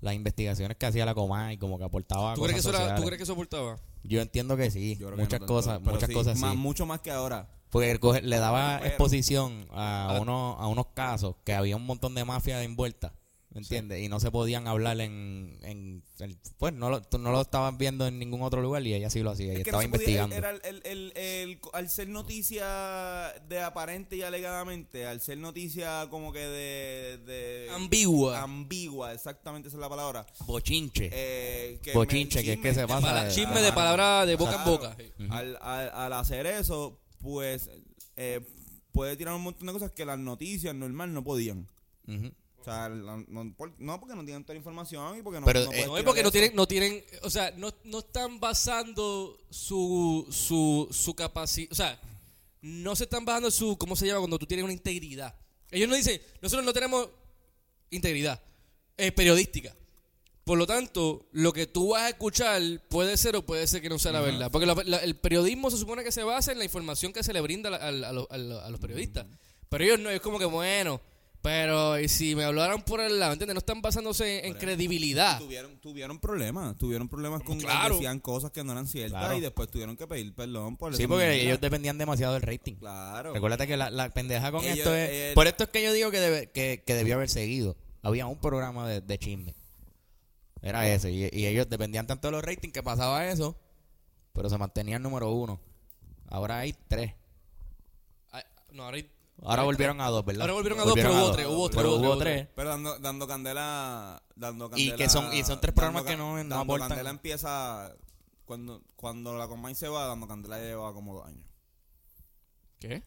Las 0.00 0.14
investigaciones 0.14 0.76
que 0.76 0.86
hacía 0.86 1.04
la 1.04 1.14
Comay, 1.14 1.56
como 1.58 1.78
que 1.78 1.84
aportaba 1.84 2.34
¿Tú 2.34 2.40
cosas 2.42 2.52
crees, 2.52 2.64
que 2.66 2.70
eso 2.70 2.82
era- 2.84 2.94
¿Tú 2.96 3.02
crees 3.02 3.16
que 3.16 3.22
eso 3.24 3.32
aportaba? 3.32 3.76
Yo 4.04 4.20
entiendo 4.20 4.56
que 4.56 4.70
sí, 4.70 4.96
Yo 4.96 5.06
creo 5.08 5.16
que 5.16 5.22
muchas 5.24 5.40
no 5.40 5.46
cosas, 5.46 5.80
muchas 5.82 6.08
sí, 6.08 6.14
cosas 6.14 6.38
más- 6.38 6.52
sí. 6.52 6.56
Mucho 6.56 6.86
más 6.86 7.00
que 7.00 7.10
ahora. 7.10 7.48
Porque 7.70 7.98
coge- 8.00 8.22
le 8.22 8.38
daba 8.38 8.76
Pero- 8.78 8.88
exposición 8.88 9.66
a, 9.72 10.16
Ah. 10.16 10.20
unos, 10.20 10.56
a 10.60 10.66
unos 10.68 10.86
casos 10.94 11.34
que 11.44 11.52
había 11.52 11.76
un 11.76 11.84
montón 11.84 12.14
de 12.14 12.24
mafia 12.24 12.62
envuelta, 12.62 13.12
¿me 13.50 13.60
entiendes? 13.60 14.02
Y 14.02 14.08
no 14.08 14.20
se 14.20 14.30
podían 14.30 14.66
hablar 14.68 15.00
en... 15.00 15.58
en 15.62 16.02
pues 16.58 16.72
no 16.74 16.90
lo, 16.90 17.00
tú 17.02 17.18
no 17.18 17.30
lo 17.32 17.40
estabas 17.40 17.76
viendo 17.78 18.06
en 18.06 18.18
ningún 18.18 18.42
otro 18.42 18.60
lugar 18.60 18.86
y 18.86 18.92
ella 18.94 19.08
sí 19.10 19.22
lo 19.22 19.30
hacía 19.30 19.46
y 19.52 19.56
Es 19.56 19.64
que 19.64 19.70
estaba 19.70 19.82
no 19.84 19.88
se 19.92 19.98
podía- 20.04 20.22
investigando. 20.24 20.36
era 20.36 20.50
el, 20.50 20.60
el- 20.64 20.82
el- 20.84 21.12
el- 21.16 21.60
al 21.72 21.88
ser 21.88 22.08
noticia 22.08 23.32
de 23.48 23.60
aparente 23.60 24.16
y 24.16 24.22
alegadamente, 24.22 25.06
al 25.06 25.20
ser 25.20 25.38
noticia 25.38 26.06
como 26.10 26.32
que 26.32 26.40
de... 26.40 27.18
de 27.24 27.68
Ambigua. 27.70 28.42
ambigua, 28.42 29.12
exactamente 29.14 29.68
esa 29.68 29.76
es 29.76 29.80
la 29.80 29.88
palabra. 29.88 30.26
Bochinche. 30.46 31.08
Eh, 31.12 31.78
que 31.82 31.92
Bochinche, 31.94 32.40
me- 32.40 32.44
que 32.44 32.52
es 32.54 32.58
que 32.60 32.74
se 32.74 32.86
pasa 32.86 33.24
de- 33.24 33.30
Chisme 33.32 33.60
de 33.62 33.72
palabra 33.72 34.26
de 34.26 34.36
boca 34.36 34.62
Claro. 34.62 34.70
en 34.72 34.76
boca. 34.76 34.96
sí. 34.98 35.12
al, 35.30 35.56
al- 35.62 35.90
al 35.90 36.12
hacer 36.12 36.46
eso, 36.46 37.00
pues 37.20 37.70
eh, 38.16 38.40
puede 38.92 39.16
tirar 39.16 39.34
un 39.34 39.42
montón 39.42 39.66
de 39.68 39.72
cosas 39.72 39.92
que 39.92 40.04
las 40.04 40.18
noticias 40.18 40.74
normal 40.74 41.12
no 41.14 41.22
podían. 41.24 41.66
O 42.08 42.30
sea, 42.70 42.88
no, 42.88 43.54
por- 43.56 43.72
no 43.78 43.98
porque 44.00 44.14
no 44.14 44.24
tienen 44.24 44.42
toda 44.44 44.54
la 44.54 44.58
información 44.58 45.18
y 45.18 45.22
porque 45.22 45.40
no, 45.40 45.46
Pero, 45.46 45.64
no 45.64 45.72
eh, 45.72 45.86
puedes 45.86 45.86
No 45.86 45.96
es 45.96 46.00
tirar 46.00 46.04
porque 46.04 46.22
no 46.22 46.28
eso. 46.28 46.32
tienen, 46.32 46.56
no 46.56 46.66
tienen, 46.68 47.04
o 47.22 47.30
sea, 47.30 47.50
no, 47.56 47.72
no 47.84 47.98
están 48.00 48.40
basando 48.40 49.38
su, 49.50 50.26
su, 50.30 50.88
su 50.90 51.14
capacidad, 51.14 51.72
o 51.72 51.74
sea, 51.74 52.00
no 52.62 52.94
se 52.96 53.04
están 53.04 53.24
basando 53.24 53.48
en 53.48 53.52
su, 53.52 53.76
¿cómo 53.78 53.94
se 53.96 54.06
llama? 54.06 54.20
Cuando 54.20 54.38
tú 54.38 54.46
tienes 54.46 54.64
una 54.64 54.72
integridad. 54.72 55.34
Ellos 55.70 55.88
no 55.88 55.94
dicen, 55.96 56.20
nosotros 56.40 56.64
no 56.64 56.72
tenemos 56.72 57.08
integridad 57.90 58.40
eh, 58.96 59.12
periodística, 59.12 59.74
Por 60.44 60.56
lo 60.58 60.66
tanto, 60.66 61.26
lo 61.32 61.52
que 61.52 61.66
tú 61.66 61.90
vas 61.90 62.02
a 62.04 62.08
escuchar 62.08 62.60
puede 62.88 63.16
ser 63.18 63.36
o 63.36 63.42
puede 63.44 63.66
ser 63.66 63.82
que 63.82 63.88
no 63.90 63.98
sea 63.98 64.12
la 64.12 64.20
verdad. 64.22 64.50
Porque 64.50 64.66
la- 64.66 64.82
la- 64.86 64.96
el 64.98 65.14
periodismo 65.14 65.70
se 65.70 65.76
supone 65.76 66.02
que 66.02 66.10
se 66.10 66.22
basa 66.24 66.52
en 66.52 66.58
la 66.58 66.64
información 66.64 67.12
que 67.12 67.22
se 67.22 67.34
le 67.34 67.40
brinda 67.42 67.68
a, 67.68 67.90
la- 67.92 68.08
a 68.08 68.12
los- 68.12 68.26
a 68.30 68.38
los- 68.38 68.62
a 68.64 68.70
los 68.70 68.80
periodistas. 68.80 69.26
Pero 69.68 69.84
ellos 69.84 69.98
no, 70.00 70.08
es 70.08 70.20
como 70.22 70.38
que 70.38 70.46
bueno, 70.46 71.02
pero 71.42 71.98
y 72.00 72.08
si 72.08 72.34
me 72.34 72.44
hablaran 72.44 72.82
por 72.82 73.00
el 73.00 73.18
lado, 73.20 73.32
¿entiendes? 73.32 73.54
No 73.54 73.58
están 73.60 73.80
basándose 73.80 74.46
en 74.46 74.54
credibilidad. 74.54 75.38
Tuvieron, 75.38 75.78
tuvieron 75.78 76.18
problemas, 76.18 76.76
tuvieron 76.76 77.08
problemas 77.08 77.42
con 77.42 77.58
Claro. 77.60 77.94
decían 77.94 78.18
cosas 78.20 78.50
que 78.50 78.64
no 78.64 78.72
eran 78.72 78.86
ciertas 78.86 79.20
Claro. 79.20 79.36
y 79.36 79.40
después 79.40 79.70
tuvieron 79.70 79.96
que 79.96 80.06
pedir 80.06 80.34
perdón 80.34 80.76
por 80.76 80.94
Sí, 80.96 81.06
porque 81.06 81.42
ellos 81.42 81.60
dependían 81.60 81.96
demasiado 81.96 82.34
del 82.34 82.42
rating. 82.42 82.74
Claro. 82.74 83.32
Recuérdate 83.34 83.66
que 83.66 83.76
la, 83.76 83.90
la 83.90 84.10
pendeja 84.10 84.50
con 84.50 84.64
Ellos- 84.64 84.78
esto 84.78 84.94
es... 84.94 85.34
Por 85.34 85.46
esto 85.46 85.64
es 85.64 85.70
que 85.70 85.82
yo 85.82 85.92
digo 85.92 86.10
que, 86.10 86.18
debe- 86.20 86.50
que, 86.52 86.82
que 86.86 86.94
debió 86.94 87.14
haber 87.14 87.28
seguido. 87.30 87.76
Había 88.02 88.26
un 88.26 88.38
programa 88.40 88.88
de, 88.88 89.00
de 89.00 89.18
chisme. 89.18 89.54
Era 90.60 90.88
ese. 90.88 91.12
Y, 91.12 91.28
y 91.32 91.46
ellos 91.46 91.68
dependían 91.68 92.06
tanto 92.06 92.28
de 92.28 92.32
los 92.32 92.42
ratings 92.44 92.72
que 92.72 92.82
pasaba 92.82 93.28
eso, 93.28 93.56
pero 94.32 94.50
se 94.50 94.58
mantenía 94.58 94.96
el 94.96 95.02
número 95.02 95.30
uno. 95.30 95.60
Ahora 96.28 96.58
hay 96.58 96.74
tres. 96.88 97.12
Ay, 98.32 98.42
no, 98.72 98.84
ahora 98.84 98.96
hay- 98.96 99.10
Ahora 99.42 99.62
volvieron 99.62 100.00
a 100.00 100.08
dos, 100.08 100.24
¿verdad? 100.24 100.42
Ahora 100.42 100.52
volvieron 100.54 100.80
a 100.80 100.84
dos, 100.84 100.94
pero 100.94 101.12
hubo 101.12 101.30
tres, 101.32 101.46
hubo 101.46 101.68
tres, 101.70 101.76
Pero 101.82 101.94
hubo 101.94 102.06
hubo 102.08 102.18
tres, 102.18 102.36
tres. 102.42 102.48
Pero 102.56 102.68
dando, 102.70 102.98
dando 102.98 103.26
candela, 103.28 104.22
dando 104.34 104.66
Y 104.66 104.70
candela. 104.70 104.96
que 104.96 105.08
son- 105.08 105.32
y 105.32 105.44
son 105.44 105.60
tres 105.60 105.74
programas 105.74 106.02
que 106.04 106.16
no- 106.16 106.32
no 106.32 106.36
Dando 106.38 106.56
aportan. 106.56 106.88
candela 106.88 107.10
empieza 107.10 107.94
cuando 108.44 108.82
cuando 108.96 109.36
la 109.36 109.46
Combine 109.46 109.74
se 109.74 109.88
va, 109.88 110.06
dando 110.06 110.26
candela 110.26 110.58
lleva 110.58 110.92
como 110.92 111.14
dos 111.14 111.26
años. 111.26 111.46
¿Qué? 112.80 113.02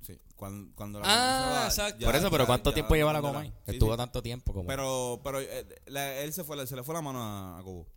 Sí, 0.00 0.18
cuando, 0.36 0.74
cuando 0.74 1.00
la 1.00 1.06
Ah, 1.06 1.10
Comay 1.14 1.50
se 1.50 1.58
va, 1.58 1.66
exacto. 1.66 2.00
ya- 2.00 2.06
Por 2.06 2.16
eso, 2.16 2.30
pero 2.30 2.42
ya- 2.44 2.46
¿cuánto 2.46 2.70
ya 2.70 2.74
tiempo 2.74 2.94
lleva 2.94 3.12
la 3.12 3.20
Comay? 3.22 3.48
Sí, 3.48 3.72
Estuvo 3.72 3.92
sí. 3.92 3.96
tanto 3.96 4.22
tiempo 4.22 4.52
como... 4.52 4.66
Pero, 4.66 5.20
pero 5.24 5.40
eh, 5.40 5.66
la- 5.86 6.16
él 6.20 6.32
se 6.32 6.44
fue, 6.44 6.66
se 6.66 6.76
le 6.76 6.82
fue 6.82 6.94
la 6.94 7.00
mano 7.02 7.22
a, 7.22 7.58
a 7.58 7.62
Cobo. 7.62 7.88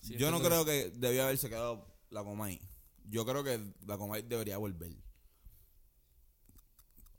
Sí, 0.00 0.16
Yo 0.16 0.30
no 0.30 0.40
creo 0.40 0.64
que 0.64 0.90
debió 0.94 1.24
haberse 1.24 1.48
quedado 1.48 1.86
la 2.10 2.22
Comay. 2.22 2.60
Yo 3.04 3.26
creo 3.26 3.42
que 3.42 3.60
la 3.86 3.98
Comay 3.98 4.22
debería 4.22 4.58
volver. 4.58 4.92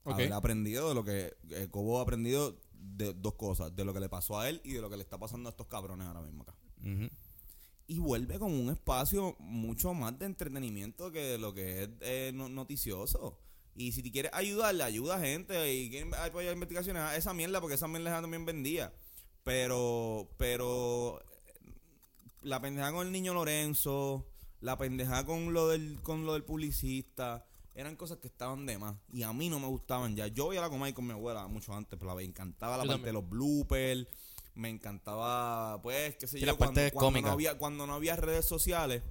Ok. 0.09 0.19
Haber 0.19 0.33
aprendido 0.33 0.89
de 0.89 0.95
lo 0.95 1.03
que 1.03 1.35
eh, 1.51 1.67
Cobo 1.71 1.99
ha 1.99 2.03
aprendido 2.03 2.59
de 2.73 3.13
dos 3.13 3.35
cosas, 3.35 3.75
de 3.75 3.83
lo 3.85 3.93
que 3.93 3.99
le 3.99 4.09
pasó 4.09 4.39
a 4.39 4.49
él 4.49 4.61
y 4.63 4.73
de 4.73 4.81
lo 4.81 4.89
que 4.89 4.97
le 4.97 5.03
está 5.03 5.17
pasando 5.17 5.49
a 5.49 5.51
estos 5.51 5.67
cabrones 5.67 6.07
ahora 6.07 6.21
mismo 6.21 6.43
acá. 6.43 6.55
Y 7.87 7.97
vuelve 7.99 8.37
como 8.39 8.59
un 8.59 8.69
espacio 8.69 9.35
mucho 9.39 9.93
más 9.93 10.17
de 10.19 10.25
entretenimiento 10.27 11.11
que 11.11 11.37
lo 11.37 11.53
que 11.53 11.83
es 11.83 11.89
eh, 12.01 12.31
no- 12.33 12.47
noticioso. 12.49 13.39
Y 13.75 13.93
si 13.93 14.03
te 14.03 14.11
quieres 14.11 14.31
ayudar, 14.33 14.79
ayuda 14.81 15.15
a 15.15 15.19
gente 15.19 15.73
y 15.73 15.89
quieren 15.89 16.13
apoyar 16.13 16.53
investigaciones, 16.53 17.01
haz 17.01 17.17
esa 17.17 17.33
mierda 17.33 17.59
porque 17.61 17.75
esa 17.75 17.87
mierda 17.87 18.21
también 18.21 18.45
vendía. 18.45 18.93
Pero, 19.43 20.29
pero 20.37 21.19
eh, 21.21 21.71
la 22.43 22.61
pendeja 22.61 22.91
con 22.91 23.07
el 23.07 23.11
niño 23.13 23.33
Lorenzo, 23.33 24.27
la 24.61 24.77
pendeja 24.77 25.25
con 25.25 25.53
lo 25.53 25.69
del, 25.69 25.99
con 26.03 26.25
lo 26.25 26.33
del 26.33 26.43
publicista, 26.43 27.45
eran 27.79 27.95
cosas 27.95 28.17
que 28.17 28.27
estaban 28.27 28.65
de 28.65 28.77
más. 28.77 28.95
Y 29.11 29.23
a 29.23 29.31
mí 29.33 29.49
no 29.49 29.59
me 29.59 29.67
gustaban 29.67 30.15
ya. 30.15 30.27
Yo 30.27 30.45
voy 30.45 30.57
a 30.57 30.61
la 30.61 30.69
Comay 30.69 30.93
con 30.93 31.05
mi 31.07 31.13
abuela 31.13 31.47
mucho 31.47 31.73
antes, 31.73 31.97
pero 31.99 32.13
me 32.15 32.23
encantaba 32.23 32.77
la 32.77 32.83
Yo 32.83 32.89
parte 32.89 33.03
también. 33.03 33.15
de 33.15 33.21
los 33.21 33.29
bloopers. 33.29 34.07
Me 34.55 34.69
encantaba, 34.69 35.81
pues, 35.81 36.15
qué 36.17 36.27
sé 36.27 36.37
Sí, 36.37 36.41
yo, 36.41 36.47
la 36.47 36.53
cuando, 36.55 36.75
parte 36.75 36.91
cuando 36.91 37.07
cómica. 37.07 37.27
no 37.27 37.33
había, 37.33 37.57
cuando 37.57 37.87
no 37.87 37.93
había 37.93 38.15
redes 38.17 38.45
sociales, 38.45 39.01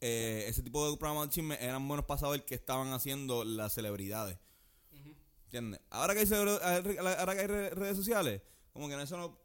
eh, 0.00 0.46
ese 0.48 0.62
tipo 0.62 0.90
de 0.90 0.96
programas 0.96 1.28
de 1.28 1.34
chisme 1.34 1.58
eran 1.60 1.86
buenos 1.86 2.06
para 2.06 2.20
saber 2.20 2.44
qué 2.44 2.54
estaban 2.54 2.92
haciendo 2.92 3.44
las 3.44 3.74
celebridades. 3.74 4.38
¿Entiendes? 5.46 5.80
Ahora 5.90 6.14
que 6.14 6.20
hay, 6.20 6.26
ahora 6.32 7.34
que 7.34 7.40
hay 7.40 7.46
re- 7.46 7.70
redes 7.70 7.96
sociales, 7.96 8.40
como 8.72 8.88
que 8.88 8.94
en 8.94 9.00
eso 9.00 9.16
no, 9.16 9.38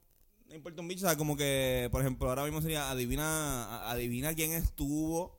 no 0.48 0.56
importa 0.56 0.82
un 0.82 0.88
bicho. 0.88 1.06
O 1.06 1.10
sea, 1.10 1.18
como 1.18 1.36
que, 1.38 1.88
por 1.92 2.02
ejemplo, 2.02 2.30
ahora 2.30 2.44
mismo 2.46 2.62
sería 2.62 2.90
adivina, 2.90 3.90
adivina 3.92 4.34
quién 4.34 4.52
estuvo 4.54 5.39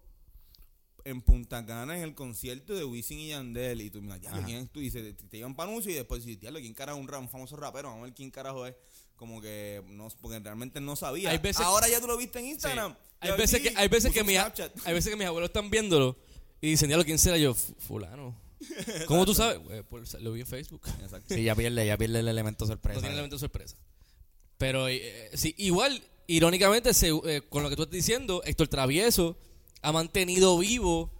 en 1.04 1.22
Punta 1.22 1.64
Cana 1.64 1.96
en 1.96 2.02
el 2.02 2.14
concierto 2.14 2.74
de 2.74 2.84
Wisin 2.84 3.18
y 3.18 3.28
Yandel. 3.28 3.80
Y 3.80 3.90
tú 3.90 4.00
miras, 4.02 4.20
Ajá. 4.26 4.44
¿quién 4.44 4.58
es 4.58 4.70
tú? 4.70 4.80
Y 4.80 4.90
se, 4.90 5.02
te, 5.02 5.12
te 5.14 5.36
llevan 5.38 5.54
para 5.54 5.70
anuncio 5.70 5.90
y 5.90 5.94
después 5.94 6.24
dices, 6.24 6.40
diablo, 6.40 6.60
¿quién 6.60 6.74
carajo 6.74 6.98
es 6.98 7.04
un, 7.08 7.28
famoso 7.28 7.56
rapero? 7.56 7.88
Vamos 7.88 8.02
a 8.02 8.04
ver 8.06 8.14
quién 8.14 8.30
carajo 8.30 8.66
es. 8.66 8.74
Como 9.16 9.40
que, 9.42 9.82
no, 9.88 10.08
porque 10.22 10.38
realmente 10.38 10.80
no 10.80 10.96
sabía. 10.96 11.30
Hay 11.30 11.38
veces- 11.38 11.60
Ahora 11.64 11.88
ya 11.88 12.00
tú 12.00 12.06
lo 12.06 12.16
viste 12.16 12.38
en 12.38 12.46
Instagram. 12.46 12.96
Hay 13.20 13.28
Ya 13.30 13.36
veces 13.36 13.62
vi, 13.62 13.68
que, 13.68 13.74
hay 13.76 13.88
veces 13.88 14.12
que 14.12 14.24
mi, 14.24 14.36
hay 14.36 14.94
veces 14.94 15.10
que 15.10 15.16
mis 15.16 15.26
abuelos 15.26 15.50
están 15.50 15.68
viéndolo 15.68 16.16
y 16.60 16.70
dicen, 16.70 16.88
diablo, 16.88 17.04
¿quién 17.04 17.18
será 17.18 17.36
yo? 17.36 17.52
"Fu- 17.54 17.74
Fulano. 17.78 18.34
¿Cómo 19.06 19.26
tú 19.26 19.34
sabes? 19.34 19.58
"Güey, 19.58 19.82
por- 19.82 20.20
lo 20.22 20.32
vi 20.32 20.40
en 20.40 20.46
Facebook. 20.46 20.80
Exacto. 21.02 21.34
Sí, 21.34 21.42
ya 21.42 21.54
pierde, 21.54 21.86
ya 21.86 21.98
pierde 21.98 22.20
el 22.20 22.28
elemento 22.28 22.66
sorpresa. 22.66 22.94
No 22.96 23.00
tiene 23.02 23.14
elemento 23.14 23.36
de 23.36 23.40
sorpresa. 23.40 23.76
Pero 24.56 24.88
eh, 24.88 25.30
sí, 25.34 25.54
igual, 25.58 26.02
irónicamente, 26.26 26.94
se- 26.94 27.08
eh, 27.26 27.42
con 27.48 27.62
lo 27.62 27.68
que 27.70 27.76
tú 27.76 27.82
estás 27.82 27.94
diciendo, 27.94 28.42
Héctor 28.44 28.68
Travieso 28.68 29.36
ha 29.82 29.92
mantenido 29.92 30.58
vivo 30.58 31.10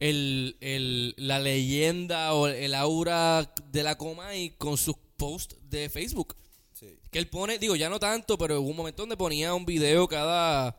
el, 0.00 0.56
el- 0.60 1.14
la 1.16 1.38
leyenda 1.38 2.34
o 2.34 2.46
el 2.48 2.74
aura 2.74 3.52
de 3.70 3.82
la 3.82 3.96
Comay 3.96 4.50
con 4.58 4.76
sus 4.76 4.96
posts 5.16 5.56
de 5.70 5.88
Facebook. 5.88 6.36
Sí. 6.72 6.98
Que 7.10 7.18
él 7.18 7.28
pone, 7.28 7.58
digo, 7.58 7.74
ya 7.76 7.88
no 7.88 7.98
tanto, 7.98 8.36
pero 8.36 8.60
hubo 8.60 8.68
un 8.70 8.76
momento 8.76 9.02
donde 9.02 9.16
ponía 9.16 9.54
un 9.54 9.64
video 9.64 10.06
cada, 10.06 10.76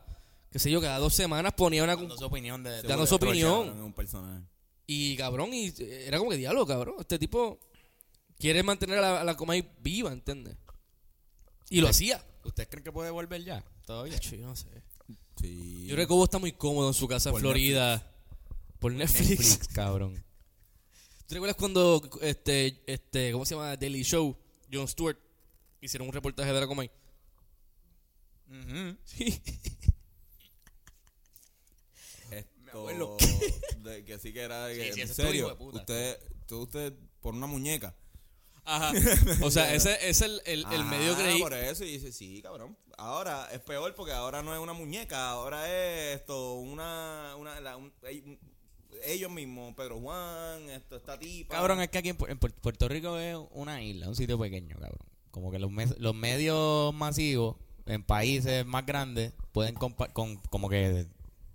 qué 0.52 0.58
sé 0.60 0.70
yo, 0.70 0.80
cada 0.80 0.98
dos 0.98 1.14
semanas 1.14 1.52
ponía 1.54 1.82
una... 1.82 1.96
Dando 1.96 2.16
su 2.16 2.24
opinión 2.24 2.62
de... 2.62 2.82
Dando 2.82 3.06
su 3.06 3.16
opinión. 3.16 3.80
Un 3.80 3.92
personaje. 3.92 4.44
Y 4.86 5.16
cabrón, 5.16 5.52
y 5.52 5.66
eh, 5.78 6.04
era 6.06 6.18
como 6.18 6.30
que 6.30 6.36
diálogo, 6.36 6.66
cabrón. 6.66 6.94
Este 7.00 7.18
tipo 7.18 7.58
quiere 8.38 8.62
mantener 8.62 8.98
a 8.98 9.00
la, 9.02 9.20
a 9.20 9.24
la 9.24 9.36
Comay 9.36 9.68
viva, 9.80 10.12
¿entiendes? 10.12 10.56
Y 11.68 11.80
lo 11.80 11.88
hacía. 11.88 12.24
¿Usted 12.44 12.68
cree 12.68 12.82
que 12.82 12.92
puede 12.92 13.10
volver 13.10 13.44
ya? 13.44 13.62
Todavía. 13.84 14.16
Yo 14.18 14.38
no 14.38 14.56
sé. 14.56 14.68
Sí. 15.40 15.86
Yo 15.86 15.94
creo 15.94 16.06
que 16.06 16.12
Bobo 16.12 16.24
está 16.24 16.38
muy 16.38 16.52
cómodo 16.52 16.88
en 16.88 16.94
su 16.94 17.06
casa 17.08 17.30
en 17.30 17.36
Florida. 17.36 18.04
Por 18.78 18.92
Netflix. 18.92 19.28
Netflix, 19.30 19.68
cabrón. 19.74 20.24
¿Tú 21.26 21.34
recuerdas 21.34 21.56
cuando 21.56 22.02
este, 22.22 22.82
este, 22.86 23.32
¿cómo 23.32 23.44
se 23.44 23.54
llama? 23.54 23.76
Daily 23.76 24.02
Show, 24.02 24.36
Jon 24.72 24.88
Stewart, 24.88 25.18
hicieron 25.80 26.08
un 26.08 26.14
reportaje 26.14 26.52
de 26.52 26.60
la 26.60 26.66
Comay? 26.66 26.90
Sí. 29.04 29.40
Esto, 32.30 33.16
de 33.82 34.04
que 34.04 34.18
sí 34.18 34.32
que 34.32 34.40
era 34.40 34.66
de 34.66 34.76
que, 34.76 34.84
Sí, 34.88 34.92
sí, 34.92 35.00
en 35.00 35.04
ese 35.10 35.22
estuvo 35.22 35.26
hijo 35.26 35.32
serio, 35.32 35.48
de 35.48 35.54
puta. 35.56 35.78
usted, 35.78 36.18
usted, 36.40 36.56
usted 36.56 36.92
por 37.20 37.34
una 37.34 37.46
muñeca. 37.46 37.94
Ajá. 38.68 38.92
O 39.42 39.50
sea, 39.50 39.72
ese 39.74 39.96
es 40.08 40.20
el, 40.20 40.40
el, 40.44 40.64
el 40.70 40.84
medio 40.84 41.14
creí. 41.16 41.40
por 41.40 41.54
eso 41.54 41.84
y 41.84 41.92
dice, 41.92 42.12
sí, 42.12 42.42
cabrón. 42.42 42.76
Ahora 42.96 43.48
es 43.52 43.60
peor 43.60 43.94
porque 43.94 44.12
ahora 44.12 44.42
no 44.42 44.52
es 44.54 44.60
una 44.60 44.72
muñeca, 44.72 45.30
ahora 45.30 45.66
es 45.68 46.16
esto, 46.20 46.54
una, 46.54 47.34
una 47.38 47.60
la- 47.60 47.76
un- 47.76 47.92
ell- 48.02 48.38
ellos 49.04 49.30
mismos, 49.30 49.74
Pedro 49.74 50.00
Juan, 50.00 50.68
esto, 50.70 50.96
esta 50.96 51.18
tipa. 51.18 51.54
Cabrón, 51.54 51.80
es 51.80 51.88
que 51.88 51.98
aquí 51.98 52.08
en, 52.08 52.18
Pu- 52.18 52.28
en 52.28 52.38
Pu- 52.40 52.52
Puerto 52.60 52.88
Rico 52.88 53.16
es 53.18 53.36
una 53.52 53.80
isla, 53.82 54.08
un 54.08 54.16
sitio 54.16 54.38
pequeño, 54.38 54.76
cabrón. 54.78 54.98
Como 55.30 55.50
que 55.52 55.58
los, 55.60 55.70
mes- 55.70 55.96
los 55.98 56.14
medios 56.14 56.92
masivos 56.94 57.56
en 57.86 58.02
países 58.02 58.66
más 58.66 58.84
grandes 58.84 59.32
pueden 59.52 59.76
compa- 59.76 60.12
con, 60.12 60.36
como 60.50 60.68
que 60.68 61.06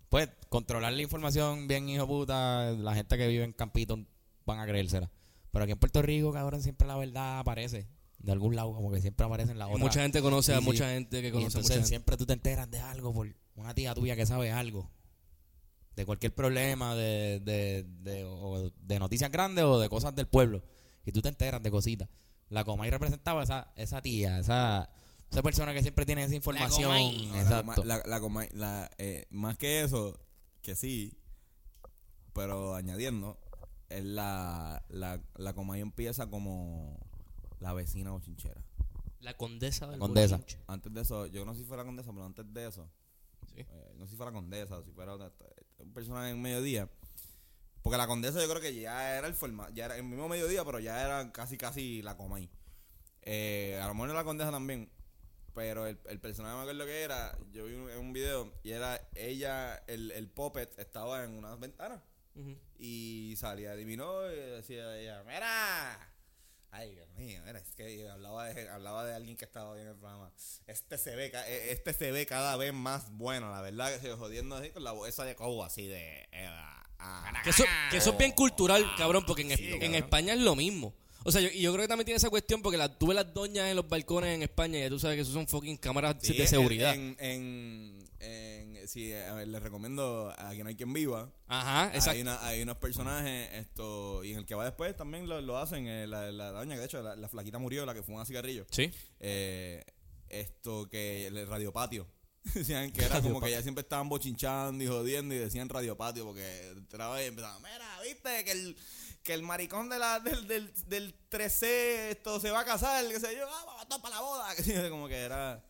pues 0.09 0.29
controlar 0.49 0.93
la 0.93 1.01
información 1.01 1.67
bien 1.67 1.89
hijo 1.89 2.07
puta, 2.07 2.71
la 2.71 2.95
gente 2.95 3.17
que 3.17 3.27
vive 3.27 3.43
en 3.43 3.51
Campito 3.51 3.99
van 4.45 4.59
a 4.59 4.65
creérsela. 4.65 5.11
Pero 5.53 5.63
aquí 5.63 5.71
en 5.71 5.79
Puerto 5.79 6.01
Rico, 6.01 6.33
cabrón, 6.33 6.61
siempre 6.61 6.85
la 6.85 6.97
verdad 6.97 7.39
aparece. 7.39 7.87
De 8.17 8.31
algún 8.33 8.55
lado, 8.55 8.73
como 8.73 8.91
que 8.91 8.99
siempre 8.99 9.25
aparece 9.25 9.51
en 9.53 9.59
la 9.59 9.65
Y 9.65 9.69
otra. 9.71 9.83
mucha 9.83 10.01
gente 10.01 10.21
conoce 10.21 10.53
a 10.53 10.59
sí. 10.59 10.65
mucha 10.65 10.89
gente 10.89 11.21
que 11.21 11.27
Y 11.29 11.31
conoce 11.31 11.45
a 11.45 11.47
mucha 11.47 11.57
entonces 11.59 11.75
gente. 11.75 11.87
siempre 11.87 12.17
tú 12.17 12.25
te 12.25 12.33
enteras 12.33 12.69
de 12.69 12.79
algo 12.79 13.13
por 13.13 13.33
una 13.55 13.73
tía 13.73 13.93
tuya 13.95 14.15
que 14.17 14.25
sabe 14.25 14.51
algo. 14.51 14.89
De 15.95 16.05
cualquier 16.05 16.33
problema, 16.33 16.95
de, 16.95 17.39
de, 17.41 17.85
de, 18.01 18.23
o 18.25 18.71
de 18.75 18.99
noticias 18.99 19.31
grandes 19.31 19.63
o 19.63 19.79
de 19.79 19.87
cosas 19.89 20.13
del 20.15 20.27
pueblo. 20.27 20.63
Y 21.05 21.11
tú 21.13 21.21
te 21.21 21.29
enteras 21.29 21.61
de 21.61 21.69
cositas. 21.71 22.09
La 22.49 22.63
Comay 22.63 22.89
representaba 22.89 23.43
esa, 23.43 23.71
esa 23.75 24.01
tía, 24.01 24.39
esa, 24.39 24.89
esa 25.29 25.41
persona 25.43 25.73
que 25.73 25.81
siempre 25.81 26.05
tiene 26.05 26.23
esa 26.23 26.35
información. 26.35 26.89
No, 27.29 27.35
Exacto. 27.39 27.83
la- 27.83 28.01
la 28.05 28.19
coma- 28.19 28.47
la, 28.53 28.89
eh, 28.97 29.27
más 29.29 29.57
que 29.57 29.81
eso, 29.81 30.19
que 30.61 30.75
sí, 30.75 31.17
pero 32.33 32.75
añadiendo, 32.75 33.37
es 33.97 34.03
la, 34.05 34.83
la, 34.89 35.21
la 35.35 35.53
Comay 35.53 35.81
empieza 35.81 36.29
como 36.29 36.99
la 37.59 37.73
vecina 37.73 38.11
bochinchera. 38.11 38.61
La 39.19 39.35
condesa 39.37 39.85
del 39.87 39.99
La 39.99 40.05
condesa. 40.05 40.37
bochinche. 40.37 40.59
Antes 40.67 40.93
de 40.93 41.01
eso, 41.01 41.27
yo 41.27 41.45
no 41.45 41.53
sé 41.53 41.61
si 41.61 41.65
fue 41.65 41.77
la 41.77 41.85
condesa, 41.85 42.11
pero 42.11 42.25
antes 42.25 42.53
de 42.53 42.67
eso, 42.67 42.89
Sí. 43.47 43.61
eh, 43.61 43.93
no 43.97 44.05
sé 44.05 44.11
si 44.11 44.17
fue 44.17 44.25
la 44.25 44.31
condesa 44.31 44.77
o 44.77 44.83
si 44.83 44.91
fuera 44.91 45.13
otra- 45.13 45.31
un 45.79 45.93
personaje 45.93 46.29
en 46.31 46.41
mediodía. 46.41 46.89
Porque 47.81 47.97
la 47.97 48.07
condesa 48.07 48.41
yo 48.41 48.47
creo 48.49 48.61
que 48.61 48.73
ya 48.73 49.17
era 49.17 49.27
el 49.27 49.33
formato, 49.33 49.73
ya 49.73 49.85
era 49.85 49.97
el 49.97 50.03
mismo 50.03 50.27
mediodía, 50.29 50.63
pero 50.65 50.79
ya 50.79 51.01
era 51.03 51.31
casi 51.33 51.57
casi 51.57 52.01
la 52.01 52.15
Comay. 52.17 52.49
Eh, 53.21 53.79
a 53.81 53.87
lo 53.87 53.93
mejor 53.93 54.09
no 54.09 54.13
la 54.15 54.23
condesa 54.23 54.51
también, 54.51 54.89
pero 55.53 55.85
el, 55.87 55.99
el 56.09 56.19
personaje 56.19 56.55
me 56.55 56.61
acuerdo 56.61 56.85
que 56.85 57.01
era, 57.01 57.37
yo 57.51 57.65
vi 57.65 57.73
un, 57.75 57.89
en 57.89 57.99
un 57.99 58.11
video 58.13 58.53
y 58.63 58.71
era 58.71 58.99
ella, 59.15 59.75
el, 59.87 60.11
el 60.11 60.29
puppet 60.29 60.77
estaba 60.79 61.23
en 61.23 61.31
una 61.37 61.55
ventana 61.55 62.01
Y 62.79 63.35
salía, 63.37 63.71
adivinó 63.71 64.29
y 64.31 64.35
decía 64.35 64.97
ella, 64.97 65.23
mira, 65.23 66.09
Ay, 66.71 66.95
Dios 66.95 67.07
mío, 67.15 67.39
mira, 67.45 67.59
es 67.59 67.75
que 67.75 68.09
hablaba 68.09 68.45
de, 68.51 68.67
hablaba 68.67 69.05
de 69.05 69.13
alguien 69.13 69.37
que 69.37 69.45
estaba 69.45 69.75
bien 69.75 69.85
en 69.85 69.93
el 69.93 69.99
programa. 69.99 70.31
Este 70.65 70.97
se 70.97 71.15
ve, 71.15 71.31
eh, 71.31 71.67
este 71.69 71.93
se 71.93 72.11
ve 72.11 72.25
cada 72.25 72.57
vez 72.57 72.73
más 72.73 73.11
bueno, 73.11 73.51
la 73.51 73.61
verdad 73.61 73.93
que 73.93 73.99
se 73.99 74.11
jodiendo 74.15 74.55
así 74.55 74.71
con 74.71 74.83
la 74.83 74.91
voz 74.91 75.07
esa 75.07 75.23
de 75.23 75.35
Cobo 75.35 75.63
así 75.63 75.85
de. 75.85 76.27
eh, 76.31 76.49
ah, 76.97 77.31
Que 77.43 77.51
eso, 77.51 77.63
que 77.91 77.97
eso 77.97 78.09
es 78.13 78.17
bien 78.17 78.31
cultural, 78.31 78.83
Ah, 78.87 78.95
cabrón, 78.97 79.23
porque 79.27 79.43
en, 79.43 79.55
Sí, 79.55 79.65
en 79.67 79.79
cabrón. 79.79 79.95
España 79.95 80.33
es 80.33 80.39
lo 80.39 80.55
mismo. 80.55 80.95
O 81.25 81.31
sea, 81.31 81.41
yo, 81.41 81.49
y 81.49 81.61
yo 81.61 81.71
creo 81.71 81.83
que 81.83 81.87
también 81.87 82.05
tiene 82.05 82.17
esa 82.17 82.31
cuestión 82.31 82.63
porque 82.63 82.77
la, 82.77 82.97
tú 82.97 83.05
ves 83.07 83.15
las 83.15 83.31
doñas 83.31 83.69
en 83.69 83.75
los 83.75 83.87
balcones 83.87 84.33
en 84.35 84.41
España 84.41 84.79
y 84.79 84.81
ya 84.81 84.89
tú 84.89 84.97
sabes 84.99 85.15
que 85.15 85.21
eso 85.21 85.31
son 85.31 85.47
fucking 85.47 85.77
cámaras 85.77 86.15
Sí, 86.23 86.33
de 86.35 86.47
seguridad. 86.47 86.95
En, 86.95 87.15
en, 87.19 88.02
en- 88.23 88.87
sí, 88.87 89.13
a 89.13 89.33
ver, 89.33 89.47
les 89.47 89.61
recomiendo 89.61 90.33
a 90.37 90.49
quien 90.51 90.65
hay 90.67 90.75
quien 90.75 90.93
viva. 90.93 91.31
Ajá, 91.47 91.91
Hay, 92.09 92.21
una- 92.21 92.45
hay 92.45 92.61
unos 92.63 92.77
personajes, 92.77 93.49
esto, 93.53 94.23
y 94.23 94.31
en 94.33 94.39
el 94.39 94.45
que 94.45 94.55
va 94.55 94.65
después 94.65 94.95
también 94.95 95.27
lo, 95.27 95.41
lo 95.41 95.57
hacen. 95.57 95.87
eh, 95.87 96.07
la, 96.07 96.31
la 96.31 96.51
doña, 96.51 96.75
que 96.75 96.79
de 96.79 96.85
hecho, 96.85 97.01
la, 97.01 97.15
la 97.15 97.27
flaquita 97.27 97.59
murió, 97.59 97.85
la 97.85 97.93
que 97.93 98.03
fuma 98.03 98.25
cigarrillo. 98.25 98.65
Sí. 98.71 98.91
Eh, 99.19 99.83
esto 100.29 100.89
que 100.89 101.27
el 101.27 101.47
radio 101.47 101.71
patio. 101.71 102.07
Decían 102.53 102.91
que 102.91 103.05
era 103.05 103.21
como 103.21 103.39
que 103.39 103.51
ya 103.51 103.61
siempre 103.61 103.83
estaban 103.83 104.09
bochinchando 104.09 104.83
y 104.83 104.87
jodiendo 104.87 105.33
y 105.33 105.37
decían 105.37 105.69
radio 105.69 105.95
patio 105.95 106.25
porque 106.25 106.71
entraba 106.71 107.21
y 107.23 107.27
empezaban, 107.27 107.61
mira, 107.61 108.01
viste 108.03 108.43
que 108.43 108.51
el, 108.51 108.75
que 109.23 109.33
el 109.33 109.43
maricón 109.43 109.87
de 109.89 109.97
la, 109.99 110.19
del, 110.19 110.45
del, 110.47 110.73
del 110.87 111.13
13 111.29 112.11
esto 112.11 112.39
se 112.41 112.51
va 112.51 112.61
a 112.61 112.65
casar, 112.65 113.07
que 113.07 113.17
sé 113.19 113.33
yo, 113.37 113.47
ah, 113.47 113.63
vamos 113.65 113.87
todos 113.87 114.01
para 114.01 114.15
la 114.15 114.21
boda. 114.21 114.49
Como 114.89 115.07
que 115.07 115.15
era. 115.17 115.63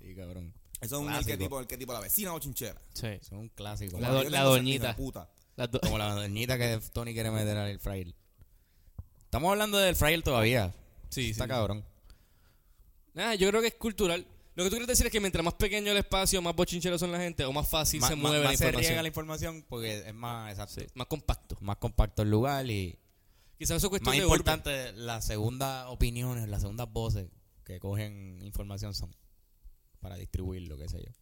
Sí, 0.00 0.14
cabrón. 0.16 0.52
Eso 0.80 0.96
es 0.96 1.00
un 1.00 1.06
Clásico. 1.08 1.32
arquetipo, 1.32 1.58
arquetipo, 1.58 1.92
la 1.92 2.00
vecina 2.00 2.30
bochinchera. 2.32 2.80
Sí. 2.94 3.06
Eso 3.06 3.18
es 3.26 3.32
un 3.32 3.48
clásico. 3.50 3.98
La 4.00 4.08
do- 4.10 4.24
la 4.24 4.42
doñita. 4.42 4.96
Puta. 4.96 5.28
Do- 5.56 5.80
Como 5.80 5.98
la 5.98 6.14
doñita 6.14 6.56
que 6.56 6.80
Tony 6.92 7.12
quiere 7.12 7.30
meter 7.30 7.56
al 7.56 7.78
fryer. 7.78 8.14
Estamos 9.24 9.50
hablando 9.50 9.76
del 9.78 9.94
fryer 9.94 10.22
todavía. 10.22 10.72
Sí, 11.10 11.30
Está 11.30 11.44
sí. 11.44 11.48
cabrón. 11.50 11.84
Nada, 13.14 13.34
yo 13.34 13.48
creo 13.48 13.60
que 13.60 13.68
es 13.68 13.74
cultural. 13.74 14.26
Lo 14.54 14.64
que 14.64 14.70
tú 14.70 14.76
quieres 14.76 14.88
decir 14.88 15.06
es 15.06 15.12
que 15.12 15.20
mientras 15.20 15.44
más 15.44 15.54
pequeño 15.54 15.92
el 15.92 15.98
espacio, 15.98 16.40
más 16.42 16.54
bochincheros 16.54 17.00
son 17.00 17.12
la 17.12 17.18
gente 17.18 17.44
o 17.44 17.52
más 17.52 17.68
fácil 17.68 18.00
Más- 18.00 18.10
se 18.10 18.16
más- 18.16 18.22
mueve 18.22 18.38
más 18.44 18.52
la 18.52 18.56
se 18.58 18.64
información. 18.64 18.88
riega 18.90 19.02
la 19.02 19.08
información 19.08 19.64
porque 19.68 19.98
es 20.08 20.14
más 20.14 20.50
exacto. 20.50 20.80
Sí, 20.80 20.86
más 20.94 21.06
compacto. 21.06 21.56
Más 21.60 21.76
compacto 21.76 22.22
el 22.22 22.30
lugar 22.30 22.68
y 22.70 22.98
Quizás 23.58 23.76
eso 23.76 23.86
es 23.88 23.90
cuestión 23.90 24.12
más 24.14 24.18
de 24.18 24.22
importante 24.24 24.92
las 24.92 25.26
segundas 25.26 25.84
opiniones, 25.88 26.48
las 26.48 26.62
segundas 26.62 26.90
voces 26.90 27.28
que 27.64 27.78
cogen 27.78 28.38
información 28.42 28.94
son 28.94 29.14
para 30.00 30.16
distribuirlo, 30.16 30.76
qué 30.76 30.88
sé 30.88 30.98
yo. 30.98 31.12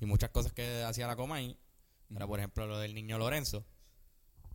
Y 0.00 0.06
muchas 0.06 0.30
cosas 0.30 0.52
que 0.52 0.82
hacía 0.84 1.06
la 1.06 1.16
Comay, 1.16 1.56
era 2.14 2.26
por 2.26 2.38
ejemplo 2.38 2.66
lo 2.66 2.78
del 2.78 2.94
niño 2.94 3.18
Lorenzo, 3.18 3.64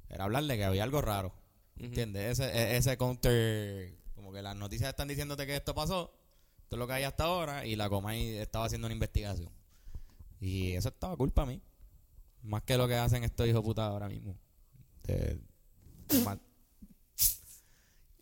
era 0.10 0.24
hablarle 0.26 0.58
que 0.58 0.64
había 0.66 0.84
algo 0.84 1.02
raro. 1.02 1.34
¿Entiendes? 1.78 2.40
Ese, 2.40 2.46
e- 2.58 2.78
ese 2.78 2.98
counter, 2.98 3.94
como 4.16 4.32
que 4.32 4.42
las 4.42 4.56
noticias 4.56 4.90
están 4.90 5.08
diciéndote 5.08 5.46
que 5.46 5.56
esto 5.56 5.76
pasó, 5.76 6.12
esto 6.64 6.76
es 6.76 6.80
lo 6.80 6.88
que 6.88 6.94
hay 6.94 7.04
hasta 7.04 7.26
ahora, 7.26 7.66
y 7.66 7.76
la 7.76 7.88
Comay 7.90 8.38
estaba 8.38 8.66
haciendo 8.66 8.88
una 8.88 8.94
investigación. 8.94 9.50
Y 10.40 10.74
eso 10.74 10.90
estaba 10.90 11.16
culpa 11.16 11.44
a 11.44 11.46
mí. 11.46 11.62
Más 12.44 12.64
que 12.64 12.78
lo 12.78 12.88
que 12.88 12.96
hacen 12.96 13.24
estos 13.24 13.48
hijos 13.48 13.64
puta 13.64 13.86
ahora 13.88 14.08
mismo. 14.08 14.36
De- 15.04 15.40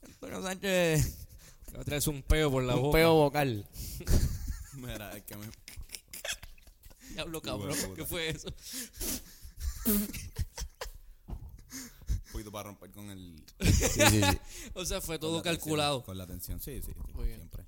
Antonio 0.04 0.42
Sánchez, 0.42 1.28
Va 1.76 1.82
a 1.82 1.84
traerse 1.84 2.10
un 2.10 2.22
peo 2.24 2.50
por 2.50 2.64
la 2.64 2.76
un 2.76 2.84
boca. 2.84 2.98
peo 2.98 3.14
vocal. 3.16 3.66
Mira, 4.78 5.16
es 5.18 5.24
que 5.24 5.36
me. 5.38 5.48
Diablo, 7.14 7.42
cabrón. 7.42 7.72
Hijo 7.72 7.82
de 7.82 7.88
puta. 7.88 7.96
¿Qué 8.02 8.06
fue 8.06 8.30
eso? 8.30 8.50
Un 11.28 12.32
poquito 12.32 12.52
para 12.52 12.70
romper 12.70 12.92
con 12.92 13.10
el. 13.12 13.44
Sí, 13.62 13.72
sí, 13.74 14.22
sí. 14.22 14.38
O 14.74 14.86
sea, 14.86 15.00
fue 15.02 15.20
con 15.20 15.30
todo 15.30 15.38
la 15.38 15.44
tensión, 15.44 15.56
calculado. 15.58 16.04
Con 16.04 16.18
la 16.18 16.28
tensión, 16.28 16.60
sí, 16.60 16.82
sí. 16.82 16.92
sí, 16.94 17.12
Muy 17.14 17.26
bien. 17.28 17.38
Siempre. 17.38 17.66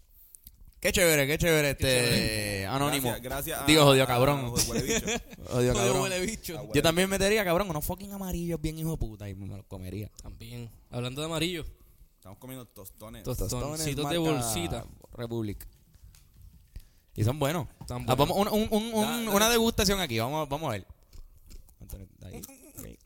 Qué 0.80 0.91
chévere, 0.91 1.26
qué 1.26 1.38
chévere 1.39 1.72
este 1.72 1.84
chévere. 1.86 2.66
anónimo. 2.68 3.08
Gracias, 3.10 3.24
gracias 3.24 3.62
a- 3.62 3.66
Digo, 3.66 3.84
jodido 3.84 4.03
a- 4.03 4.08
cabrón. 4.08 4.45
a 4.45 4.49
huele 4.49 4.84
bicho. 4.84 5.05
Odio, 5.05 5.45
Joder, 5.51 5.74
cabrón. 5.74 6.01
huele 6.01 6.26
bicho. 6.26 6.70
Yo 6.74 6.82
también 6.84 7.10
metería, 7.10 7.43
cabrón, 7.43 7.70
unos 7.70 7.84
fucking 7.86 8.12
amarillos 8.14 8.62
bien 8.62 8.78
hijo 8.78 8.91
de 8.91 8.97
puta 8.97 9.28
y 9.30 9.34
me 9.36 9.47
los 9.47 9.66
comería. 9.66 10.12
También. 10.22 10.70
Hablando 10.91 11.22
de 11.22 11.26
amarillo. 11.28 11.66
Estamos 12.16 12.38
comiendo 12.38 12.66
tostones. 12.68 13.24
Tos- 13.24 13.38
Tostones 13.38 13.80
Tostoncitos 13.80 14.10
de 14.10 14.20
marca 14.20 14.43
bolsita. 14.43 14.86
Republic. 15.14 15.66
Y 17.18 17.24
son 17.26 17.38
buenos. 17.39 17.68
Están 17.82 18.05
Ah, 18.07 18.15
buenos. 18.15 18.38
vamos, 18.38 18.38
un- 18.53 18.61
un- 18.61 18.70
un- 18.72 18.93
un- 18.93 19.01
Da- 19.05 19.22
da- 19.24 19.32
una 19.36 19.49
degustación 19.49 19.99
aquí, 19.99 20.18
vamos, 20.20 20.47
vamos 20.47 20.70
a 20.70 20.72
ver. 20.72 20.86
Antonio, 21.82 22.07
ahí. 22.24 22.41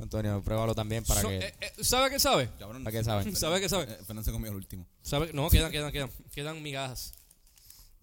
Antonio, 0.00 0.40
pruébalo 0.44 0.74
también 0.76 1.02
para 1.04 1.22
So- 1.22 1.28
que... 1.28 1.38
eh, 1.38 1.54
eh, 1.60 1.72
¿Sabe 1.84 2.08
qué 2.08 2.20
sabe? 2.20 2.48
Cabrón, 2.58 2.84
¿Para 2.84 2.96
qué 2.96 3.02
saben? 3.04 3.34
¿Sabe 3.36 3.60
qué 3.60 3.68
sabe? 3.68 3.84
Eh, 3.84 3.96
Fernando 4.06 4.22
se 4.22 4.30
comió 4.30 4.48
el 4.50 4.56
último. 4.56 4.86
¿Sabe? 5.02 5.32
No, 5.32 5.50
quedan, 5.50 5.72
quedan, 5.72 5.90
quedan. 5.90 6.10
Quedan 6.32 6.62
migajas. 6.62 7.12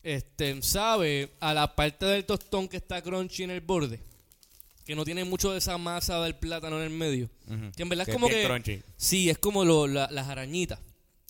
Este, 0.03 0.61
sabe 0.61 1.32
a 1.39 1.53
la 1.53 1.73
parte 1.73 2.05
del 2.05 2.26
tostón 2.26 2.67
que 2.67 2.78
está 2.78 3.01
crunchy 3.01 3.43
en 3.43 3.51
el 3.51 3.61
borde. 3.61 4.01
Que 4.86 4.93
no 4.93 5.05
tiene 5.05 5.23
mucho 5.23 5.51
de 5.51 5.57
esa 5.59 5.78
masa 5.78 6.19
del 6.21 6.36
plátano 6.36 6.78
en 6.78 6.84
el 6.84 6.89
medio. 6.89 7.30
Que 7.76 7.84
en 7.84 7.89
verdad 7.89 8.01
es 8.01 8.07
Que 8.07 8.13
como 8.13 8.28
bien 8.28 8.41
que. 8.41 8.45
crunchy. 8.47 8.84
Sí, 8.97 9.30
es 9.30 9.38
como 9.38 9.63
lo- 9.63 9.88
la- 9.88 10.09
las 10.11 10.28
arañitas. 10.28 10.80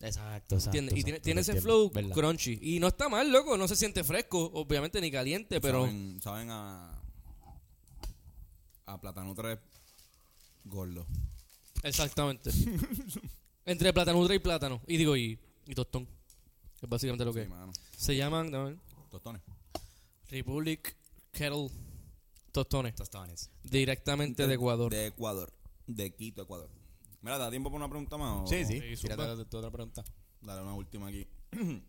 Exacto, 0.02 0.56
exacto. 0.56 0.78
¿entiendes? 0.78 0.94
Y 0.98 1.04
tiene, 1.04 1.18
exacto, 1.18 1.24
tiene 1.24 1.42
ese 1.42 1.62
flow 1.62 1.90
¿verdad? 1.92 2.14
crunchy. 2.14 2.60
Y 2.62 2.80
no 2.80 2.88
está 2.88 3.08
mal, 3.10 3.32
loco. 3.32 3.58
No 3.58 3.68
se 3.68 3.76
siente 3.76 4.04
fresco, 4.04 4.40
obviamente 4.54 5.00
ni 5.02 5.10
caliente, 5.12 5.62
pero. 5.62 5.86
Saben, 5.86 6.20
saben 6.22 6.50
a. 6.52 7.02
A 8.88 9.02
Plátano 9.02 9.34
3 9.34 9.58
gordo. 10.66 11.06
Exactamente. 11.84 12.52
Entre 13.66 13.92
platanutra 13.94 14.36
y 14.36 14.40
plátano. 14.40 14.82
Y 14.86 14.98
digo, 14.98 15.16
y, 15.18 15.40
y 15.66 15.74
tostón. 15.74 16.08
Es 16.82 16.90
básicamente 16.90 17.26
lo 17.26 17.34
que 17.34 17.40
Sí, 17.40 17.44
es. 17.46 17.50
mano. 17.50 17.72
Se 17.98 18.16
llaman 18.16 18.80
Tostones. 19.10 19.42
Republic 20.30 20.96
Kettle 21.32 21.70
Tostones. 22.52 22.96
Tostones. 22.96 23.50
Directamente 23.64 24.46
de 24.46 24.54
Ecuador. 24.54 24.92
De 24.92 25.08
Ecuador. 25.08 25.52
De 25.88 26.14
Quito, 26.14 26.44
Ecuador. 26.44 26.70
Mira, 27.26 27.40
¿da 27.40 27.50
tiempo 27.50 27.72
para 27.72 27.78
una 27.78 27.90
pregunta 27.90 28.18
más? 28.18 28.44
o- 28.44 28.48
Sí, 28.48 28.64
sí. 28.66 28.80
Sí, 28.96 29.02
Tírate 29.08 29.46
tu 29.46 29.58
otra 29.58 29.72
pregunta. 29.72 30.04
Dale 30.42 30.62
una 30.62 30.76
última 30.76 31.08
aquí. 31.08 31.28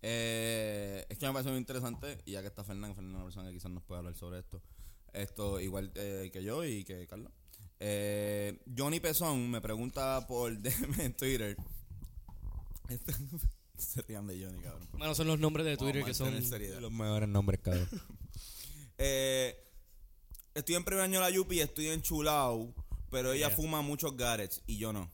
Eh, 0.00 1.04
es 1.08 1.18
que 1.18 1.26
me 1.26 1.32
parece 1.32 1.48
muy 1.50 1.58
interesante, 1.58 2.22
y 2.24 2.30
ya 2.32 2.40
que 2.40 2.46
está 2.46 2.62
Fernando, 2.62 2.94
Fernando 2.94 3.16
es 3.16 3.18
una 3.18 3.24
persona 3.24 3.48
que 3.48 3.54
quizás 3.54 3.72
nos 3.72 3.82
puede 3.82 3.98
hablar 3.98 4.14
sobre 4.14 4.38
esto. 4.38 4.62
Esto, 5.12 5.58
igual 5.58 5.90
eh, 5.96 6.30
que 6.32 6.44
yo 6.44 6.64
y 6.64 6.84
que 6.84 7.04
Carlos. 7.08 7.32
Eh, 7.80 8.60
Johnny 8.76 9.00
Pezón 9.00 9.50
me 9.50 9.60
pregunta 9.60 10.24
por 10.28 10.56
DM 10.62 11.00
en 11.00 11.14
Twitter. 11.16 11.56
Este- 12.88 13.12
se 13.76 14.02
rían 14.02 14.28
de 14.28 14.40
Johnny, 14.44 14.60
cabrón. 14.60 14.86
Bueno, 14.92 15.14
son 15.16 15.26
los 15.26 15.40
nombres 15.40 15.66
de 15.66 15.76
Twitter 15.76 16.02
Vamos 16.02 16.06
que 16.06 16.10
a 16.12 16.14
son. 16.14 16.26
mantener 16.28 16.48
seriedad. 16.48 16.80
Los 16.80 16.92
mejores 16.92 17.28
nombres, 17.28 17.60
cabrón. 17.60 17.88
Eh, 18.98 19.56
estoy 20.54 20.76
en 20.76 20.84
primer 20.84 21.02
año 21.04 21.14
de 21.20 21.24
la 21.24 21.30
Yupi, 21.30 21.58
estoy 21.60 21.88
en 21.88 22.02
Chulao, 22.02 22.72
pero 23.10 23.32
ella 23.32 23.48
Yeah. 23.48 23.56
fuma 23.56 23.82
muchos 23.82 24.16
Garets 24.16 24.62
y 24.66 24.78
yo 24.78 24.92
no. 24.92 25.10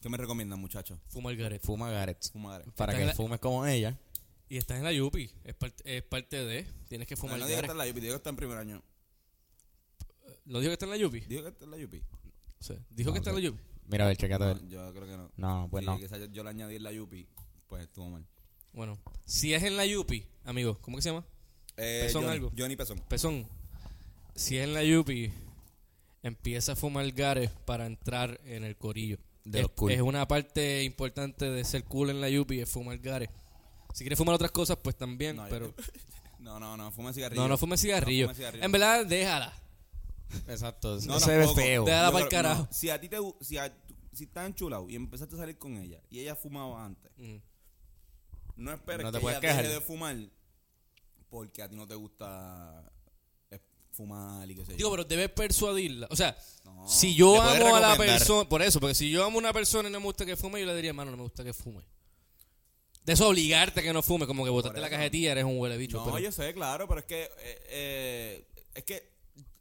¿Qué 0.00 0.08
me 0.08 0.16
recomiendan, 0.16 0.60
muchachos? 0.60 0.98
Fuma 1.08 1.30
el 1.30 1.36
Gareth. 1.36 1.62
Fuma 1.64 1.90
Gareth. 1.90 2.30
Fuma 2.32 2.52
Garets. 2.52 2.72
Para 2.74 2.92
Está 2.92 3.00
que 3.02 3.06
la- 3.08 3.14
fumes 3.14 3.40
como 3.40 3.66
ella. 3.66 3.98
Y 4.48 4.56
estás 4.56 4.78
en 4.78 4.84
la 4.84 4.92
Yupi. 4.92 5.30
Es, 5.44 5.54
parte 5.54 5.96
es 5.96 6.02
parte 6.04 6.44
de. 6.44 6.66
Tienes 6.88 7.06
que 7.08 7.14
No, 7.16 7.20
fumar 7.20 7.38
no 7.38 7.44
el 7.44 7.48
digo 7.48 7.60
que 7.60 7.66
está 7.66 7.72
en 7.72 7.78
la 7.78 7.86
Yupi, 7.86 8.00
digo 8.00 8.12
que 8.12 8.16
está 8.16 8.30
en 8.30 8.36
primer 8.36 8.58
año. 8.58 8.82
¿No 10.44 10.60
dijo 10.60 10.70
que 10.70 10.74
está 10.74 10.86
en 10.86 10.90
la 10.92 10.96
Yupi? 10.96 11.20
Digo 11.20 11.42
que 11.42 11.48
está 11.48 11.64
en 11.64 11.70
la 11.72 11.76
Yupi. 11.76 12.02
Sí. 12.60 12.74
Dijo 12.90 13.10
No, 13.10 13.12
que 13.14 13.18
está 13.18 13.30
en 13.30 13.36
la. 13.36 13.42
Yupi. 13.42 13.60
Mira, 13.86 14.04
a 14.04 14.08
ver, 14.08 14.16
checate. 14.16 14.44
a 14.44 14.54
No, 14.54 14.68
yo 14.68 14.92
creo 14.94 15.06
que 15.06 15.16
no. 15.16 15.30
No, 15.36 15.68
pues 15.70 15.82
Sí, 15.82 15.86
no. 15.90 15.98
quizás 15.98 16.18
yo, 16.20 16.26
yo 16.26 16.44
le 16.44 16.50
añadí 16.50 16.78
la 16.78 16.92
Yupi, 16.92 17.26
pues 17.66 17.82
estuvo 17.82 18.08
mal. 18.08 18.26
Bueno, 18.72 18.98
si 19.24 19.52
es 19.54 19.62
en 19.62 19.76
la 19.76 19.84
Yupi, 19.86 20.26
amigo, 20.44 20.78
¿cómo 20.80 20.96
que 20.96 21.02
se 21.02 21.10
llama? 21.10 21.26
Eh, 21.76 22.02
Pezón 22.06 22.22
Johnny, 22.22 22.34
algo. 22.36 22.52
Johnny 22.56 22.76
Pezón. 22.76 22.98
Pezón. 23.08 23.48
Si 24.34 24.56
es 24.56 24.64
en 24.64 24.74
la 24.74 24.84
Yupi, 24.84 25.32
empieza 26.22 26.72
a 26.72 26.76
fumar 26.76 27.10
Gareth 27.12 27.50
para 27.64 27.86
entrar 27.86 28.40
en 28.44 28.64
el 28.64 28.76
corillo. 28.76 29.18
De 29.44 29.60
es, 29.60 29.62
los 29.62 29.72
cool. 29.72 29.92
es 29.92 30.00
una 30.00 30.26
parte 30.28 30.82
importante 30.84 31.48
de 31.50 31.64
ser 31.64 31.84
cool 31.84 32.10
en 32.10 32.20
la 32.20 32.28
Yupi, 32.28 32.60
es 32.60 32.68
fumar 32.68 32.98
Gareth. 32.98 33.30
Si 33.94 34.04
quieres 34.04 34.18
fumar 34.18 34.34
otras 34.34 34.50
cosas, 34.50 34.76
pues 34.82 34.96
también, 34.96 35.36
No, 35.36 35.46
pero... 35.48 35.72
No, 36.38 36.58
no, 36.60 36.76
no, 36.76 36.90
fuma 36.92 37.12
cigarrillo. 37.12 37.42
No, 37.42 37.48
no 37.48 37.58
fumes 37.58 37.80
cigarrillo. 37.80 38.26
No 38.28 38.32
fume 38.32 38.36
cigarrillo. 38.38 38.64
En 38.64 38.72
verdad, 38.72 39.04
déjala. 39.04 39.52
Exacto. 40.46 40.96
No, 41.00 41.14
No, 41.14 41.20
se 41.20 41.36
ve 41.36 41.48
feo. 41.48 41.84
Déjala 41.84 42.12
pa'l 42.12 42.28
creo- 42.28 42.30
carajo. 42.30 42.62
no, 42.62 42.68
si 42.72 42.90
a 42.90 43.00
ti 43.00 43.08
te 43.08 43.16
si, 43.40 43.58
a- 43.58 43.74
si 44.12 44.24
estás 44.24 44.46
enchulado 44.46 44.88
y 44.88 44.94
empezaste 44.96 45.34
a 45.34 45.38
salir 45.38 45.58
con 45.58 45.76
ella 45.76 46.00
y 46.10 46.20
ella 46.20 46.34
fumaba 46.36 46.84
antes, 46.84 47.10
Mm. 47.16 47.36
no 48.56 48.72
esperes 48.72 49.04
No 49.04 49.12
te 49.12 49.18
que 49.20 49.26
ella 49.28 49.40
deje 49.40 49.68
de 49.68 49.80
fumar 49.80 50.16
porque 51.28 51.62
a 51.62 51.68
ti 51.68 51.76
no 51.76 51.86
te 51.86 51.94
gusta 51.96 52.90
fumar 53.98 54.50
y 54.50 54.54
qué 54.54 54.64
sé 54.64 54.70
yo. 54.72 54.76
Digo, 54.76 54.90
pero 54.92 55.04
debes 55.04 55.30
persuadirla. 55.30 56.06
O 56.10 56.16
sea, 56.16 56.36
No. 56.64 56.88
si 56.88 57.14
yo 57.14 57.34
puedes 57.34 57.60
amo 57.60 57.76
a 57.76 57.80
la 57.80 57.90
recomendar. 57.90 58.18
persona... 58.18 58.48
Por 58.48 58.62
eso, 58.62 58.78
porque 58.80 58.94
si 58.94 59.10
yo 59.10 59.24
amo 59.24 59.36
a 59.36 59.40
una 59.40 59.52
persona 59.52 59.88
y 59.88 59.92
no 59.92 59.98
me 60.00 60.06
gusta 60.06 60.24
que 60.24 60.36
fume, 60.36 60.60
yo 60.60 60.66
le 60.66 60.74
diría, 60.76 60.90
hermano, 60.90 61.10
no 61.10 61.16
me 61.18 61.22
gusta 61.24 61.42
que 61.44 61.52
fume. 61.52 61.82
De 63.04 63.12
eso 63.14 63.28
obligarte 63.28 63.80
a 63.80 63.82
que 63.82 63.92
no 63.92 64.02
fume, 64.02 64.26
como 64.26 64.44
que 64.44 64.50
botaste 64.50 64.80
la 64.80 64.86
eso. 64.86 64.96
cajetilla, 64.96 65.32
eres 65.32 65.44
un 65.44 65.58
huele 65.58 65.76
bicho. 65.76 65.98
No, 65.98 66.04
pero- 66.04 66.18
yo 66.18 66.30
sé, 66.32 66.52
claro, 66.54 66.86
pero 66.86 67.00
es 67.00 67.06
que 67.06 67.22
eh, 67.24 67.62
eh, 67.70 68.48
es 68.74 68.84
que 68.84 69.10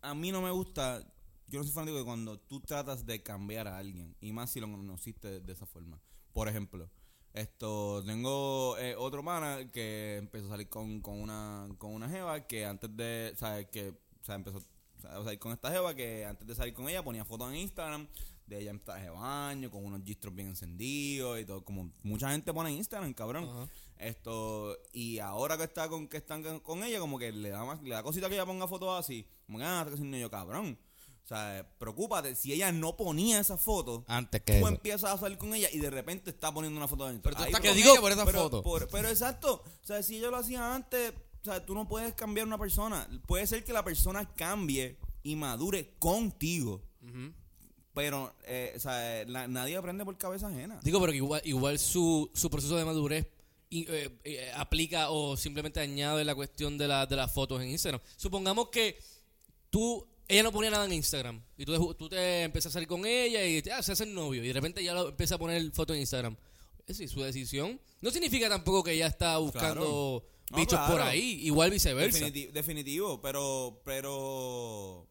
a 0.02 0.14
mí 0.14 0.32
no 0.32 0.42
me 0.42 0.52
gusta. 0.52 1.02
Yo 1.48 1.60
no 1.60 1.64
soy 1.64 1.72
fanático 1.74 1.98
de 1.98 2.04
cuando 2.04 2.38
tú 2.40 2.60
tratas 2.60 3.06
de 3.06 3.24
cambiar 3.24 3.68
a 3.70 3.78
alguien 3.78 4.16
y 4.20 4.34
más 4.34 4.52
si 4.52 4.60
lo 4.60 4.68
conociste 4.70 5.40
de 5.40 5.54
esa 5.54 5.66
forma. 5.66 5.98
Por 6.34 6.50
ejemplo, 6.50 6.90
esto 7.34 8.04
tengo 8.06 8.78
eh, 8.80 8.96
otro 8.98 9.24
mana 9.24 9.72
que 9.72 10.18
empezó 10.18 10.48
a 10.48 10.50
salir 10.50 10.68
con, 10.68 11.00
con 11.02 11.22
una 11.22 11.70
con 11.78 11.92
una 11.94 12.10
jeva 12.10 12.46
que 12.48 12.66
antes 12.66 12.90
de, 12.98 13.34
¿sabes? 13.38 13.68
Que, 13.72 13.94
sea, 14.28 14.36
empezó 14.36 14.62
a 15.04 15.24
salir 15.24 15.40
con 15.40 15.52
esta 15.52 15.72
jeva 15.72 15.96
que 15.96 16.26
antes 16.26 16.48
de 16.48 16.54
salir 16.56 16.74
con 16.74 16.88
ella 16.90 17.04
ponía 17.04 17.26
fotos 17.26 17.50
en 17.50 17.56
Instagram 17.58 18.08
de 18.46 18.62
ella 18.62 18.72
en 18.72 18.80
traje 18.80 19.04
de 19.06 19.10
baño, 19.10 19.70
con 19.70 19.84
unos 19.86 20.04
gistros 20.06 20.34
bien 20.34 20.48
encendidos 20.50 21.40
y 21.40 21.46
todo, 21.46 21.66
como 21.66 21.92
mucha 22.04 22.32
gente 22.32 22.54
pone 22.54 22.70
en 22.70 22.78
Instagram, 22.78 23.14
cabrón. 23.14 23.70
Esto, 23.98 24.78
y 24.94 25.20
ahora 25.20 25.58
que 25.58 25.64
está 25.64 25.90
con, 25.90 26.08
que 26.08 26.18
están 26.18 26.44
con- 26.62 26.84
ella, 26.84 27.00
como 27.00 27.18
que 27.20 27.32
le 27.32 27.50
da 27.50 27.66
más, 27.66 27.82
le 27.84 27.90
da 27.90 28.04
cosita 28.04 28.30
que 28.30 28.36
ella 28.36 28.46
ponga 28.46 28.68
fotos 28.68 28.98
así, 28.98 29.28
como 29.46 29.58
que 29.58 29.64
ah, 29.66 29.82
está 29.82 29.94
haciendo 29.96 30.18
yo, 30.18 30.30
cabrón. 30.32 30.80
O 31.24 31.28
sea, 31.28 31.70
preocúpate, 31.78 32.36
si 32.36 32.54
ella 32.54 32.72
no 32.72 32.96
ponía 32.96 33.42
esa 33.42 33.58
foto, 33.58 34.06
Antes 34.08 34.42
que 34.44 34.54
tú 34.54 34.60
eso. 34.60 34.68
empiezas 34.70 35.12
a 35.12 35.18
salir 35.18 35.38
con 35.38 35.54
ella 35.54 35.68
y 35.74 35.80
de 35.80 35.90
repente 35.90 36.30
está 36.30 36.54
poniendo 36.54 36.78
una 36.78 36.88
foto 36.88 37.06
de 37.08 37.20
Pero 37.20 37.36
tú 37.36 37.42
Ahí 37.42 37.48
estás 37.50 37.60
fue- 37.60 37.70
con 37.72 37.78
digo, 37.78 37.92
ella 37.92 38.02
por 38.02 38.12
esa 38.14 38.26
pero, 38.26 38.40
foto. 38.44 38.64
por- 38.64 38.88
pero 38.88 39.10
exacto, 39.10 39.62
o 39.66 39.86
sea, 39.86 40.02
si 40.04 40.18
ella 40.20 40.30
lo 40.32 40.38
hacía 40.38 40.74
antes, 40.74 41.12
o 41.42 41.46
sea, 41.46 41.66
tú 41.66 41.74
no 41.76 41.88
puedes 41.88 42.14
cambiar 42.14 42.46
una 42.48 42.58
persona. 42.58 43.08
Puede 43.26 43.48
ser 43.48 43.64
que 43.64 43.74
la 43.74 43.84
persona 43.84 44.30
cambie 44.36 44.98
y 45.24 45.36
madure 45.36 45.94
contigo, 46.00 46.82
pero, 47.94 48.34
eh, 48.46 48.74
o 48.76 48.80
sea, 48.80 49.26
la- 49.26 49.48
nadie 49.48 49.76
aprende 49.76 50.06
por 50.06 50.18
cabeza 50.18 50.48
ajena. 50.50 50.80
Digo, 50.84 51.00
pero 51.00 51.12
que 51.12 51.18
igual, 51.18 51.42
igual 51.46 51.80
su, 51.80 52.30
su 52.34 52.50
proceso 52.50 52.76
de 52.78 52.86
madurez 52.86 53.26
y, 53.70 53.90
eh, 53.90 54.10
eh, 54.24 54.52
aplica 54.56 55.10
o 55.10 55.36
simplemente 55.36 55.80
añade 55.80 56.24
la 56.24 56.36
cuestión 56.36 56.78
de, 56.78 56.88
la, 56.88 57.06
de 57.06 57.16
las 57.16 57.32
fotos 57.34 57.62
en 57.62 57.70
Instagram. 57.70 58.00
Supongamos 58.16 58.70
que 58.70 59.00
tú, 59.70 60.06
ella 60.28 60.44
no 60.44 60.52
ponía 60.52 60.70
nada 60.70 60.86
en 60.86 60.94
Instagram 60.94 61.42
y 61.58 61.66
tú, 61.66 61.74
te- 61.74 61.96
tú 61.98 62.10
te 62.10 62.44
empiezas 62.44 62.72
a 62.72 62.74
salir 62.74 62.88
con 62.88 63.06
ella 63.06 63.44
y 63.46 63.62
te 63.62 63.72
ah, 63.72 63.82
se 63.82 63.94
hacen 63.94 64.14
novio 64.14 64.44
y 64.44 64.48
de 64.48 64.54
repente 64.54 64.84
ya 64.84 64.94
lo 64.94 65.10
empieza 65.10 65.36
a 65.36 65.38
poner 65.40 65.72
foto 65.72 65.94
en 65.94 66.02
Instagram. 66.02 66.36
Es 66.82 66.98
decir, 67.00 67.10
su 67.10 67.22
decisión. 67.22 67.82
No 68.00 68.12
significa 68.12 68.48
tampoco 68.48 68.84
que 68.84 68.92
ella 68.94 69.08
está 69.08 69.38
buscando 69.40 70.24
No, 70.52 70.58
bichos 70.58 70.80
por 70.90 71.02
ahí, 71.02 71.40
igual 71.46 71.72
viceversa. 71.72 72.20
Definiti- 72.20 72.52
definitivo, 72.52 73.22
pero, 73.22 73.82
pero, 73.84 75.08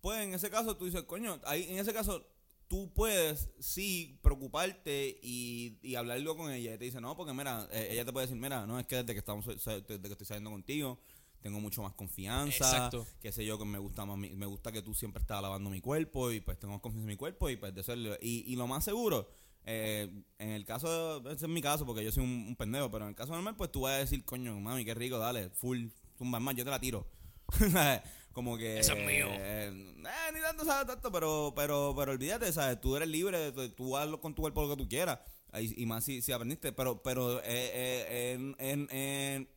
pues 0.00 0.20
en 0.20 0.34
ese 0.34 0.50
caso 0.50 0.76
tú 0.76 0.84
dices, 0.86 1.02
coño, 1.04 1.40
ahí, 1.44 1.64
en 1.70 1.78
ese 1.78 1.92
caso 1.92 2.26
tú 2.68 2.92
puedes 2.92 3.50
sí 3.60 4.18
preocuparte 4.22 5.18
y, 5.22 5.78
y 5.82 5.94
hablarlo 5.94 6.36
con 6.36 6.50
ella. 6.52 6.74
Y 6.74 6.78
te 6.78 6.84
dice, 6.84 7.00
no, 7.00 7.16
porque 7.16 7.32
mira, 7.32 7.68
eh, 7.72 7.88
ella 7.92 8.04
te 8.04 8.12
puede 8.12 8.26
decir, 8.26 8.40
mira, 8.40 8.66
no, 8.66 8.78
es 8.78 8.86
que 8.86 8.96
desde 8.96 9.12
que 9.12 9.18
estamos, 9.20 9.46
desde 9.46 9.84
que 9.84 10.08
estoy 10.12 10.26
saliendo 10.26 10.50
contigo, 10.50 10.98
tengo 11.40 11.60
mucho 11.60 11.82
más 11.82 11.92
confianza, 11.94 12.52
Exacto. 12.64 13.06
qué 13.20 13.30
sé 13.30 13.44
yo, 13.44 13.58
que 13.58 13.64
me 13.66 13.78
gusta 13.78 14.04
más, 14.06 14.16
me 14.18 14.46
gusta 14.46 14.72
que 14.72 14.80
tú 14.82 14.94
siempre 14.94 15.20
estás 15.20 15.42
lavando 15.42 15.68
mi 15.70 15.80
cuerpo 15.80 16.30
y 16.32 16.40
pues 16.40 16.58
tengo 16.58 16.72
más 16.74 16.80
confianza 16.80 17.04
en 17.04 17.08
mi 17.08 17.16
cuerpo 17.16 17.50
y 17.50 17.56
pues 17.56 17.74
de 17.74 17.82
eso, 17.82 17.92
es- 17.92 18.18
y, 18.22 18.44
y 18.50 18.56
lo 18.56 18.66
más 18.66 18.82
seguro, 18.84 19.28
eh, 19.64 20.10
en 20.38 20.50
el 20.50 20.64
caso, 20.64 21.18
ese 21.30 21.46
es 21.46 21.50
mi 21.50 21.60
caso 21.62 21.84
porque 21.86 22.04
yo 22.04 22.12
soy 22.12 22.22
un, 22.24 22.30
un 22.48 22.56
pendejo, 22.56 22.90
pero 22.90 23.04
en 23.04 23.10
el 23.10 23.14
caso 23.16 23.32
normal 23.32 23.56
pues 23.56 23.70
tú 23.72 23.82
vas 23.82 23.94
a 23.94 23.98
decir, 23.98 24.24
coño, 24.24 24.58
mami, 24.60 24.84
qué 24.84 24.94
rico, 24.94 25.18
dale, 25.18 25.50
full, 25.50 25.86
zumba 26.18 26.40
más, 26.40 26.54
yo 26.54 26.64
te 26.64 26.70
la 26.70 26.78
tiro. 26.80 27.06
Como 28.32 28.56
que... 28.58 28.80
Eso 28.80 28.94
es 28.94 29.06
mío. 29.06 29.26
eh, 29.30 29.68
eh, 29.72 30.32
ni 30.34 30.40
tanto, 30.40 30.64
¿sabes? 30.64 30.86
Tanto, 30.88 31.12
pero, 31.12 31.52
pero, 31.54 31.94
pero 31.96 32.12
olvídate, 32.12 32.52
¿sabes? 32.52 32.80
Tú 32.80 32.96
eres 32.96 33.08
libre, 33.08 33.52
tú, 33.76 33.96
hazlo 33.96 34.20
con 34.20 34.34
tu 34.34 34.42
cuerpo 34.42 34.62
lo 34.62 34.70
que 34.76 34.82
tú 34.82 34.88
quieras. 34.88 35.20
Y, 35.60 35.86
más 35.86 36.02
si, 36.04 36.20
si 36.20 36.32
aprendiste, 36.32 36.72
pero, 36.72 37.00
pero 37.00 37.38
eh, 37.38 37.44
eh, 37.46 38.32
en- 38.32 38.56
en- 38.58 38.88
en- 38.90 39.48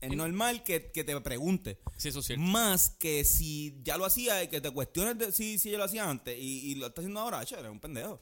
es 0.00 0.16
normal 0.16 0.64
que, 0.64 0.90
que 0.90 1.04
te 1.04 1.18
pregunte. 1.20 1.78
Sí, 1.96 2.08
eso 2.08 2.18
es 2.18 2.26
cierto. 2.26 2.42
Más 2.44 2.90
que 2.90 3.24
si 3.24 3.78
ya 3.84 3.96
lo 3.96 4.04
hacía 4.04 4.42
y 4.42 4.48
que 4.48 4.60
te 4.60 4.70
cuestiones 4.72 5.16
de 5.16 5.30
si, 5.30 5.56
si 5.58 5.68
ella 5.68 5.78
lo 5.78 5.84
hacía 5.84 6.10
antes 6.10 6.36
y, 6.36 6.72
y 6.72 6.74
lo 6.74 6.88
está 6.88 7.00
haciendo 7.02 7.20
ahora, 7.20 7.44
che, 7.44 7.54
eres 7.56 7.70
un 7.70 7.78
pendejo. 7.80 8.20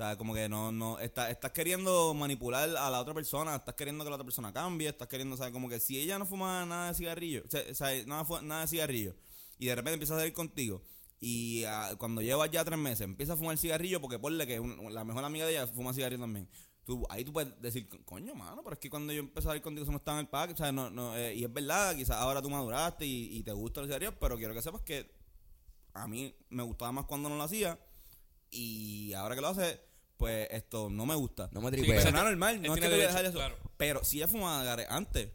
O 0.00 0.02
sea, 0.02 0.16
como 0.16 0.32
que 0.32 0.48
no, 0.48 0.72
no, 0.72 0.98
está, 0.98 1.30
estás 1.30 1.50
queriendo 1.50 2.14
manipular 2.14 2.70
a 2.74 2.88
la 2.88 3.00
otra 3.02 3.12
persona, 3.12 3.56
estás 3.56 3.74
queriendo 3.74 4.02
que 4.02 4.08
la 4.08 4.16
otra 4.16 4.24
persona 4.24 4.50
cambie, 4.50 4.88
estás 4.88 5.08
queriendo, 5.08 5.36
¿sabes? 5.36 5.52
Como 5.52 5.68
que 5.68 5.78
si 5.78 6.00
ella 6.00 6.18
no 6.18 6.24
fuma 6.24 6.64
nada 6.64 6.88
de 6.88 6.94
cigarrillo, 6.94 7.42
o 7.44 7.50
sea, 7.50 7.92
o 7.92 8.06
nada, 8.06 8.40
nada 8.40 8.60
de 8.62 8.68
cigarrillo, 8.68 9.14
y 9.58 9.66
de 9.66 9.74
repente 9.74 9.92
empieza 9.96 10.14
a 10.14 10.20
salir 10.20 10.32
contigo, 10.32 10.82
y 11.20 11.64
ah, 11.64 11.96
cuando 11.98 12.22
llevas 12.22 12.50
ya 12.50 12.64
tres 12.64 12.78
meses, 12.78 13.02
empieza 13.02 13.34
a 13.34 13.36
fumar 13.36 13.58
cigarrillo, 13.58 14.00
porque 14.00 14.18
ponle 14.18 14.46
que 14.46 14.58
la 14.90 15.04
mejor 15.04 15.22
amiga 15.22 15.44
de 15.44 15.52
ella 15.52 15.66
fuma 15.66 15.92
cigarrillo 15.92 16.22
también. 16.22 16.48
Ahí 17.10 17.22
tú 17.22 17.34
puedes 17.34 17.60
decir, 17.60 17.86
coño, 18.06 18.34
mano, 18.34 18.62
pero 18.64 18.72
es 18.72 18.80
que 18.80 18.88
cuando 18.88 19.12
yo 19.12 19.20
empecé 19.20 19.48
a 19.48 19.50
salir 19.50 19.62
contigo 19.62 19.82
eso 19.82 19.92
no 19.92 19.98
estaba 19.98 20.18
en 20.18 20.24
el 20.24 20.30
pack, 20.30 20.52
o 20.52 20.56
sea, 20.56 20.72
no, 20.72 20.88
no, 20.88 21.14
eh, 21.14 21.34
y 21.34 21.44
es 21.44 21.52
verdad, 21.52 21.94
quizás 21.94 22.16
ahora 22.16 22.40
tú 22.40 22.48
maduraste 22.48 23.04
y, 23.04 23.36
y 23.36 23.42
te 23.42 23.52
gustan 23.52 23.82
los 23.82 23.88
cigarrillos, 23.88 24.14
pero 24.18 24.38
quiero 24.38 24.54
que 24.54 24.62
sepas 24.62 24.80
que 24.80 25.14
a 25.92 26.08
mí 26.08 26.34
me 26.48 26.62
gustaba 26.62 26.90
más 26.90 27.04
cuando 27.04 27.28
no 27.28 27.36
lo 27.36 27.42
hacía, 27.42 27.78
y 28.50 29.12
ahora 29.12 29.34
que 29.34 29.42
lo 29.42 29.48
hace, 29.48 29.89
pues 30.20 30.46
esto 30.52 30.88
no 30.90 31.04
me 31.06 31.14
gusta. 31.16 31.48
No 31.52 31.60
me 31.62 31.70
Sí, 31.70 31.78
tripea. 31.78 31.96
Pero 31.96 32.08
Él 32.08 32.14
no 32.14 32.18
es 32.20 32.24
normal, 32.26 32.54
él 32.56 32.62
no 32.62 32.68
es 32.68 32.74
que 32.74 32.80
tiene 32.80 32.88
te 32.88 32.88
voy 32.88 32.94
a 32.94 33.08
derecho, 33.08 33.18
dejar 33.18 33.24
eso. 33.24 33.38
claro. 33.38 33.70
Pero 33.76 34.04
si 34.04 34.18
ella 34.18 34.28
fumaba 34.28 34.62
gare 34.62 34.86
antes 34.88 35.30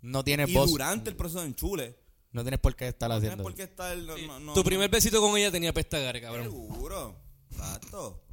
no 0.00 0.24
tienes 0.24 0.48
y 0.48 0.54
voz. 0.54 0.70
durante 0.70 1.10
el 1.10 1.16
proceso 1.16 1.40
de 1.42 1.46
enchule, 1.48 1.96
No 2.32 2.42
tienes 2.42 2.58
por 2.60 2.74
qué 2.74 2.88
estar 2.88 3.08
no 3.10 3.16
tienes 3.20 3.30
haciendo. 3.34 3.42
por 3.44 3.54
qué 3.54 3.62
estar. 3.64 3.96
No, 3.98 4.16
no, 4.18 4.40
no, 4.40 4.54
tu 4.54 4.64
primer 4.64 4.90
besito 4.90 5.20
con 5.20 5.36
ella 5.36 5.50
tenía 5.52 5.72
pestagare, 5.72 6.20
cabrón. 6.20 6.44
Seguro. 6.44 7.16
Exacto. 7.50 8.24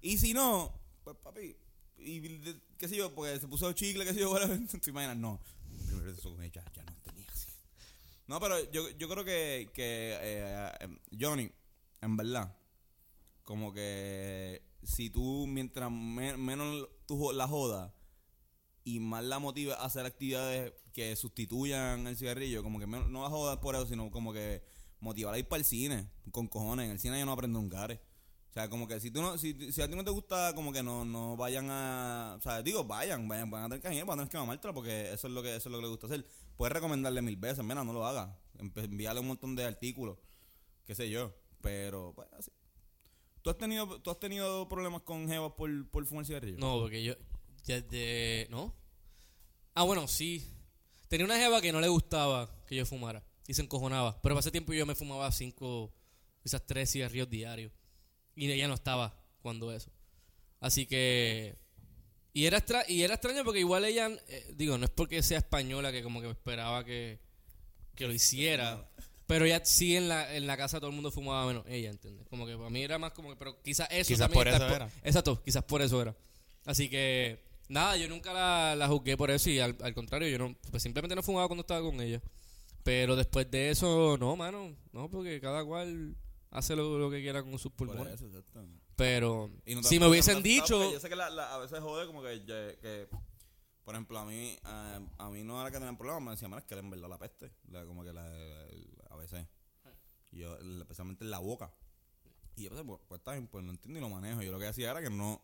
Y 0.00 0.18
si 0.18 0.34
no, 0.34 0.72
pues 1.04 1.16
papi, 1.22 1.56
y 1.96 2.18
de- 2.20 2.60
qué 2.76 2.88
sé 2.88 2.96
yo, 2.96 3.14
porque 3.14 3.38
se 3.40 3.46
puso 3.48 3.72
chicle, 3.72 4.04
qué 4.04 4.12
sé 4.14 4.20
yo, 4.20 4.30
whatever, 4.32 4.58
te 4.80 4.90
imaginas, 4.90 5.16
no. 5.16 5.40
El 5.70 5.86
primer 5.86 6.04
beso 6.14 6.30
con 6.34 6.42
ella 6.42 6.62
ya 6.74 6.82
no 6.84 6.92
tenía 7.02 7.26
así. 7.30 7.48
No, 8.26 8.40
pero 8.40 8.70
yo, 8.72 8.90
yo 8.90 9.08
creo 9.08 9.24
que, 9.24 9.70
que 9.72 10.18
eh, 10.20 10.72
eh, 10.80 10.88
Johnny, 11.18 11.50
en 12.00 12.16
verdad, 12.16 12.54
como 13.44 13.72
que 13.72 14.62
si 14.82 15.10
tú, 15.10 15.46
mientras 15.46 15.90
me- 15.90 16.36
menos 16.36 16.88
tú 17.06 17.32
la 17.32 17.46
jodas 17.48 17.92
y 18.84 19.00
más 19.00 19.24
la 19.24 19.38
motivas 19.38 19.78
a 19.78 19.84
hacer 19.86 20.04
actividades 20.06 20.72
que 20.92 21.14
sustituyan 21.16 22.06
el 22.06 22.16
cigarrillo, 22.16 22.62
como 22.62 22.78
que 22.78 22.86
menos- 22.86 23.08
no 23.10 23.22
la 23.22 23.30
jodas 23.30 23.58
por 23.58 23.74
eso, 23.74 23.86
sino 23.86 24.10
como 24.10 24.32
que 24.32 24.62
motivar 25.00 25.34
a 25.34 25.38
ir 25.38 25.48
para 25.48 25.58
el 25.60 25.64
cine, 25.64 26.10
con 26.30 26.48
cojones. 26.48 26.86
En 26.86 26.92
el 26.92 26.98
cine 27.00 27.18
yo 27.18 27.26
no 27.26 27.32
aprendo 27.32 27.58
un. 27.60 27.72
O 27.72 28.52
sea, 28.54 28.70
como 28.70 28.86
que 28.86 29.00
si 29.00 29.10
tú 29.10 29.20
no, 29.20 29.36
si, 29.36 29.72
si 29.72 29.82
a 29.82 29.88
ti 29.88 29.96
no 29.96 30.04
te 30.04 30.12
gusta, 30.12 30.54
como 30.54 30.72
que 30.72 30.82
no, 30.82 31.04
no 31.04 31.36
vayan 31.36 31.66
a, 31.70 32.36
o 32.38 32.40
sea, 32.40 32.62
digo, 32.62 32.84
vayan, 32.84 33.26
vayan, 33.26 33.50
van 33.50 33.64
a 33.64 33.68
tener 33.68 33.82
que 33.82 33.92
ir, 33.94 34.04
van 34.04 34.20
a 34.20 34.22
tener 34.22 34.30
que 34.30 34.38
mamártela 34.38 34.72
porque 34.72 35.12
eso 35.12 35.26
es 35.26 35.32
lo 35.34 35.42
que, 35.42 35.56
eso 35.56 35.68
es 35.68 35.72
lo 35.72 35.78
que 35.78 35.82
le 35.82 35.88
gusta 35.88 36.06
hacer. 36.06 36.24
Puedes 36.56 36.72
recomendarle 36.72 37.20
mil 37.20 37.36
veces, 37.36 37.64
mira, 37.64 37.82
no 37.82 37.92
lo 37.92 38.06
hagas. 38.06 38.30
Empe- 38.58 38.84
Envíale 38.84 39.18
un 39.18 39.26
montón 39.26 39.56
de 39.56 39.64
artículos, 39.64 40.18
qué 40.84 40.94
sé 40.94 41.10
yo. 41.10 41.34
Pero, 41.62 42.12
pues 42.14 42.28
así. 42.38 42.52
¿Tú 43.44 43.50
has 43.50 43.58
tenido, 43.58 44.00
tú 44.00 44.10
has 44.10 44.18
tenido 44.18 44.66
problemas 44.70 45.02
con 45.02 45.28
Jevas 45.28 45.52
por, 45.52 45.86
por 45.90 46.06
fumar 46.06 46.24
cigarrillo? 46.24 46.56
No, 46.56 46.80
porque 46.80 47.04
yo. 47.04 47.12
Ya 47.64 47.78
de. 47.78 48.46
¿No? 48.48 48.74
Ah, 49.74 49.82
bueno, 49.82 50.08
sí. 50.08 50.50
Tenía 51.08 51.26
una 51.26 51.36
jeva 51.36 51.60
que 51.60 51.70
no 51.70 51.78
le 51.78 51.88
gustaba 51.88 52.48
que 52.66 52.74
yo 52.74 52.86
fumara. 52.86 53.22
Y 53.46 53.52
se 53.52 53.60
encojonaba. 53.60 54.18
Pero 54.22 54.38
hace 54.38 54.50
tiempo 54.50 54.72
yo 54.72 54.86
me 54.86 54.94
fumaba 54.94 55.30
cinco, 55.30 55.92
quizás 56.42 56.66
tres 56.66 56.90
cigarrillos 56.90 57.28
diarios. 57.28 57.70
Y 58.34 58.50
ella 58.50 58.66
no 58.66 58.72
estaba 58.72 59.14
cuando 59.42 59.70
eso. 59.72 59.92
Así 60.58 60.86
que. 60.86 61.58
Y 62.32 62.46
era, 62.46 62.56
extra, 62.56 62.82
y 62.88 63.02
era 63.02 63.12
extraño 63.12 63.44
porque 63.44 63.60
igual 63.60 63.84
ella. 63.84 64.08
eh, 64.26 64.54
digo, 64.56 64.78
no 64.78 64.86
es 64.86 64.90
porque 64.90 65.22
sea 65.22 65.36
española 65.36 65.92
que 65.92 66.02
como 66.02 66.22
que 66.22 66.30
esperaba 66.30 66.82
que, 66.82 67.20
que 67.94 68.06
lo 68.06 68.14
hiciera. 68.14 68.90
Pero 69.26 69.44
ella 69.46 69.64
sí 69.64 69.96
en 69.96 70.08
la, 70.08 70.34
en 70.36 70.46
la 70.46 70.56
casa 70.56 70.78
todo 70.78 70.90
el 70.90 70.94
mundo 70.96 71.10
fumaba 71.10 71.46
menos 71.46 71.64
ella, 71.66 71.90
¿entiendes? 71.90 72.26
Como 72.28 72.46
que 72.46 72.56
para 72.56 72.68
mí 72.70 72.82
era 72.82 72.98
más 72.98 73.12
como 73.12 73.30
que. 73.30 73.36
Pero 73.36 73.60
quizás 73.62 73.88
eso 73.90 74.08
Quizás 74.08 74.28
también 74.28 74.38
por 74.40 74.48
está 74.48 74.66
eso 74.66 74.76
era. 74.76 74.90
Exacto, 75.02 75.42
quizás 75.42 75.64
por 75.64 75.80
eso 75.82 76.00
era. 76.02 76.14
Así 76.66 76.88
que, 76.90 77.42
nada, 77.68 77.96
yo 77.96 78.08
nunca 78.08 78.32
la, 78.32 78.74
la 78.76 78.86
juzgué 78.88 79.16
por 79.16 79.30
eso 79.30 79.48
y 79.50 79.60
al, 79.60 79.76
al 79.82 79.94
contrario, 79.94 80.28
yo 80.28 80.38
no, 80.38 80.54
pues 80.70 80.82
simplemente 80.82 81.14
no 81.16 81.22
fumaba 81.22 81.46
cuando 81.48 81.62
estaba 81.62 81.80
con 81.80 82.00
ella. 82.00 82.20
Pero 82.82 83.16
después 83.16 83.50
de 83.50 83.70
eso, 83.70 84.16
no, 84.18 84.36
mano, 84.36 84.76
no, 84.92 85.08
porque 85.08 85.40
cada 85.40 85.64
cual 85.64 86.14
hace 86.50 86.76
lo, 86.76 86.98
lo 86.98 87.10
que 87.10 87.22
quiera 87.22 87.42
con 87.42 87.58
sus 87.58 87.72
Por 87.72 87.88
pulmones. 87.88 88.20
eso. 88.20 88.26
Pero 88.96 89.50
no 89.66 89.82
si 89.82 89.98
me 89.98 90.06
hubiesen 90.06 90.42
dicho, 90.42 90.76
porque 90.78 90.92
Yo 90.92 91.00
sé 91.00 91.08
que 91.08 91.16
la- 91.16 91.30
la- 91.30 91.54
a 91.54 91.58
veces 91.58 91.80
jode 91.80 92.06
como 92.06 92.22
que, 92.22 92.44
que- 92.44 92.78
que, 92.80 93.08
por 93.84 93.94
ejemplo, 93.94 94.18
a 94.18 94.24
mí, 94.24 94.56
eh, 94.64 95.00
a 95.18 95.30
mí 95.30 95.42
no 95.42 95.60
era 95.60 95.70
que 95.70 95.78
tenían 95.78 95.96
problemas, 95.96 96.22
me 96.22 96.30
decían, 96.32 96.50
"Mira, 96.50 96.60
es 96.60 96.66
que 96.66 96.74
era 96.74 96.82
en 96.82 96.90
verdad 96.90 97.08
la 97.08 97.18
peste. 97.18 97.50
La- 97.70 97.84
como 97.86 98.04
que 98.04 98.12
la, 98.12 98.24
a 99.14 99.16
veces. 99.16 99.46
Y 100.30 100.38
yo, 100.40 100.56
especialmente 100.58 101.24
en 101.24 101.30
la 101.30 101.38
boca. 101.38 101.72
Y 102.56 102.64
yo 102.64 102.70
pensé, 102.70 102.84
pues, 102.84 103.00
pues 103.08 103.18
está 103.20 103.32
bien, 103.32 103.46
pues 103.48 103.64
lo 103.64 103.70
entiendo 103.70 103.98
y 103.98 104.02
lo 104.02 104.08
manejo. 104.08 104.42
Yo 104.42 104.52
lo 104.52 104.58
que 104.58 104.66
hacía 104.68 104.90
era 104.90 105.00
que 105.00 105.10
no, 105.10 105.42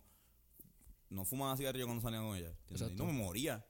no 1.08 1.24
fumaba 1.24 1.56
cigarrillo 1.56 1.86
cuando 1.86 2.02
salía 2.02 2.20
con 2.20 2.36
ella. 2.36 2.52
Y 2.68 2.94
no 2.96 3.04
me 3.06 3.12
moría. 3.12 3.64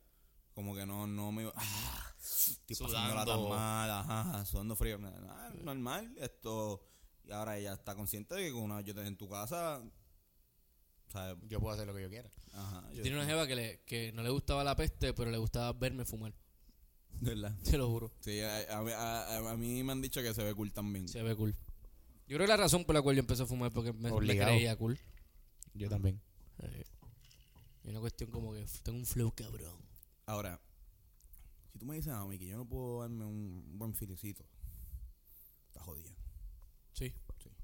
Como 0.54 0.74
que 0.74 0.84
no, 0.84 1.06
no 1.06 1.30
me 1.32 1.42
iba, 1.42 1.52
ah, 1.56 2.14
estoy 2.20 2.76
pasándola 2.76 3.24
tan 3.24 3.48
mal, 3.48 3.90
ajá, 3.90 4.44
sudando 4.44 4.74
frío. 4.76 4.98
Ah, 5.28 5.50
normal, 5.62 6.12
esto. 6.18 6.84
Y 7.24 7.30
ahora 7.32 7.56
ella 7.56 7.74
está 7.74 7.94
consciente 7.94 8.34
de 8.34 8.46
que 8.46 8.52
una 8.52 8.76
vez 8.76 8.84
yo 8.86 8.90
esté 8.92 9.06
en 9.06 9.16
tu 9.16 9.28
casa, 9.28 9.80
Yo 11.48 11.60
puedo 11.60 11.74
hacer 11.74 11.86
lo 11.86 11.94
que 11.94 12.02
yo 12.02 12.08
quiera. 12.10 12.28
Ajá. 12.52 12.90
yo- 12.92 13.02
tiene 13.02 13.16
una 13.16 13.26
jeva 13.26 13.46
que, 13.46 13.54
le, 13.54 13.80
que 13.84 14.12
no 14.12 14.22
le 14.22 14.30
gustaba 14.30 14.62
la 14.64 14.74
peste, 14.76 15.12
pero 15.14 15.30
le 15.30 15.38
gustaba 15.38 15.72
verme 15.72 16.04
fumar. 16.04 16.34
De 17.20 17.34
verdad. 17.34 17.54
Te 17.64 17.76
lo 17.78 17.88
juro. 17.88 18.10
Sí, 18.20 18.40
a, 18.40 18.56
a- 18.70 19.36
a- 19.38 19.50
a 19.52 19.56
mí 19.56 19.82
me 19.84 19.92
han 19.92 20.02
dicho 20.02 20.20
que 20.22 20.32
se 20.34 20.42
ve 20.42 20.54
cool 20.54 20.72
también. 20.72 21.08
Se 21.08 21.22
ve 21.22 21.34
cool. 21.36 21.52
Yo 22.26 22.36
creo 22.36 22.40
que 22.40 22.48
la 22.48 22.56
razón 22.56 22.84
por 22.84 22.94
la 22.94 23.02
cual 23.02 23.16
yo 23.16 23.20
empecé 23.20 23.42
a 23.42 23.46
fumar 23.46 23.68
es 23.68 23.74
porque 23.74 23.92
me, 23.92 24.08
me 24.08 24.12
Obligado. 24.12 24.50
creía 24.52 24.76
cool. 24.76 24.98
Yo 25.74 25.88
también. 25.88 26.20
Eh, 26.58 26.84
Es 27.84 27.90
una 27.90 28.00
cuestión 28.00 28.30
como 28.30 28.52
que 28.52 28.64
tengo 28.82 28.98
un 28.98 29.06
flow 29.06 29.32
cabrón. 29.32 29.76
Ahora, 30.26 30.60
si 31.72 31.78
tú 31.78 31.86
me 31.86 31.96
dices 31.96 32.12
a 32.12 32.24
mí 32.26 32.38
que 32.38 32.46
yo 32.46 32.56
no 32.56 32.64
puedo 32.66 33.00
darme 33.00 33.24
un 33.24 33.64
buen 33.78 33.94
filecito, 33.94 34.44
está 35.68 35.80
jodido. 35.82 36.10
Sí. 36.92 37.12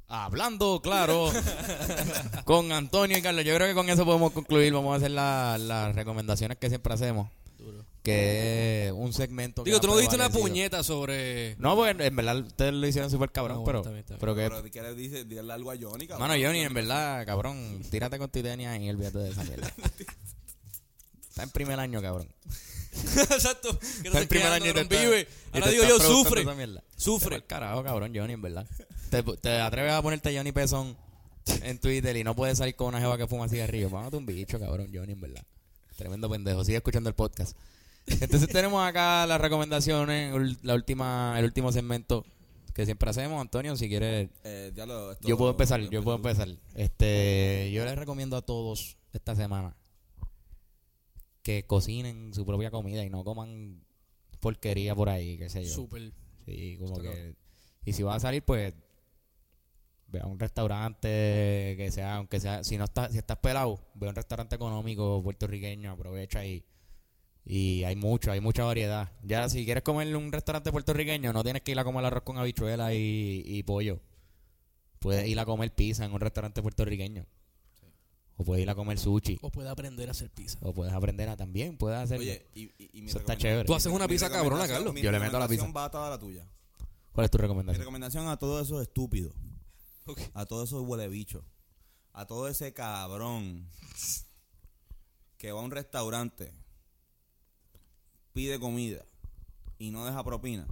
Hablando, 0.09 0.81
claro, 0.83 1.31
con 2.45 2.71
Antonio 2.73 3.19
y 3.19 3.23
Carlos. 3.23 3.45
Yo 3.45 3.55
creo 3.57 3.67
que 3.69 3.75
con 3.75 3.89
eso 3.91 4.05
podemos 4.05 4.33
concluir. 4.33 4.73
Vamos 4.73 4.93
a 4.95 4.97
hacer 4.97 5.11
la- 5.11 5.59
las 5.59 5.95
recomendaciones 5.97 6.59
que 6.59 6.69
siempre 6.69 6.95
hacemos. 6.95 7.29
Duro. 7.57 7.85
Que 8.03 8.87
es 8.87 8.93
un 8.93 9.13
segmento. 9.13 9.65
Digo, 9.65 9.81
tú 9.81 9.87
no 9.89 9.97
diste 9.97 10.15
una 10.15 10.29
puñeta 10.31 10.83
sobre. 10.85 11.57
No, 11.59 11.75
porque 11.75 12.05
en 12.07 12.15
verdad 12.17 12.39
ustedes 12.39 12.73
lo 12.75 12.87
hicieron 12.87 13.11
súper 13.11 13.33
cabrón, 13.33 13.59
No, 13.59 13.65
pero, 13.65 13.79
está 13.79 13.91
bien, 13.91 14.01
está 14.01 14.15
bien. 14.15 14.21
pero 14.21 14.35
que... 14.35 14.43
Pero, 14.43 14.71
¿qué 14.71 14.83
le 14.83 14.95
dices? 14.95 15.29
Dile 15.29 15.53
algo 15.53 15.71
a 15.71 15.77
Johnny, 15.81 16.07
cabrón. 16.07 16.29
Mano, 16.29 16.41
Johnny, 16.43 16.61
en 16.61 16.75
verdad, 16.75 17.27
cabrón, 17.27 17.83
tírate 17.91 18.19
con 18.19 18.31
Titania 18.31 18.77
y 18.79 18.89
olvídate 18.91 19.19
de 19.19 19.31
esa 19.31 19.43
mierda. 19.45 19.73
Está 21.29 21.43
en 21.43 21.51
primer 21.51 21.79
año, 21.81 22.01
cabrón. 22.01 22.29
Exacto. 22.95 23.79
Que 24.03 24.09
Está 24.09 24.23
en 24.23 24.29
primer 24.29 24.47
año 24.53 24.71
y 24.71 24.73
te 24.73 24.81
está- 24.83 25.01
vive. 25.01 25.21
y 25.53 25.57
Ahora 25.57 25.67
te 25.67 25.73
digo 25.73 25.85
yo, 25.85 25.99
sufre. 26.01 26.45
Sufre. 26.97 27.45
Carajo, 27.45 27.83
cabrón, 27.83 28.13
Johnny, 28.15 28.33
en 28.35 28.43
verdad. 28.43 28.67
Te, 29.11 29.23
te 29.23 29.61
atreves 29.61 29.93
a 29.93 30.03
ponerte 30.03 30.35
Johnny 30.37 30.53
Pezón 30.53 30.97
en 31.63 31.79
Twitter 31.79 32.17
y 32.17 32.25
no 32.25 32.35
puedes 32.35 32.59
salir 32.59 32.75
con 32.75 32.89
una 32.89 33.01
jeva 33.01 33.19
que 33.19 33.27
fuma 33.27 33.49
cigarrillo. 33.49 33.91
Mámate 33.91 34.17
un 34.17 34.27
bicho, 34.27 34.59
cabrón, 34.59 34.91
Johnny, 34.95 35.13
en 35.13 35.21
verdad. 35.21 35.45
Tremendo 35.97 36.29
pendejo. 36.31 36.65
Sigue 36.65 36.77
escuchando 36.79 37.09
el 37.09 37.15
podcast. 37.15 37.57
Entonces 38.07 38.49
tenemos 38.49 38.87
acá 38.87 39.27
las 39.27 39.41
recomendaciones, 39.41 40.33
la 40.63 40.75
última, 40.75 41.35
el 41.39 41.45
último 41.45 41.73
segmento 41.73 42.25
que 42.75 42.85
siempre 42.85 43.11
hacemos. 43.11 43.41
Antonio, 43.41 43.75
si 43.77 43.89
quieres, 43.89 44.29
Eh, 44.45 44.71
ya 44.77 44.87
lo- 44.87 45.13
esto- 45.13 45.27
yo 45.27 45.37
puedo 45.37 45.51
empezar, 45.53 45.81
yo 45.89 46.03
puedo 46.05 46.17
empezar. 46.19 46.49
Este, 46.75 47.71
yo 47.73 47.85
les 47.85 47.97
recomiendo 47.97 48.37
a 48.37 48.43
todos 48.43 48.97
esta 49.13 49.35
semana 49.35 49.75
que 51.43 51.65
cocinen 51.67 52.35
su 52.35 52.45
propia 52.45 52.71
comida 52.71 53.05
y 53.05 53.11
no 53.11 53.25
coman 53.25 53.83
porquería 54.41 54.95
por 54.95 55.09
ahí, 55.09 55.39
qué 55.39 55.49
sé 55.49 55.65
yo. 55.65 55.73
Súper. 55.75 56.13
Sí, 56.45 56.77
como 56.81 57.01
que 57.01 57.35
y 57.85 57.93
si 57.93 58.03
vas 58.03 58.17
a 58.17 58.21
salir 58.21 58.43
pues 58.43 58.75
ve 60.17 60.23
a 60.23 60.27
un 60.27 60.39
restaurante 60.39 61.75
que 61.77 61.91
sea, 61.93 62.17
aunque 62.17 62.41
sea, 62.41 62.65
si 62.65 62.77
no 62.79 62.85
estás, 62.85 63.13
si 63.13 63.19
estás 63.19 63.39
pelado, 63.39 63.81
ve 63.95 64.07
a 64.07 64.11
un 64.11 64.17
restaurante 64.17 64.57
económico 64.57 65.23
puertorriqueño, 65.23 65.93
aprovecha 65.93 66.45
y 66.45 66.65
y 67.49 67.85
hay 67.85 67.95
mucho, 67.95 68.33
hay 68.33 68.41
mucha 68.41 68.65
variedad. 68.65 69.13
Ya 69.23 69.49
si 69.49 69.65
quieres 69.65 69.85
comer 69.85 70.09
en 70.09 70.17
un 70.17 70.33
restaurante 70.33 70.73
puertorriqueño, 70.73 71.33
no 71.33 71.45
tienes 71.45 71.63
que 71.63 71.71
ir 71.71 71.79
a 71.79 71.85
comer 71.85 72.05
arroz 72.05 72.25
con 72.25 72.39
habichuela 72.39 72.93
y, 72.93 73.43
y 73.47 73.63
pollo. 73.63 74.01
Puedes 74.99 75.29
ir 75.29 75.39
a 75.39 75.45
comer 75.45 75.73
pizza 75.73 76.05
en 76.05 76.13
un 76.13 76.19
restaurante 76.21 76.61
puertorriqueño. 76.61 77.25
O 78.37 78.45
puedes 78.45 78.65
ir 78.65 78.69
a 78.71 78.75
comer 78.75 78.99
sushi. 78.99 79.39
O 79.43 79.51
puede 79.51 79.69
aprender 79.69 80.09
a 80.09 80.11
hacer 80.11 80.29
pizza. 80.31 80.59
O 80.61 80.75
puedes 80.75 80.93
aprender 80.93 81.29
a 81.29 81.37
también, 81.37 81.77
puedes 81.77 81.99
hacer. 82.01 82.19
Oye, 82.19 82.49
y, 82.53 82.65
y, 82.79 82.91
y 82.95 83.03
mi 83.03 83.11
Eso 83.11 83.19
está 83.19 83.37
chévere. 83.37 83.65
Tú 83.65 83.75
haces 83.77 83.93
una 83.93 84.07
mi 84.07 84.15
pizza 84.15 84.29
cabrona, 84.29 84.67
Carlos. 84.67 84.93
mi 84.93 85.01
Yo 85.03 85.13
le 85.13 85.21
meto 85.21 85.39
la 85.39 85.47
recomendación 85.47 85.73
pizza. 85.73 85.89
va 85.89 86.07
a 86.07 86.11
la 86.11 86.19
tuya. 86.19 86.45
¿Cuál 87.13 87.25
es 87.27 87.31
tu 87.31 87.39
Mi 87.39 87.43
recomendación? 87.43 87.79
recomendación 87.81 88.29
a 88.29 88.37
todos 88.37 88.67
esos 88.67 88.83
estúpidos, 88.83 89.33
A 90.35 90.47
todos 90.47 90.69
esos 90.69 90.85
huele 90.87 91.09
bichos, 91.09 91.45
a 92.13 92.27
todo 92.27 92.49
ese 92.49 92.73
cabrón 92.73 93.69
que 95.39 95.53
va 95.53 95.61
a 95.61 95.65
un 95.65 95.71
restaurante, 95.71 96.53
pide 98.33 98.61
comida 98.61 99.05
y 99.79 99.91
no 99.91 100.05
deja 100.05 100.23
propina. 100.25 100.67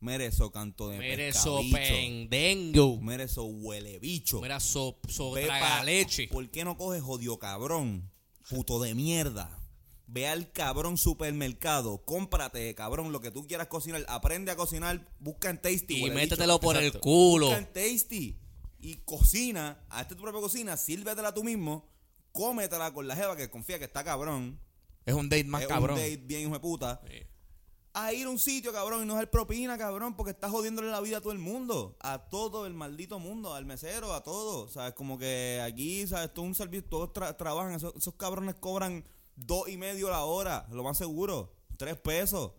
Mire 0.00 0.26
eso 0.26 0.52
canto 0.52 0.88
de 0.88 0.98
pescabicho. 0.98 1.72
pendengo. 1.72 3.00
Mire 3.00 3.24
eso 3.24 3.44
huele 3.44 3.98
bicho. 3.98 4.40
Mira 4.40 4.60
so, 4.60 4.98
traga 5.34 5.82
leche. 5.82 6.28
¿Por 6.28 6.48
qué 6.50 6.64
no 6.64 6.76
coges 6.76 7.02
jodido 7.02 7.38
cabrón? 7.38 8.10
Puto 8.48 8.80
de 8.80 8.94
mierda. 8.94 9.58
Ve 10.06 10.26
al 10.26 10.50
cabrón 10.52 10.96
supermercado, 10.96 11.98
cómprate, 12.04 12.74
cabrón, 12.74 13.12
lo 13.12 13.20
que 13.20 13.30
tú 13.30 13.46
quieras 13.46 13.66
cocinar. 13.66 14.06
Aprende 14.08 14.50
a 14.52 14.56
cocinar, 14.56 15.06
busca 15.18 15.50
en 15.50 15.60
Tasty. 15.60 16.06
Y 16.06 16.10
métetelo 16.10 16.54
bicho. 16.54 16.60
por 16.60 16.76
el 16.76 16.98
culo. 16.98 17.46
Busca 17.46 17.58
en 17.58 17.72
Tasty. 17.72 18.38
Y 18.80 18.96
cocina, 18.98 19.84
hazte 19.90 20.14
tu 20.14 20.22
propia 20.22 20.40
cocina, 20.40 20.76
sírvetela 20.76 21.34
tú 21.34 21.42
mismo, 21.44 21.88
cómetela 22.32 22.92
con 22.92 23.08
la 23.08 23.16
jeva 23.16 23.36
que 23.36 23.50
confía 23.50 23.78
que 23.78 23.86
está 23.86 24.04
cabrón. 24.04 24.60
Es 25.04 25.14
un 25.14 25.28
date 25.28 25.44
más 25.44 25.62
es 25.62 25.68
cabrón. 25.68 25.96
un 25.96 25.96
date 25.96 26.16
bien 26.18 26.42
hijo 26.42 26.52
de 26.52 26.60
puta. 26.60 27.00
Sí. 27.08 27.22
A 27.94 28.12
ir 28.12 28.26
a 28.26 28.30
un 28.30 28.38
sitio, 28.38 28.72
cabrón, 28.72 29.02
y 29.02 29.06
no 29.06 29.14
dar 29.16 29.28
propina, 29.30 29.76
cabrón, 29.76 30.14
porque 30.14 30.30
estás 30.30 30.50
jodiéndole 30.52 30.88
la 30.90 31.00
vida 31.00 31.16
a 31.16 31.20
todo 31.20 31.32
el 31.32 31.38
mundo. 31.40 31.96
A 32.00 32.28
todo 32.28 32.66
el 32.66 32.74
maldito 32.74 33.18
mundo, 33.18 33.54
al 33.54 33.64
mesero, 33.64 34.12
a 34.14 34.22
todo. 34.22 34.68
¿Sabes? 34.68 34.92
Como 34.94 35.18
que 35.18 35.60
aquí, 35.64 36.06
¿sabes? 36.06 36.32
Todo 36.32 36.44
un 36.44 36.54
servicio, 36.54 36.88
todos 36.88 37.10
tra- 37.12 37.36
trabajan. 37.36 37.72
Esos, 37.74 37.96
esos 37.96 38.14
cabrones 38.14 38.54
cobran 38.56 39.04
dos 39.34 39.68
y 39.68 39.76
medio 39.76 40.10
la 40.10 40.22
hora, 40.24 40.68
lo 40.70 40.84
más 40.84 40.96
seguro. 40.98 41.56
Tres 41.76 41.96
pesos. 41.96 42.52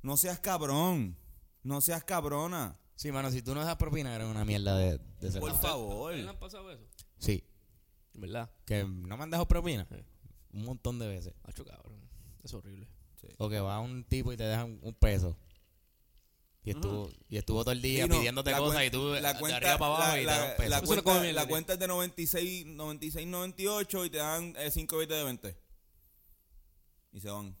No 0.00 0.16
seas 0.16 0.38
cabrón. 0.40 1.18
No 1.62 1.80
seas 1.82 2.04
cabrona. 2.04 2.78
Sí, 2.96 3.10
mano, 3.10 3.30
si 3.30 3.42
tú 3.42 3.54
no 3.54 3.64
das 3.64 3.76
propina, 3.76 4.14
eres 4.14 4.28
una 4.28 4.44
mierda 4.44 4.76
de, 4.76 4.98
de 5.20 5.30
ser 5.32 5.40
Por 5.40 5.56
favor. 5.58 6.14
¿Le 6.14 6.28
han 6.28 6.38
pasado 6.38 6.70
eso? 6.70 6.84
Sí, 7.18 7.42
¿Verdad? 8.14 8.50
que 8.64 8.84
no 8.84 9.16
me 9.16 9.22
han 9.24 9.30
dejado 9.30 9.48
propina. 9.48 9.86
Sí. 9.90 9.96
Un 10.52 10.64
montón 10.64 10.98
de 10.98 11.08
veces. 11.08 11.34
Hacho 11.44 11.64
cabrón. 11.64 12.00
Es 12.42 12.52
horrible. 12.54 12.86
O 13.38 13.48
que 13.48 13.60
va 13.60 13.78
un 13.80 14.04
tipo 14.04 14.32
y 14.32 14.36
te 14.36 14.42
dejan 14.44 14.78
un 14.82 14.94
peso. 14.94 15.36
Y 16.64 16.70
estuvo, 16.70 17.10
y 17.28 17.38
estuvo 17.38 17.62
todo 17.64 17.72
el 17.72 17.82
día 17.82 18.04
Y 18.04 18.08
no, 18.08 18.18
pidiéndote 18.18 18.50
la 18.52 18.58
cosas 18.58 18.80
cuen- 18.82 18.86
y 18.86 18.90
tú 18.90 19.14
la 19.14 19.32
de 19.32 19.38
cuenta, 19.40 19.56
arriba 19.56 19.78
para 19.78 19.94
abajo 19.96 20.06
la, 20.12 20.16
y 20.16 20.20
te 20.20 20.26
la- 20.26 20.38
dan 20.38 20.50
un 20.50 20.56
peso. 20.56 20.70
la 20.70 20.80
no 20.80 20.86
cuenta, 20.86 21.02
come 21.02 21.32
la 21.32 21.46
cuenta 21.48 21.72
es 21.72 21.78
de 21.80 21.86
96, 21.88 22.66
96, 22.66 23.26
98 23.26 24.04
y 24.04 24.10
te 24.10 24.18
dan 24.18 24.54
5 24.70 24.96
billetes 24.98 25.16
de 25.18 25.24
20. 25.24 25.58
Y 27.12 27.20
se 27.20 27.30
van. 27.30 27.56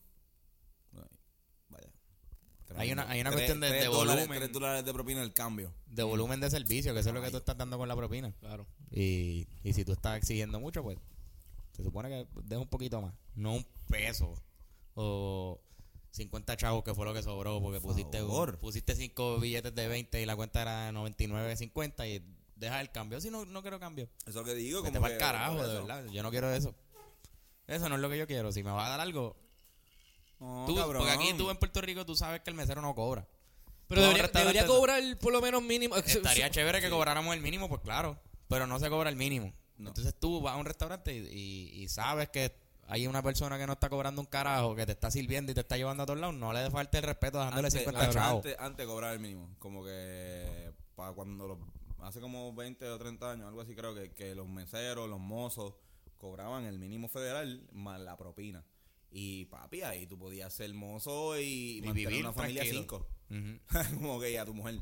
Hay 2.76 2.92
una- 2.92 3.08
hay 3.10 3.20
una 3.20 3.30
Tres- 3.30 3.40
cuestión 3.40 3.60
de- 3.60 3.68
tres 3.68 3.80
de 3.82 3.86
dólares- 3.88 4.22
volumen. 4.26 4.38
tres 4.40 4.52
dólares 4.52 4.84
de 4.84 4.92
propina 4.92 5.22
el 5.22 5.32
cambio. 5.32 5.72
de 5.86 6.02
volumen 6.02 6.40
de 6.40 6.50
servicio, 6.50 6.94
que 6.94 7.00
eso 7.00 7.10
es 7.10 7.14
lo 7.14 7.22
que 7.22 7.30
tú 7.30 7.36
estás 7.36 7.56
dando 7.56 7.76
con 7.78 7.86
la 7.88 7.94
propina. 7.96 8.32
Claro. 8.40 8.66
Y, 8.90 9.46
y 9.62 9.72
si 9.74 9.84
tú 9.84 9.92
estás 9.92 10.16
exigiendo 10.16 10.58
mucho, 10.60 10.82
pues 10.82 10.98
se 11.76 11.82
supone 11.84 12.08
que 12.08 12.26
deja 12.44 12.60
un 12.60 12.68
poquito 12.68 13.00
más. 13.02 13.14
No 13.34 13.54
un 13.54 13.66
peso. 13.88 14.34
O 14.94 15.60
50 16.10 16.56
chavos, 16.56 16.84
que 16.84 16.94
fue 16.94 17.04
lo 17.06 17.14
que 17.14 17.22
sobró, 17.22 17.60
porque 17.60 17.80
pusiste, 17.80 18.18
favor. 18.18 18.58
pusiste 18.58 18.94
5 18.94 19.38
billetes 19.40 19.74
de 19.74 19.88
20 19.88 20.20
y 20.20 20.26
la 20.26 20.36
cuenta 20.36 20.60
era 20.62 20.86
de 20.86 20.92
99.50 20.92 22.06
y 22.06 22.22
deja 22.56 22.80
el 22.80 22.90
cambio. 22.90 23.20
Si 23.20 23.30
no, 23.30 23.44
no 23.46 23.62
quiero 23.62 23.80
cambio. 23.80 24.08
Eso 24.20 24.28
es 24.30 24.34
lo 24.34 24.44
que 24.44 24.54
digo. 24.54 24.82
Vete 24.82 24.92
como 24.92 25.02
para 25.02 25.14
el 25.14 25.18
que, 25.18 25.24
carajo, 25.24 25.66
de 25.66 25.74
verdad. 25.74 26.04
Yo 26.12 26.22
no 26.22 26.30
quiero 26.30 26.52
eso. 26.52 26.74
Eso 27.66 27.88
no 27.88 27.94
es 27.94 28.00
lo 28.00 28.10
que 28.10 28.18
yo 28.18 28.26
quiero. 28.26 28.52
Si 28.52 28.62
me 28.62 28.70
vas 28.70 28.86
a 28.86 28.90
dar 28.90 29.00
algo, 29.00 29.36
No, 30.42 30.64
tú, 30.66 30.74
cabrón. 30.76 31.02
porque 31.02 31.12
aquí 31.12 31.32
tú 31.36 31.50
en 31.50 31.56
Puerto 31.56 31.80
Rico 31.80 32.04
tú 32.04 32.14
sabes 32.16 32.40
que 32.40 32.50
el 32.50 32.56
mesero 32.56 32.82
no 32.82 32.94
cobra. 32.94 33.26
Pero 33.88 34.02
debería, 34.02 34.28
debería 34.28 34.66
cobrar 34.66 35.02
por 35.20 35.32
lo 35.32 35.40
menos 35.40 35.62
mínimo. 35.62 35.96
Estaría 36.06 36.50
chévere 36.50 36.80
que 36.80 36.90
cobráramos 36.90 37.34
el 37.34 37.40
mínimo, 37.40 37.68
pues 37.68 37.80
claro. 37.82 38.18
Pero 38.48 38.66
no 38.66 38.78
se 38.78 38.88
cobra 38.90 39.08
el 39.10 39.16
mínimo. 39.16 39.52
Entonces 39.78 40.14
tú 40.18 40.40
vas 40.40 40.54
a 40.54 40.56
un 40.56 40.64
restaurante 40.66 41.14
y, 41.14 41.18
y- 41.28 41.82
y 41.82 41.88
sabes 41.88 42.28
que 42.30 42.54
hay 42.86 43.06
una 43.06 43.22
persona 43.22 43.58
que 43.58 43.66
no 43.66 43.72
está 43.74 43.88
cobrando 43.88 44.20
un 44.20 44.26
carajo, 44.26 44.74
que 44.74 44.84
te 44.86 44.92
está 44.92 45.10
sirviendo 45.10 45.50
y 45.52 45.54
te 45.54 45.60
está 45.62 45.76
llevando 45.76 46.02
a 46.02 46.06
todos 46.06 46.20
lados. 46.20 46.34
No 46.34 46.52
le 46.52 46.70
falte 46.70 46.98
el 46.98 47.04
respeto 47.04 47.38
dejándole 47.38 47.66
antes, 47.68 47.80
50 47.80 48.00
antes, 48.00 48.14
chavos. 48.14 48.44
antes, 48.44 48.56
antes 48.58 48.86
de 48.86 48.92
cobrar 48.92 49.12
el 49.14 49.20
mínimo. 49.20 49.48
Como 49.58 49.84
que 49.84 50.72
para 50.94 51.12
cuando 51.12 51.46
los, 51.48 51.58
hace 52.02 52.20
como 52.20 52.52
20 52.54 52.88
o 52.88 52.98
30 52.98 53.30
años, 53.30 53.48
algo 53.48 53.60
así 53.62 53.74
creo 53.74 53.94
que, 53.94 54.12
que 54.12 54.34
los 54.34 54.48
meseros, 54.48 55.08
los 55.08 55.20
mozos 55.20 55.74
cobraban 56.18 56.64
el 56.64 56.78
mínimo 56.78 57.08
federal 57.08 57.66
más 57.72 58.00
la 58.00 58.16
propina. 58.16 58.64
Y 59.14 59.44
papi, 59.44 59.82
ahí 59.82 60.06
tú 60.06 60.18
podías 60.18 60.52
ser 60.52 60.72
mozo 60.72 61.38
y, 61.38 61.82
mantener 61.84 62.08
vivir 62.08 62.24
una 62.24 62.32
familia 62.32 62.62
tranquilo. 62.62 62.80
cinco. 62.80 63.06
Como 63.94 64.18
que 64.18 64.32
y 64.32 64.36
a 64.36 64.44
tu 64.46 64.54
mujer. 64.54 64.80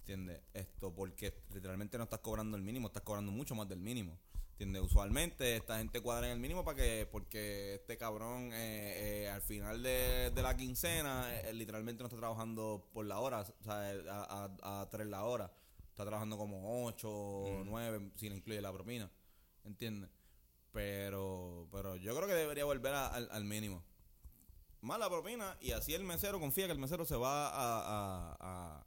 ¿Entiendes? 0.00 0.40
Esto 0.52 0.92
porque 0.92 1.32
literalmente 1.54 1.96
no 1.96 2.04
estás 2.04 2.18
cobrando 2.18 2.56
el 2.56 2.62
mínimo, 2.62 2.88
estás 2.88 3.04
cobrando 3.04 3.30
mucho 3.30 3.54
más 3.54 3.68
del 3.68 3.78
mínimo. 3.78 4.18
¿Entiendes? 4.52 4.82
Usualmente 4.82 5.56
esta 5.56 5.78
gente 5.78 6.00
cuadra 6.00 6.26
en 6.26 6.32
el 6.32 6.38
mínimo 6.40 6.64
para 6.64 6.76
que 6.76 7.08
porque 7.10 7.76
este 7.76 7.96
cabrón 7.96 8.52
eh, 8.52 9.22
eh, 9.24 9.28
al 9.28 9.42
final 9.42 9.82
de, 9.82 10.30
de 10.30 10.42
la 10.42 10.56
quincena 10.56 11.28
eh, 11.32 11.52
literalmente 11.52 12.02
no 12.02 12.08
está 12.08 12.18
trabajando 12.18 12.88
por 12.92 13.06
la 13.06 13.18
hora, 13.20 13.40
o 13.40 13.64
sea, 13.64 13.90
a, 14.10 14.50
a, 14.62 14.80
a 14.82 14.90
tres 14.90 15.06
la 15.06 15.24
hora. 15.24 15.52
Está 15.88 16.04
trabajando 16.04 16.36
como 16.36 16.84
ocho 16.86 17.10
o 17.10 17.62
nueve 17.64 18.10
si 18.16 18.28
le 18.28 18.36
incluye 18.36 18.60
la 18.60 18.72
propina. 18.72 19.10
¿Entiendes? 19.64 20.10
Pero, 20.72 21.68
pero 21.70 21.96
yo 21.96 22.14
creo 22.16 22.26
que 22.26 22.34
debería 22.34 22.64
volver 22.64 22.94
a- 22.94 23.08
al, 23.08 23.28
al 23.30 23.44
mínimo. 23.44 23.82
Más 24.80 24.98
la 24.98 25.08
propina 25.08 25.56
y 25.60 25.72
así 25.72 25.94
el 25.94 26.02
mesero 26.02 26.40
confía 26.40 26.66
que 26.66 26.72
el 26.72 26.78
mesero 26.78 27.04
se 27.04 27.14
va 27.16 27.48
a- 27.48 27.52
a- 27.52 28.36
a 28.40 28.84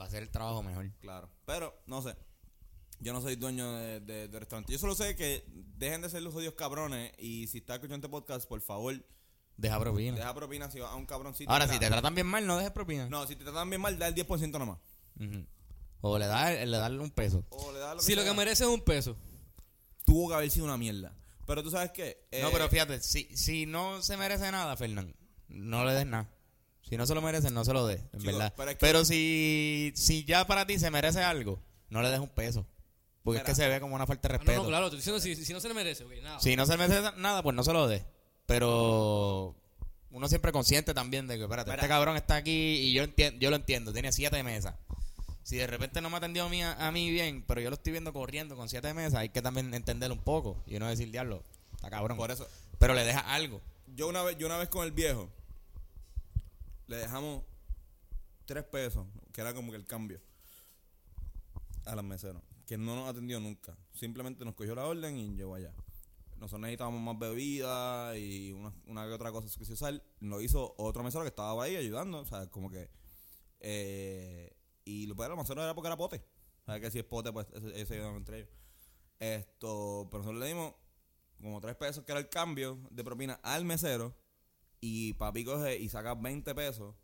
Va 0.00 0.04
a 0.04 0.10
ser 0.10 0.22
el 0.22 0.30
trabajo 0.30 0.62
mejor. 0.62 0.90
Claro. 1.00 1.30
Pero, 1.46 1.74
no 1.86 2.02
sé. 2.02 2.14
Yo 3.00 3.12
no 3.12 3.20
soy 3.20 3.36
dueño 3.36 3.72
de, 3.72 4.00
de- 4.00 4.28
de 4.28 4.38
restaurante. 4.38 4.72
Yo 4.72 4.78
solo 4.78 4.94
sé 4.94 5.16
que 5.16 5.44
dejen 5.48 6.02
de 6.02 6.10
ser 6.10 6.22
los 6.22 6.34
odios 6.34 6.54
cabrones. 6.54 7.12
Y 7.18 7.46
si 7.48 7.58
estás 7.58 7.76
escuchando 7.76 8.06
este 8.06 8.08
podcast, 8.10 8.46
por 8.48 8.60
favor, 8.60 8.94
Deja 9.56 9.80
propina. 9.80 10.16
deja 10.16 10.34
propina 10.34 10.70
si 10.70 10.80
vas 10.80 10.90
a 10.92 10.96
un 10.96 11.06
cabroncito. 11.06 11.50
Ahora, 11.50 11.66
si 11.66 11.78
te 11.78 11.86
tratan 11.88 12.14
bien 12.14 12.26
mal, 12.26 12.46
no 12.46 12.56
dejes 12.58 12.72
propina. 12.72 13.08
No, 13.08 13.26
si 13.26 13.36
te 13.36 13.44
tratan 13.44 13.68
bien 13.70 13.80
mal, 13.80 13.98
da 13.98 14.06
el 14.08 14.14
10% 14.14 14.58
nomás. 14.58 14.78
O 16.02 16.18
le 16.18 16.26
das 16.26 16.66
le 16.66 16.76
das 16.76 16.90
un 16.92 17.10
peso. 17.10 17.44
O 17.50 17.72
le 17.72 17.78
das 17.78 17.94
lo 17.94 18.00
que 18.00 18.04
Si 18.04 18.14
lo 18.14 18.22
que 18.22 18.32
merece 18.34 18.64
es 18.64 18.70
un 18.70 18.82
peso. 18.82 19.16
Tuvo 20.06 20.28
que 20.30 20.34
haber 20.36 20.50
sido 20.50 20.64
una 20.64 20.78
mierda. 20.78 21.12
Pero 21.46 21.62
tú 21.62 21.70
sabes 21.70 21.90
qué. 21.90 22.26
No, 22.40 22.48
Eh, 22.48 22.50
pero 22.52 22.68
fíjate, 22.70 23.00
si, 23.02 23.24
si 23.36 23.66
no 23.66 24.00
se 24.02 24.16
merece 24.16 24.50
nada, 24.50 24.74
Fernán, 24.78 25.14
no 25.48 25.84
le 25.84 25.92
des 25.92 26.06
nada. 26.06 26.30
Si 26.88 26.96
no 26.96 27.04
se 27.06 27.14
lo 27.14 27.20
merece, 27.20 27.50
no 27.50 27.64
se 27.64 27.72
lo 27.74 27.86
des, 27.86 28.00
en 28.14 28.20
Chico, 28.20 28.32
verdad. 28.32 28.54
pero 28.56 28.70
es 28.70 28.76
que- 28.76 28.80
Pero 28.86 29.04
si, 29.04 29.92
si 29.94 30.24
ya 30.24 30.46
para 30.46 30.66
ti 30.66 30.78
se 30.78 30.90
merece 30.90 31.20
algo, 31.22 31.60
no 31.90 32.00
le 32.00 32.10
des 32.10 32.20
un 32.20 32.28
peso. 32.30 32.64
Porque 33.22 33.40
Mira. 33.40 33.50
es 33.52 33.56
que 33.58 33.62
se 33.62 33.68
ve 33.68 33.80
como 33.80 33.94
una 33.96 34.06
falta 34.06 34.28
de 34.28 34.34
Ah, 34.34 34.38
no, 34.38 34.44
respeto. 34.44 34.62
no, 34.62 34.68
claro, 34.68 34.86
estoy 34.86 34.98
diciendo 34.98 35.20
si, 35.20 35.34
si 35.44 35.52
no 35.52 35.60
se 35.60 35.66
le 35.68 35.74
merece, 35.74 36.04
ok, 36.04 36.12
nada. 36.22 36.38
Si 36.40 36.54
no 36.56 36.64
se 36.64 36.76
merece 36.76 37.00
nada, 37.16 37.42
pues 37.42 37.54
no 37.56 37.64
se 37.64 37.72
lo 37.72 37.88
des. 37.88 38.04
Pero 38.46 39.54
uno 40.10 40.28
siempre 40.28 40.52
consciente 40.52 40.94
también 40.94 41.26
de 41.26 41.36
que, 41.36 41.42
espérate, 41.42 41.70
Mira. 41.70 41.82
este 41.82 41.88
cabrón 41.88 42.16
está 42.16 42.36
aquí 42.36 42.52
y 42.52 42.92
yo, 42.92 43.02
entiendo, 43.02 43.38
yo 43.40 43.50
lo 43.50 43.56
entiendo, 43.56 43.92
tiene 43.92 44.12
siete 44.12 44.42
mesas. 44.42 44.74
Si 45.46 45.56
de 45.56 45.68
repente 45.68 46.00
no 46.00 46.10
me 46.10 46.16
atendió 46.16 46.46
a 46.46 46.48
mí, 46.48 46.60
a, 46.60 46.90
mí 46.90 47.08
bien, 47.08 47.44
pero 47.46 47.60
yo 47.60 47.70
lo 47.70 47.74
estoy 47.74 47.92
viendo 47.92 48.12
corriendo 48.12 48.56
con 48.56 48.68
siete 48.68 48.92
mesas, 48.94 49.20
hay 49.20 49.28
que 49.28 49.40
también 49.40 49.72
entenderlo 49.74 50.16
un 50.16 50.24
poco. 50.24 50.60
Y 50.66 50.76
no 50.80 50.88
decir, 50.88 51.08
diablo, 51.12 51.44
está 51.72 51.88
cabrón. 51.88 52.16
Por 52.16 52.32
eso. 52.32 52.48
Pero 52.80 52.94
le 52.94 53.04
deja 53.04 53.20
algo. 53.20 53.62
Yo 53.94 54.08
una 54.08 54.24
vez, 54.24 54.36
yo 54.38 54.46
una 54.48 54.58
vez 54.58 54.68
con 54.68 54.84
el 54.84 54.90
viejo, 54.90 55.30
le 56.88 56.96
dejamos 56.96 57.44
tres 58.44 58.64
pesos, 58.64 59.06
que 59.32 59.40
era 59.40 59.54
como 59.54 59.70
que 59.70 59.76
el 59.76 59.86
cambio, 59.86 60.20
a 61.84 61.94
las 61.94 62.04
meseros, 62.04 62.42
que 62.66 62.76
no 62.76 62.96
nos 62.96 63.08
atendió 63.08 63.38
nunca. 63.38 63.78
Simplemente 63.92 64.44
nos 64.44 64.54
cogió 64.54 64.74
la 64.74 64.84
orden 64.84 65.16
y 65.16 65.36
llegó 65.36 65.54
allá. 65.54 65.72
Nosotros 66.38 66.62
necesitábamos 66.62 67.00
más 67.00 67.20
bebida 67.20 68.18
y 68.18 68.50
una, 68.50 68.72
una 68.88 69.06
que 69.06 69.12
otra 69.12 69.30
cosa 69.30 69.46
que 69.56 69.64
se 69.64 69.74
usar. 69.74 70.02
Lo 70.18 70.40
hizo 70.40 70.74
otro 70.76 71.04
mesero 71.04 71.22
que 71.22 71.28
estaba 71.28 71.62
ahí 71.62 71.76
ayudando, 71.76 72.18
o 72.18 72.26
sea, 72.26 72.50
como 72.50 72.68
que... 72.68 72.90
Eh, 73.60 74.55
y 74.86 75.06
lo 75.06 75.16
peor, 75.16 75.32
el 75.32 75.36
mesero 75.36 75.62
era 75.62 75.74
porque 75.74 75.88
era 75.88 75.96
pote. 75.96 76.22
O 76.62 76.64
sea, 76.64 76.80
que 76.80 76.90
si 76.90 77.00
es 77.00 77.04
pote, 77.04 77.32
pues 77.32 77.46
ese, 77.74 77.94
ayudaban 77.94 78.16
entre 78.16 78.38
ellos. 78.38 78.50
Esto, 79.18 80.08
pero 80.10 80.22
nosotros 80.22 80.40
le 80.40 80.46
dimos 80.48 80.74
como 81.40 81.60
tres 81.60 81.74
pesos, 81.76 82.04
que 82.04 82.12
era 82.12 82.20
el 82.20 82.28
cambio 82.28 82.78
de 82.90 83.04
propina 83.04 83.34
al 83.42 83.64
mesero. 83.64 84.16
Y 84.80 85.14
papi 85.14 85.44
coge 85.44 85.76
y 85.76 85.88
saca 85.88 86.14
20 86.14 86.54
pesos. 86.54 86.94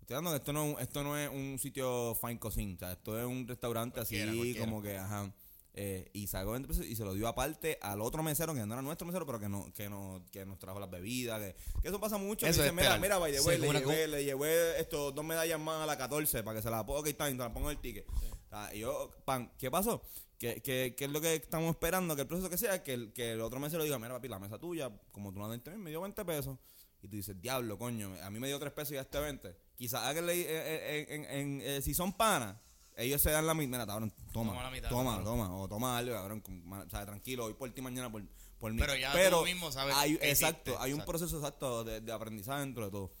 Estoy 0.00 0.14
dando 0.14 0.30
que 0.30 0.36
esto 0.36 0.52
no, 0.52 0.78
esto 0.78 1.02
no 1.02 1.18
es 1.18 1.28
un 1.28 1.58
sitio 1.58 2.14
fine 2.14 2.38
cuisine. 2.38 2.74
O 2.74 2.78
sea, 2.78 2.92
esto 2.92 3.18
es 3.18 3.26
un 3.26 3.46
restaurante 3.46 3.96
Cualquiera, 3.96 4.30
así 4.30 4.38
cualquiera. 4.38 4.64
como 4.64 4.82
que, 4.82 4.96
ajá. 4.96 5.34
Eh, 5.72 6.10
y 6.12 6.26
sacó 6.26 6.50
20 6.50 6.66
pesos 6.66 6.84
y 6.84 6.96
se 6.96 7.04
lo 7.04 7.14
dio 7.14 7.28
aparte 7.28 7.78
al 7.80 8.00
otro 8.00 8.22
mesero, 8.24 8.52
que 8.54 8.66
no 8.66 8.72
era 8.74 8.82
nuestro 8.82 9.06
mesero, 9.06 9.24
pero 9.24 9.38
que, 9.38 9.48
no, 9.48 9.72
que, 9.72 9.88
no, 9.88 10.24
que 10.32 10.44
nos 10.44 10.58
trajo 10.58 10.80
las 10.80 10.90
bebidas. 10.90 11.40
Que, 11.40 11.54
que 11.80 11.88
eso 11.88 12.00
pasa 12.00 12.18
mucho. 12.18 12.46
Eso 12.46 12.60
dicen, 12.62 12.76
es 12.78 12.82
mira, 12.84 12.98
mira, 12.98 13.18
by 13.18 13.32
the 13.32 13.40
way, 13.40 13.56
le, 13.58 13.68
llevé, 13.80 14.08
le 14.08 14.24
llevé 14.24 14.80
estos 14.80 15.14
dos 15.14 15.24
medallas 15.24 15.60
más 15.60 15.82
a 15.82 15.86
la 15.86 15.96
14 15.96 16.42
para 16.42 16.56
que 16.56 16.62
se 16.62 16.70
la 16.70 16.84
ponga, 16.84 17.00
ok, 17.00 17.06
está 17.06 17.26
bien, 17.26 17.36
te 17.38 17.44
la 17.44 17.52
pongo 17.52 17.70
en 17.70 17.76
el 17.76 17.82
ticket. 17.82 18.04
Ah, 18.50 18.70
y 18.74 18.80
yo, 18.80 19.10
pan, 19.24 19.52
¿qué 19.58 19.70
pasó? 19.70 20.02
¿Qué, 20.38 20.60
qué, 20.60 20.94
qué 20.96 21.04
es 21.04 21.10
lo 21.10 21.20
que 21.20 21.34
estamos 21.34 21.70
esperando? 21.70 22.16
Que 22.16 22.22
el 22.22 22.26
proceso 22.28 22.50
que 22.50 22.58
sea, 22.58 22.82
que 22.82 22.94
el, 22.94 23.12
que 23.12 23.32
el 23.32 23.40
otro 23.40 23.60
mesero 23.60 23.84
diga, 23.84 23.98
mira, 23.98 24.14
papi, 24.14 24.26
la 24.26 24.38
mesa 24.40 24.58
tuya, 24.58 24.90
como 25.12 25.32
tú 25.32 25.38
no 25.38 25.46
la 25.46 25.54
diste 25.54 25.70
bien, 25.70 25.82
me 25.82 25.90
dio 25.90 26.00
20 26.00 26.24
pesos. 26.24 26.58
Y 27.02 27.08
tú 27.08 27.16
dices, 27.16 27.40
diablo, 27.40 27.78
coño, 27.78 28.12
a 28.22 28.30
mí 28.30 28.40
me 28.40 28.48
dio 28.48 28.58
3 28.58 28.72
pesos 28.72 28.92
y 28.92 28.96
a 28.96 29.02
este 29.02 29.20
20. 29.20 29.56
Quizás 29.76 30.14
eh, 30.16 30.20
eh, 30.46 31.06
en, 31.10 31.24
en- 31.24 31.60
eh, 31.62 31.80
si 31.82 31.94
son 31.94 32.12
panas, 32.14 32.56
ellos 33.02 33.20
se 33.22 33.30
dan 33.30 33.46
la 33.46 33.54
mitad. 33.54 33.70
Mira, 33.70 33.86
cabrón, 33.86 34.12
toma, 34.32 34.50
Toma 34.52 34.62
la 34.64 34.70
mitad, 34.70 34.88
toma, 34.88 35.10
cabrón. 35.16 35.24
toma, 35.24 35.56
o 35.56 35.68
toma 35.68 35.98
algo, 35.98 36.14
cabrón, 36.14 36.40
con- 36.40 36.68
ma- 36.68 36.82
o 36.86 36.90
sea, 36.90 37.04
tranquilo, 37.06 37.44
hoy 37.46 37.54
por 37.54 37.70
ti, 37.72 37.80
mañana 37.82 38.10
por, 38.10 38.22
por 38.58 38.72
mí. 38.72 38.78
Pero 38.78 38.96
ya 38.96 39.12
tú 39.30 39.44
mismo 39.44 39.70
sabes 39.72 39.94
hay, 39.96 40.18
exacto, 40.22 40.76
hay 40.80 40.92
un 40.92 41.00
exacto. 41.00 41.10
proceso 41.12 41.36
exacto 41.38 41.84
de, 41.84 42.00
de 42.00 42.12
aprendizaje 42.12 42.60
dentro 42.60 42.84
de 42.84 42.90
todo. 42.90 43.12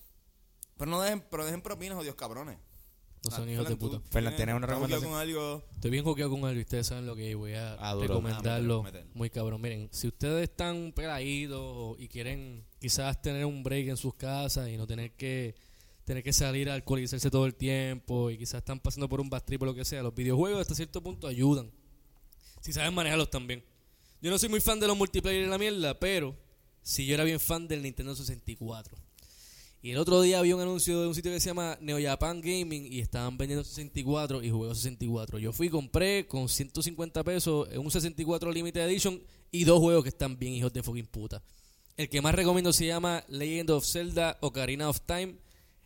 Pero 0.76 0.90
no 0.90 1.00
dejen, 1.02 1.24
pero 1.30 1.44
dejen 1.44 1.62
propinas, 1.62 1.98
odios 1.98 2.14
cabrones. 2.14 2.58
No 3.22 3.30
son 3.30 3.46
Ah, 3.48 3.52
hijos 3.52 3.68
de 3.68 3.76
puta. 3.76 4.00
Fernan, 4.10 4.34
¿tienes 4.34 4.54
una 4.54 4.66
recomendación? 4.66 5.10
con 5.10 5.20
algo? 5.20 5.62
Estoy 5.74 5.90
bien 5.90 6.04
joqueado 6.04 6.30
con 6.30 6.42
algo 6.46 6.58
y 6.58 6.62
ustedes 6.62 6.86
saben 6.86 7.04
lo 7.04 7.14
que. 7.14 7.34
Voy 7.34 7.52
a 7.52 7.74
Ah, 7.74 7.94
recomendarlo 7.94 8.82
Ah, 8.86 8.92
muy 9.12 9.28
cabrón. 9.28 9.60
Miren, 9.60 9.90
si 9.92 10.08
ustedes 10.08 10.44
están 10.48 10.92
peladitos 10.96 12.00
y 12.00 12.08
quieren 12.08 12.66
quizás 12.78 13.20
tener 13.20 13.44
un 13.44 13.62
break 13.62 13.88
en 13.88 13.98
sus 13.98 14.14
casas 14.14 14.70
y 14.70 14.78
no 14.78 14.86
tener 14.86 15.12
que 15.16 15.54
tener 16.10 16.24
que 16.24 16.32
salir 16.32 16.68
a 16.68 16.74
alcoholizarse 16.74 17.30
todo 17.30 17.46
el 17.46 17.54
tiempo 17.54 18.30
y 18.30 18.36
quizás 18.36 18.58
están 18.58 18.80
pasando 18.80 19.08
por 19.08 19.20
un 19.20 19.30
bad 19.30 19.44
trip 19.44 19.62
o 19.62 19.66
lo 19.66 19.74
que 19.76 19.84
sea, 19.84 20.02
los 20.02 20.12
videojuegos 20.12 20.60
hasta 20.60 20.74
cierto 20.74 21.00
punto 21.00 21.28
ayudan. 21.28 21.70
Si 22.60 22.72
saben 22.72 22.92
manejarlos 22.94 23.30
también. 23.30 23.62
Yo 24.20 24.28
no 24.28 24.36
soy 24.36 24.48
muy 24.48 24.60
fan 24.60 24.80
de 24.80 24.88
los 24.88 24.96
multiplayer 24.96 25.44
en 25.44 25.50
la 25.50 25.56
mierda, 25.56 25.96
pero 26.00 26.36
si 26.82 27.06
yo 27.06 27.14
era 27.14 27.22
bien 27.22 27.38
fan 27.38 27.68
del 27.68 27.82
Nintendo 27.82 28.16
64. 28.16 28.98
Y 29.82 29.92
el 29.92 29.98
otro 29.98 30.20
día 30.20 30.42
vi 30.42 30.52
un 30.52 30.60
anuncio 30.60 31.00
de 31.00 31.06
un 31.06 31.14
sitio 31.14 31.30
que 31.30 31.38
se 31.38 31.50
llama 31.50 31.78
Neo 31.80 31.98
Japan 32.02 32.40
Gaming 32.40 32.92
y 32.92 32.98
estaban 32.98 33.38
vendiendo 33.38 33.62
64 33.62 34.42
y 34.42 34.50
juegos 34.50 34.78
64. 34.78 35.38
Yo 35.38 35.52
fui 35.52 35.68
compré 35.68 36.26
con 36.26 36.48
150 36.48 37.22
pesos 37.22 37.68
un 37.76 37.88
64 37.88 38.50
Limited 38.50 38.80
Edition 38.80 39.22
y 39.52 39.62
dos 39.62 39.78
juegos 39.78 40.02
que 40.02 40.08
están 40.08 40.36
bien 40.36 40.54
hijos 40.54 40.72
de 40.72 40.82
fucking 40.82 41.06
puta. 41.06 41.40
El 41.96 42.08
que 42.08 42.20
más 42.20 42.34
recomiendo 42.34 42.72
se 42.72 42.86
llama 42.86 43.22
Legend 43.28 43.70
of 43.70 43.86
Zelda 43.86 44.38
Ocarina 44.40 44.88
of 44.88 45.02
Time. 45.02 45.36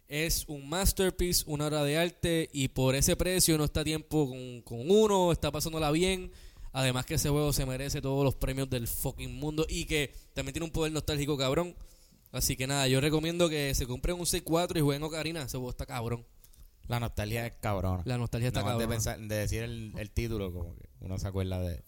Es 0.06 0.44
un 0.48 0.68
masterpiece, 0.68 1.44
una 1.46 1.66
obra 1.66 1.82
de 1.82 1.98
arte 1.98 2.48
y 2.52 2.68
por 2.68 2.94
ese 2.94 3.16
precio 3.16 3.56
no 3.58 3.64
está 3.64 3.80
a 3.80 3.84
tiempo 3.84 4.28
con, 4.28 4.62
con 4.62 4.90
uno, 4.90 5.32
está 5.32 5.50
pasándola 5.50 5.90
bien. 5.90 6.30
Además 6.72 7.06
que 7.06 7.14
ese 7.14 7.28
juego 7.28 7.52
se 7.52 7.64
merece 7.66 8.02
todos 8.02 8.24
los 8.24 8.34
premios 8.34 8.68
del 8.68 8.88
fucking 8.88 9.34
mundo 9.34 9.64
y 9.68 9.84
que 9.84 10.12
también 10.34 10.52
tiene 10.52 10.66
un 10.66 10.72
poder 10.72 10.92
nostálgico 10.92 11.38
cabrón. 11.38 11.74
Así 12.32 12.56
que 12.56 12.66
nada, 12.66 12.88
yo 12.88 13.00
recomiendo 13.00 13.48
que 13.48 13.72
se 13.76 13.86
compren 13.86 14.16
un 14.18 14.26
6-4 14.26 14.78
y 14.78 14.80
jueguen 14.80 15.04
Ocarina. 15.04 15.42
Ese 15.42 15.56
juego 15.56 15.70
está 15.70 15.86
cabrón. 15.86 16.26
La 16.88 16.98
nostalgia 16.98 17.46
es 17.46 17.54
cabrona. 17.60 18.02
La 18.04 18.18
nostalgia 18.18 18.48
está 18.48 18.60
de, 18.60 18.66
cabrón. 18.66 18.88
pensar, 18.88 19.20
de 19.20 19.36
decir 19.36 19.62
el, 19.62 19.92
el 19.96 20.10
título, 20.10 20.52
como 20.52 20.74
que 20.74 20.88
uno 21.00 21.16
se 21.16 21.28
acuerda 21.28 21.60
de... 21.60 21.84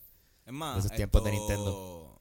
Es 0.47 0.53
más, 0.53 0.77
De 0.77 0.81
esos 0.81 0.93
tiempos 0.93 1.25
de 1.25 1.33
Nintendo. 1.33 2.16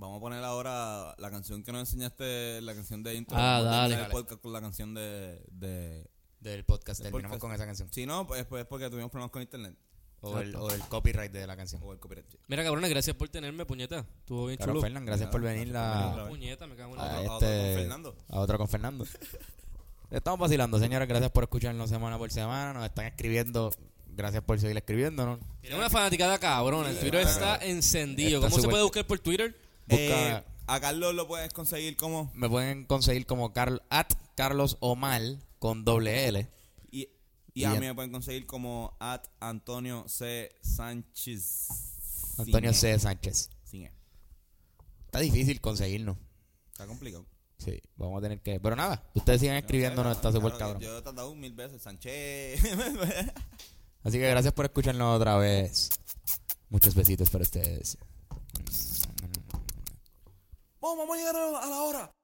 Vamos 0.00 0.16
a 0.16 0.20
poner 0.20 0.42
ahora 0.42 1.14
la 1.18 1.30
canción 1.30 1.62
que 1.62 1.72
nos 1.72 1.80
enseñaste, 1.80 2.62
la 2.62 2.74
canción 2.74 3.02
de 3.02 3.14
intro. 3.14 3.36
Ah, 3.38 3.60
dale. 3.62 3.88
terminar 3.96 4.06
el 4.06 4.10
podcast 4.12 4.40
con 4.40 4.52
la 4.54 4.60
canción 4.62 4.94
de... 4.94 5.42
de 5.50 6.06
del 6.40 6.64
podcast. 6.64 7.00
del 7.02 7.12
Terminamos 7.12 7.36
podcast. 7.36 7.40
con 7.42 7.52
esa 7.54 7.66
canción. 7.66 7.92
Si 7.92 8.06
no, 8.06 8.26
pues 8.26 8.46
pues 8.46 8.62
es 8.62 8.66
porque 8.66 8.88
tuvimos 8.88 9.10
problemas 9.10 9.30
con 9.30 9.42
internet 9.42 9.76
O 10.22 10.38
el, 10.38 10.56
o 10.56 10.70
el 10.70 10.80
copyright 10.88 11.30
de 11.30 11.46
la 11.46 11.54
canción. 11.54 11.82
o 11.84 11.92
el 11.92 11.98
copyright. 11.98 12.26
sí. 12.30 12.38
Mira, 12.48 12.64
cabrones, 12.64 12.88
gracias 12.88 13.14
por 13.14 13.28
tenerme, 13.28 13.66
puñeta. 13.66 14.06
Estuvo 14.20 14.46
bien 14.46 14.56
Claro, 14.56 14.72
chulo. 14.72 14.80
Fernán, 14.80 15.04
gracias 15.04 15.28
por 15.28 15.42
venir 15.42 15.68
Gracias 15.68 16.08
por 16.14 16.22
la, 16.22 16.28
Puñeta, 16.30 16.66
me 16.66 16.76
cago 16.76 16.94
en 16.94 17.00
A 17.00 17.04
la... 17.04 17.12
a, 17.12 17.20
otro- 17.20 17.32
a 17.32 17.36
otro 17.36 17.48
este, 17.48 17.66
con 17.74 17.80
Fernando. 17.82 18.16
a 18.30 18.38
otro 18.40 18.58
con 18.58 18.68
Fernando. 18.68 19.04
Estamos 20.10 20.40
vacilando, 20.40 20.78
señores. 20.78 21.06
Gracias 21.06 21.30
por 21.30 21.44
escucharnos 21.44 21.90
semana 21.90 22.16
por 22.16 22.30
semana. 22.32 22.72
Nos 22.72 22.86
están 22.86 23.04
escribiendo. 23.04 23.70
Gracias 24.16 24.42
por 24.42 24.58
seguir 24.58 24.76
escribiéndonos. 24.78 25.38
Tiene 25.60 25.76
una 25.76 25.90
fanaticada 25.90 26.38
cabrona. 26.38 26.88
El 26.90 26.98
Twitter 26.98 27.20
está 27.20 27.56
encendido. 27.58 28.38
Está 28.40 28.50
¿Cómo 28.50 28.62
se 28.62 28.68
puede 28.68 28.82
buscar 28.82 29.06
por 29.06 29.18
Twitter? 29.18 29.54
Busca- 29.90 30.38
Eh, 30.38 30.44
a 30.66 30.80
Carlos 30.80 31.14
lo 31.14 31.26
puedes 31.26 31.52
conseguir 31.52 31.96
como... 31.96 32.30
Me 32.34 32.48
pueden 32.48 32.84
conseguir 32.86 33.26
como 33.26 33.52
Carl, 33.52 33.82
at 33.90 34.06
Carlos 34.36 34.76
Omar 34.80 35.20
con 35.58 35.84
doble 35.84 36.28
L. 36.28 36.48
Y, 36.90 37.00
y 37.54 37.62
Y 37.62 37.64
a 37.64 37.70
mí 37.72 37.80
me 37.80 37.94
pueden 37.94 38.12
conseguir 38.12 38.46
como 38.46 38.96
at 39.00 39.22
Antonio 39.40 40.04
C. 40.08 40.52
Sánchez. 40.62 41.68
Antonio 42.38 42.70
E. 42.70 42.74
C. 42.74 42.98
Sánchez. 42.98 43.50
Sin 43.64 43.82
E. 43.86 43.92
Está 45.06 45.18
difícil 45.20 45.60
conseguirnos. 45.60 46.16
Está 46.70 46.86
complicado. 46.86 47.26
Sí, 47.58 47.78
vamos 47.96 48.18
a 48.20 48.22
tener 48.22 48.40
que. 48.40 48.58
Pero 48.60 48.74
nada, 48.76 49.10
ustedes 49.14 49.40
sigan 49.40 49.56
escribiéndonos, 49.56 50.16
está 50.16 50.32
súper 50.32 50.56
cabrón. 50.56 50.80
Yo 50.80 50.96
he 50.96 51.02
tratado 51.02 51.34
mil 51.34 51.52
veces, 51.52 51.82
Sánchez. 51.82 52.62
Así 54.02 54.18
que 54.18 54.30
gracias 54.30 54.54
por 54.54 54.64
escucharnos 54.64 55.16
otra 55.16 55.36
vez. 55.36 55.90
Muchos 56.70 56.94
besitos 56.94 57.28
para 57.28 57.42
ustedes. 57.42 57.98
Vamos, 60.80 60.96
vamos 60.98 61.16
a 61.16 61.18
llegar 61.18 61.36
a 61.36 61.66
la- 61.66 61.82
hora. 61.82 62.14